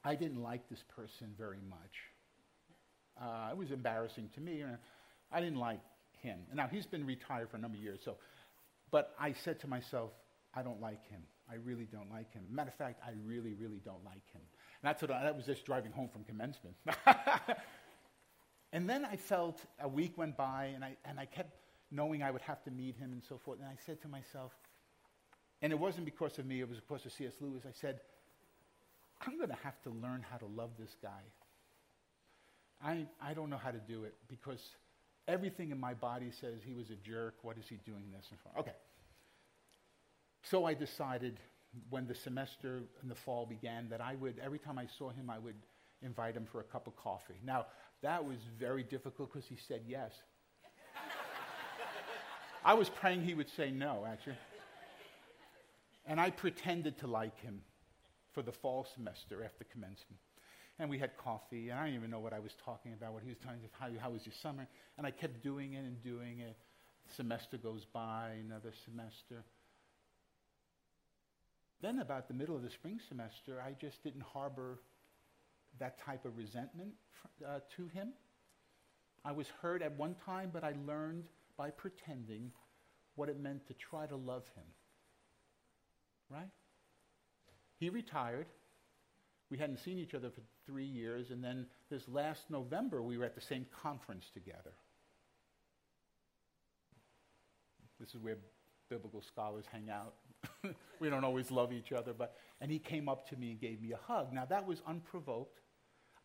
I 0.02 0.14
didn't 0.14 0.42
like 0.42 0.68
this 0.70 0.82
person 0.96 1.34
very 1.36 1.58
much. 1.68 2.08
Uh, 3.20 3.50
it 3.50 3.56
was 3.56 3.70
embarrassing 3.70 4.30
to 4.34 4.40
me. 4.40 4.64
I 5.30 5.40
didn't 5.40 5.58
like 5.58 5.80
him. 6.22 6.38
Now, 6.54 6.68
he's 6.68 6.86
been 6.86 7.06
retired 7.06 7.50
for 7.50 7.56
a 7.56 7.60
number 7.60 7.76
of 7.76 7.82
years, 7.82 8.00
so, 8.04 8.16
but 8.90 9.14
I 9.18 9.32
said 9.32 9.60
to 9.60 9.66
myself, 9.66 10.10
I 10.54 10.62
don't 10.62 10.80
like 10.80 11.08
him. 11.08 11.22
I 11.50 11.54
really 11.64 11.86
don't 11.90 12.10
like 12.10 12.32
him. 12.32 12.44
Matter 12.50 12.70
of 12.70 12.74
fact, 12.74 13.00
I 13.04 13.10
really, 13.24 13.54
really 13.54 13.80
don't 13.84 14.04
like 14.04 14.26
him. 14.32 14.42
And 14.82 14.88
that's 14.88 15.02
what 15.02 15.10
I, 15.10 15.22
that 15.24 15.36
was 15.36 15.46
just 15.46 15.64
driving 15.64 15.92
home 15.92 16.08
from 16.08 16.24
commencement. 16.24 16.76
and 18.72 18.88
then 18.88 19.04
I 19.04 19.16
felt 19.16 19.60
a 19.80 19.88
week 19.88 20.16
went 20.16 20.36
by, 20.36 20.70
and 20.74 20.84
I, 20.84 20.96
and 21.04 21.18
I 21.18 21.26
kept 21.26 21.56
knowing 21.90 22.22
I 22.22 22.30
would 22.30 22.42
have 22.42 22.62
to 22.64 22.70
meet 22.70 22.96
him 22.96 23.12
and 23.12 23.22
so 23.28 23.38
forth. 23.38 23.58
And 23.58 23.68
I 23.68 23.76
said 23.84 24.00
to 24.02 24.08
myself, 24.08 24.52
and 25.62 25.72
it 25.72 25.78
wasn't 25.78 26.04
because 26.04 26.38
of 26.38 26.46
me, 26.46 26.60
it 26.60 26.68
was 26.68 26.78
because 26.78 27.04
of 27.04 27.12
C.S. 27.12 27.34
Lewis. 27.40 27.62
I 27.66 27.72
said, 27.72 28.00
I'm 29.26 29.36
going 29.36 29.50
to 29.50 29.58
have 29.62 29.80
to 29.82 29.90
learn 29.90 30.24
how 30.28 30.38
to 30.38 30.46
love 30.46 30.70
this 30.78 30.96
guy. 31.02 31.22
I, 32.82 33.06
I 33.20 33.34
don't 33.34 33.50
know 33.50 33.58
how 33.58 33.70
to 33.70 33.78
do 33.78 34.04
it 34.04 34.14
because 34.28 34.60
Everything 35.28 35.70
in 35.70 35.78
my 35.78 35.94
body 35.94 36.30
says 36.40 36.60
he 36.64 36.74
was 36.74 36.90
a 36.90 36.96
jerk. 36.96 37.34
What 37.42 37.56
is 37.58 37.64
he 37.68 37.78
doing 37.84 38.04
this 38.12 38.26
and 38.30 38.38
for? 38.40 38.60
Okay. 38.60 38.74
So 40.42 40.64
I 40.64 40.74
decided 40.74 41.38
when 41.88 42.06
the 42.06 42.14
semester 42.14 42.82
in 43.02 43.08
the 43.08 43.14
fall 43.14 43.46
began 43.46 43.88
that 43.90 44.00
I 44.00 44.16
would, 44.16 44.40
every 44.42 44.58
time 44.58 44.78
I 44.78 44.86
saw 44.98 45.10
him, 45.10 45.30
I 45.30 45.38
would 45.38 45.54
invite 46.02 46.34
him 46.34 46.46
for 46.50 46.60
a 46.60 46.64
cup 46.64 46.86
of 46.86 46.96
coffee. 46.96 47.40
Now, 47.44 47.66
that 48.02 48.24
was 48.24 48.38
very 48.58 48.82
difficult 48.82 49.32
because 49.32 49.48
he 49.48 49.56
said 49.68 49.82
yes. 49.86 50.12
I 52.64 52.74
was 52.74 52.88
praying 52.88 53.22
he 53.22 53.34
would 53.34 53.50
say 53.50 53.70
no, 53.70 54.06
actually. 54.10 54.36
And 56.06 56.20
I 56.20 56.30
pretended 56.30 56.98
to 56.98 57.06
like 57.06 57.38
him 57.40 57.60
for 58.32 58.42
the 58.42 58.52
fall 58.52 58.86
semester 58.94 59.44
after 59.44 59.64
commencement 59.64 60.20
and 60.80 60.88
we 60.88 60.98
had 60.98 61.14
coffee, 61.18 61.68
and 61.68 61.78
I 61.78 61.84
didn't 61.84 61.98
even 61.98 62.10
know 62.10 62.20
what 62.20 62.32
I 62.32 62.38
was 62.38 62.52
talking 62.64 62.94
about, 62.94 63.12
what 63.12 63.22
he 63.22 63.28
was 63.28 63.36
telling 63.44 63.60
me, 63.60 63.68
how, 63.78 63.88
how 64.00 64.10
was 64.10 64.24
your 64.24 64.32
summer? 64.42 64.66
And 64.96 65.06
I 65.06 65.10
kept 65.10 65.42
doing 65.42 65.74
it 65.74 65.84
and 65.84 66.02
doing 66.02 66.40
it. 66.40 66.56
Semester 67.16 67.58
goes 67.58 67.84
by, 67.92 68.30
another 68.46 68.72
semester. 68.86 69.44
Then, 71.82 71.98
about 71.98 72.28
the 72.28 72.34
middle 72.34 72.56
of 72.56 72.62
the 72.62 72.70
spring 72.70 72.98
semester, 73.08 73.62
I 73.64 73.72
just 73.78 74.02
didn't 74.02 74.22
harbor 74.22 74.80
that 75.78 76.00
type 76.00 76.24
of 76.24 76.38
resentment 76.38 76.92
uh, 77.46 77.60
to 77.76 77.86
him. 77.88 78.14
I 79.22 79.32
was 79.32 79.46
hurt 79.60 79.82
at 79.82 79.98
one 79.98 80.16
time, 80.24 80.48
but 80.50 80.64
I 80.64 80.72
learned 80.86 81.24
by 81.58 81.70
pretending 81.70 82.52
what 83.16 83.28
it 83.28 83.38
meant 83.38 83.66
to 83.68 83.74
try 83.74 84.06
to 84.06 84.16
love 84.16 84.44
him. 84.56 84.64
Right? 86.30 86.48
He 87.78 87.90
retired. 87.90 88.46
We 89.50 89.58
hadn't 89.58 89.78
seen 89.78 89.98
each 89.98 90.14
other 90.14 90.30
for 90.30 90.42
three 90.64 90.84
years, 90.84 91.30
and 91.30 91.42
then 91.42 91.66
this 91.90 92.08
last 92.08 92.50
November, 92.50 93.02
we 93.02 93.18
were 93.18 93.24
at 93.24 93.34
the 93.34 93.40
same 93.40 93.66
conference 93.82 94.30
together. 94.32 94.72
This 97.98 98.10
is 98.10 98.20
where 98.20 98.36
biblical 98.88 99.22
scholars 99.22 99.64
hang 99.70 99.90
out. 99.90 100.14
we 101.00 101.10
don't 101.10 101.24
always 101.24 101.50
love 101.50 101.72
each 101.72 101.92
other, 101.92 102.12
but 102.12 102.36
and 102.60 102.70
he 102.70 102.78
came 102.78 103.08
up 103.08 103.28
to 103.30 103.36
me 103.36 103.50
and 103.50 103.60
gave 103.60 103.82
me 103.82 103.92
a 103.92 103.98
hug. 104.12 104.32
Now 104.32 104.44
that 104.46 104.66
was 104.66 104.82
unprovoked. 104.86 105.60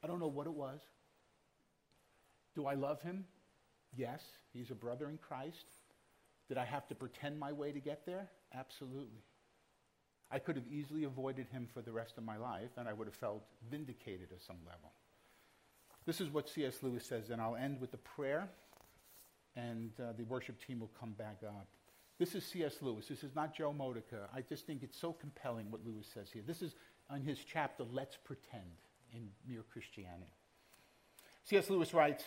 I 0.04 0.08
don't 0.08 0.20
know 0.20 0.28
what 0.28 0.48
it 0.48 0.54
was. 0.54 0.80
Do 2.54 2.68
I 2.68 2.76
love 2.76 3.02
him? 3.02 3.26
Yes, 3.96 4.22
he's 4.54 4.72
a 4.72 4.76
brother 4.76 5.10
in 5.10 5.18
Christ. 5.18 5.66
Did 6.48 6.58
I 6.58 6.66
have 6.66 6.88
to 6.88 6.96
pretend 6.96 7.40
my 7.40 7.52
way 7.52 7.72
to 7.72 7.80
get 7.80 8.06
there? 8.06 8.30
Absolutely. 8.54 9.24
I 10.32 10.40
could 10.40 10.56
have 10.56 10.68
easily 10.68 11.04
avoided 11.04 11.48
him 11.50 11.68
for 11.74 11.82
the 11.82 11.92
rest 11.92 12.18
of 12.18 12.24
my 12.24 12.38
life, 12.38 12.72
and 12.78 12.88
I 12.88 12.94
would 12.94 13.08
have 13.08 13.16
felt 13.16 13.44
vindicated 13.70 14.30
at 14.32 14.42
some 14.42 14.58
level. 14.66 14.92
This 16.06 16.22
is 16.22 16.30
what 16.30 16.50
C.S. 16.50 16.78
Lewis 16.82 17.06
says, 17.06 17.30
and 17.30 17.42
I'll 17.42 17.56
end 17.56 17.80
with 17.80 17.94
a 17.94 17.98
prayer, 17.98 18.50
and 19.56 19.92
uh, 20.00 20.14
the 20.18 20.24
worship 20.24 20.64
team 20.66 20.80
will 20.80 20.92
come 21.00 21.14
back 21.14 21.38
up. 21.46 21.68
This 22.18 22.34
is 22.34 22.46
C.S. 22.46 22.78
Lewis. 22.82 23.08
This 23.08 23.24
is 23.24 23.36
not 23.36 23.56
Joe 23.56 23.74
Modica. 23.74 24.30
I 24.34 24.42
just 24.42 24.66
think 24.66 24.84
it's 24.84 25.00
so 25.00 25.14
compelling 25.14 25.70
what 25.70 25.86
Lewis 25.86 26.08
says 26.14 26.30
here. 26.32 26.44
This 26.46 26.62
is 26.62 26.76
on 27.10 27.22
his 27.22 27.40
chapter, 27.40 27.84
Let's 27.84 28.18
Pretend 28.24 28.64
in 29.14 29.30
Mere 29.48 29.64
Christianity. 29.72 30.32
C.S. 31.44 31.70
Lewis 31.70 31.94
writes, 31.94 32.24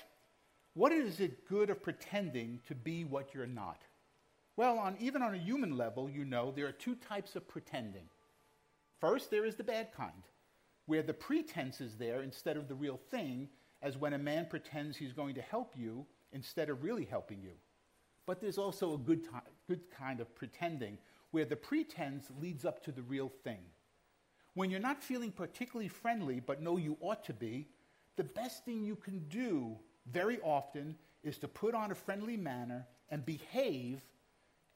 What 0.74 0.92
is 0.92 1.20
it 1.20 1.48
good 1.48 1.70
of 1.70 1.82
pretending 1.82 2.60
to 2.68 2.74
be 2.74 3.04
what 3.04 3.34
you're 3.34 3.46
not? 3.46 3.82
Well, 4.58 4.80
on, 4.80 4.96
even 4.98 5.22
on 5.22 5.36
a 5.36 5.38
human 5.38 5.76
level, 5.76 6.10
you 6.10 6.24
know, 6.24 6.50
there 6.50 6.66
are 6.66 6.72
two 6.72 6.96
types 6.96 7.36
of 7.36 7.46
pretending. 7.46 8.08
First, 9.00 9.30
there 9.30 9.44
is 9.44 9.54
the 9.54 9.62
bad 9.62 9.92
kind, 9.92 10.24
where 10.86 11.04
the 11.04 11.14
pretense 11.14 11.80
is 11.80 11.96
there 11.96 12.22
instead 12.22 12.56
of 12.56 12.66
the 12.66 12.74
real 12.74 12.98
thing, 13.08 13.50
as 13.82 13.96
when 13.96 14.14
a 14.14 14.18
man 14.18 14.46
pretends 14.50 14.96
he's 14.96 15.12
going 15.12 15.36
to 15.36 15.42
help 15.42 15.74
you 15.76 16.04
instead 16.32 16.70
of 16.70 16.82
really 16.82 17.04
helping 17.04 17.40
you. 17.40 17.52
But 18.26 18.40
there's 18.40 18.58
also 18.58 18.94
a 18.94 18.98
good, 18.98 19.22
t- 19.22 19.30
good 19.68 19.92
kind 19.96 20.18
of 20.18 20.34
pretending, 20.34 20.98
where 21.30 21.44
the 21.44 21.54
pretense 21.54 22.26
leads 22.40 22.64
up 22.64 22.82
to 22.82 22.90
the 22.90 23.02
real 23.02 23.30
thing. 23.44 23.60
When 24.54 24.72
you're 24.72 24.80
not 24.80 25.04
feeling 25.04 25.30
particularly 25.30 25.86
friendly, 25.86 26.40
but 26.40 26.60
know 26.60 26.78
you 26.78 26.96
ought 27.00 27.22
to 27.26 27.32
be, 27.32 27.68
the 28.16 28.24
best 28.24 28.64
thing 28.64 28.82
you 28.82 28.96
can 28.96 29.20
do 29.28 29.76
very 30.10 30.40
often 30.40 30.96
is 31.22 31.38
to 31.38 31.46
put 31.46 31.76
on 31.76 31.92
a 31.92 31.94
friendly 31.94 32.36
manner 32.36 32.88
and 33.08 33.24
behave 33.24 34.00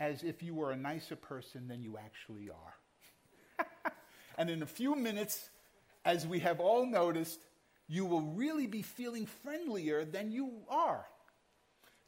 as 0.03 0.25
if 0.25 0.43
you 0.43 0.53
were 0.53 0.73
a 0.73 0.77
nicer 0.77 1.15
person 1.15 1.69
than 1.69 1.81
you 1.81 1.97
actually 1.97 2.51
are. 2.51 3.65
and 4.37 4.51
in 4.51 4.61
a 4.61 4.67
few 4.67 4.97
minutes, 4.97 5.49
as 6.05 6.27
we 6.27 6.41
have 6.41 6.59
all 6.59 6.85
noticed, 6.85 7.39
you 7.87 8.05
will 8.05 8.23
really 8.23 8.67
be 8.67 8.83
feeling 8.83 9.27
friendlier 9.27 10.05
than 10.05 10.33
you 10.33 10.51
are. 10.69 11.07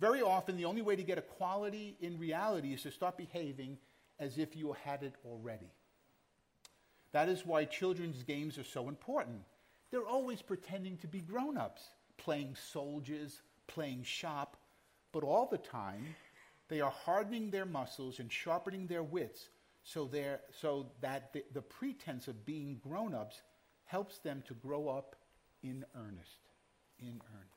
Very 0.00 0.22
often, 0.22 0.56
the 0.56 0.64
only 0.64 0.82
way 0.82 0.96
to 0.96 1.04
get 1.04 1.18
equality 1.18 1.96
in 2.00 2.18
reality 2.18 2.74
is 2.74 2.82
to 2.82 2.90
start 2.90 3.16
behaving 3.16 3.78
as 4.18 4.38
if 4.38 4.56
you 4.56 4.74
had 4.82 5.04
it 5.04 5.14
already. 5.24 5.70
That 7.12 7.28
is 7.28 7.46
why 7.46 7.64
children's 7.64 8.24
games 8.24 8.58
are 8.58 8.64
so 8.64 8.88
important. 8.88 9.42
They're 9.92 10.04
always 10.04 10.42
pretending 10.42 10.96
to 10.98 11.06
be 11.06 11.20
grown 11.20 11.56
ups, 11.56 11.82
playing 12.16 12.56
soldiers, 12.56 13.40
playing 13.68 14.02
shop, 14.02 14.56
but 15.12 15.22
all 15.22 15.46
the 15.48 15.58
time 15.58 16.16
they 16.68 16.80
are 16.80 16.90
hardening 16.90 17.50
their 17.50 17.66
muscles 17.66 18.18
and 18.18 18.32
sharpening 18.32 18.86
their 18.86 19.02
wits 19.02 19.48
so, 19.84 20.10
so 20.60 20.86
that 21.00 21.32
the, 21.32 21.44
the 21.52 21.62
pretense 21.62 22.26
of 22.26 22.46
being 22.46 22.80
grown 22.82 23.14
ups 23.14 23.42
helps 23.84 24.18
them 24.18 24.42
to 24.48 24.54
grow 24.54 24.88
up 24.88 25.14
in 25.62 25.84
earnest. 25.94 26.48
In 26.98 27.20
earnest. 27.34 27.54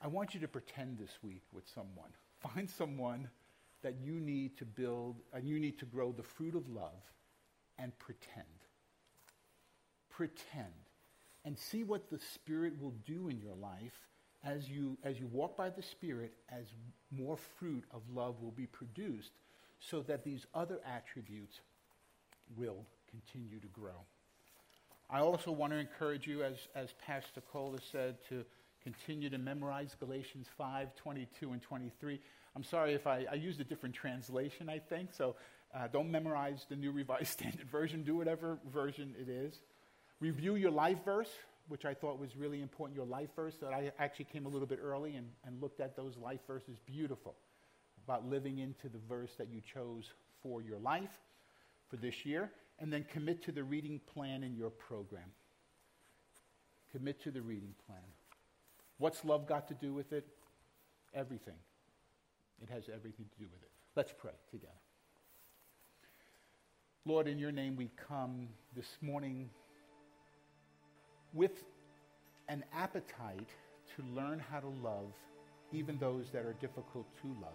I 0.00 0.08
want 0.08 0.32
you 0.32 0.40
to 0.40 0.48
pretend 0.48 0.98
this 0.98 1.18
week 1.22 1.42
with 1.52 1.68
someone. 1.68 2.10
Find 2.54 2.70
someone 2.70 3.28
that 3.82 3.96
you 4.02 4.20
need 4.20 4.56
to 4.58 4.64
build 4.64 5.20
and 5.32 5.46
you 5.46 5.60
need 5.60 5.78
to 5.80 5.86
grow 5.86 6.12
the 6.12 6.22
fruit 6.22 6.54
of 6.54 6.68
love 6.68 7.02
and 7.78 7.96
pretend. 7.98 8.46
Pretend. 10.08 10.66
And 11.44 11.58
see 11.58 11.84
what 11.84 12.10
the 12.10 12.18
Spirit 12.18 12.80
will 12.80 12.94
do 13.06 13.28
in 13.28 13.38
your 13.38 13.54
life 13.54 14.09
as 14.44 14.68
you, 14.68 14.96
as 15.04 15.18
you 15.18 15.26
walk 15.26 15.56
by 15.56 15.68
the 15.68 15.82
Spirit, 15.82 16.32
as 16.50 16.66
more 17.10 17.36
fruit 17.58 17.84
of 17.92 18.02
love 18.14 18.40
will 18.40 18.52
be 18.52 18.66
produced, 18.66 19.32
so 19.78 20.00
that 20.02 20.24
these 20.24 20.46
other 20.54 20.80
attributes 20.86 21.60
will 22.56 22.84
continue 23.10 23.60
to 23.60 23.66
grow. 23.68 24.04
I 25.10 25.20
also 25.20 25.50
want 25.50 25.72
to 25.72 25.78
encourage 25.78 26.26
you, 26.26 26.42
as, 26.44 26.56
as 26.74 26.94
Pastor 27.04 27.40
Cole 27.52 27.72
has 27.72 27.82
said, 27.90 28.16
to 28.28 28.44
continue 28.82 29.28
to 29.30 29.38
memorize 29.38 29.96
Galatians 29.98 30.46
5 30.56 30.94
22 30.96 31.52
and 31.52 31.62
23. 31.62 32.20
I'm 32.56 32.64
sorry 32.64 32.94
if 32.94 33.06
I, 33.06 33.26
I 33.30 33.34
used 33.34 33.60
a 33.60 33.64
different 33.64 33.94
translation, 33.94 34.68
I 34.68 34.78
think, 34.78 35.10
so 35.12 35.36
uh, 35.74 35.88
don't 35.88 36.10
memorize 36.10 36.66
the 36.68 36.76
New 36.76 36.92
Revised 36.92 37.26
Standard 37.38 37.68
Version. 37.68 38.02
Do 38.02 38.16
whatever 38.16 38.58
version 38.72 39.14
it 39.20 39.28
is. 39.28 39.54
Review 40.20 40.54
your 40.56 40.70
life 40.70 40.98
verse, 41.04 41.30
which 41.70 41.84
I 41.84 41.94
thought 41.94 42.18
was 42.18 42.36
really 42.36 42.60
important. 42.62 42.96
Your 42.96 43.06
life 43.06 43.28
verse 43.36 43.54
that 43.60 43.72
I 43.72 43.92
actually 44.00 44.24
came 44.24 44.44
a 44.44 44.48
little 44.48 44.66
bit 44.66 44.80
early 44.82 45.14
and, 45.14 45.28
and 45.46 45.62
looked 45.62 45.78
at 45.78 45.94
those 45.96 46.16
life 46.16 46.40
verses. 46.44 46.78
Beautiful. 46.84 47.36
About 48.04 48.28
living 48.28 48.58
into 48.58 48.88
the 48.88 48.98
verse 49.08 49.30
that 49.38 49.48
you 49.52 49.60
chose 49.72 50.10
for 50.42 50.62
your 50.62 50.78
life 50.78 51.20
for 51.88 51.96
this 51.96 52.26
year. 52.26 52.50
And 52.80 52.92
then 52.92 53.06
commit 53.12 53.44
to 53.44 53.52
the 53.52 53.62
reading 53.62 54.00
plan 54.12 54.42
in 54.42 54.56
your 54.56 54.70
program. 54.70 55.30
Commit 56.90 57.22
to 57.22 57.30
the 57.30 57.40
reading 57.40 57.74
plan. 57.86 58.02
What's 58.98 59.24
love 59.24 59.46
got 59.46 59.68
to 59.68 59.74
do 59.74 59.94
with 59.94 60.12
it? 60.12 60.26
Everything. 61.14 61.54
It 62.60 62.68
has 62.68 62.84
everything 62.92 63.26
to 63.32 63.38
do 63.38 63.48
with 63.50 63.62
it. 63.62 63.70
Let's 63.94 64.12
pray 64.18 64.32
together. 64.50 64.72
Lord, 67.04 67.28
in 67.28 67.38
your 67.38 67.52
name 67.52 67.76
we 67.76 67.90
come 68.08 68.48
this 68.74 68.98
morning 69.00 69.50
with 71.32 71.64
an 72.48 72.64
appetite 72.74 73.48
to 73.96 74.02
learn 74.14 74.42
how 74.50 74.60
to 74.60 74.68
love 74.82 75.12
even 75.72 75.98
those 75.98 76.30
that 76.32 76.44
are 76.44 76.54
difficult 76.54 77.06
to 77.22 77.28
love. 77.40 77.52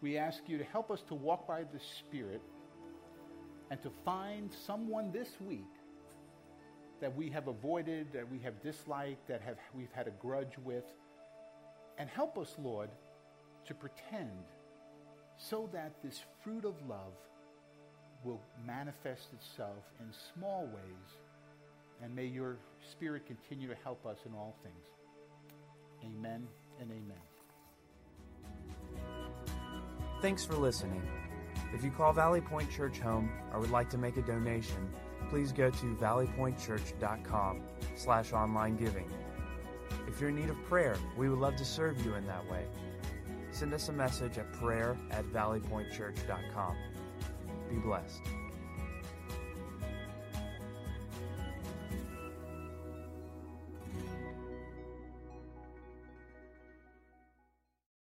We 0.00 0.16
ask 0.16 0.42
you 0.46 0.58
to 0.58 0.64
help 0.64 0.90
us 0.90 1.02
to 1.08 1.14
walk 1.14 1.46
by 1.46 1.62
the 1.62 1.80
Spirit 1.98 2.40
and 3.70 3.82
to 3.82 3.90
find 4.04 4.50
someone 4.66 5.12
this 5.12 5.28
week 5.40 5.66
that 7.00 7.16
we 7.16 7.30
have 7.30 7.48
avoided, 7.48 8.12
that 8.12 8.30
we 8.30 8.38
have 8.40 8.62
disliked, 8.62 9.26
that 9.28 9.40
have, 9.42 9.56
we've 9.74 9.92
had 9.92 10.06
a 10.06 10.12
grudge 10.22 10.54
with. 10.64 10.84
And 11.98 12.08
help 12.08 12.38
us, 12.38 12.54
Lord, 12.62 12.90
to 13.66 13.74
pretend 13.74 14.44
so 15.36 15.68
that 15.72 15.92
this 16.02 16.20
fruit 16.42 16.64
of 16.64 16.74
love 16.88 17.12
will 18.24 18.40
manifest 18.66 19.28
itself 19.32 19.84
in 20.00 20.06
small 20.34 20.64
ways. 20.66 21.18
And 22.02 22.14
may 22.14 22.26
your 22.26 22.56
Spirit 22.90 23.26
continue 23.26 23.68
to 23.68 23.76
help 23.82 24.06
us 24.06 24.18
in 24.26 24.34
all 24.34 24.56
things. 24.62 24.86
Amen 26.04 26.46
and 26.80 26.90
amen. 26.90 27.18
Thanks 30.22 30.44
for 30.44 30.54
listening. 30.54 31.02
If 31.74 31.84
you 31.84 31.90
call 31.90 32.12
Valley 32.12 32.40
Point 32.40 32.70
Church 32.70 32.98
home 32.98 33.30
or 33.52 33.60
would 33.60 33.70
like 33.70 33.90
to 33.90 33.98
make 33.98 34.16
a 34.16 34.22
donation, 34.22 34.90
please 35.28 35.52
go 35.52 35.70
to 35.70 35.94
valleypointchurch.com 35.96 37.62
slash 37.94 38.32
online 38.32 38.76
giving. 38.76 39.08
If 40.08 40.20
you're 40.20 40.30
in 40.30 40.36
need 40.36 40.50
of 40.50 40.62
prayer, 40.64 40.96
we 41.16 41.28
would 41.28 41.38
love 41.38 41.56
to 41.56 41.64
serve 41.64 42.04
you 42.04 42.14
in 42.14 42.26
that 42.26 42.50
way. 42.50 42.64
Send 43.52 43.72
us 43.72 43.88
a 43.88 43.92
message 43.92 44.38
at 44.38 44.52
prayer 44.52 44.96
at 45.10 45.24
valleypointchurch.com. 45.26 46.76
Be 47.70 47.76
blessed. 47.76 48.39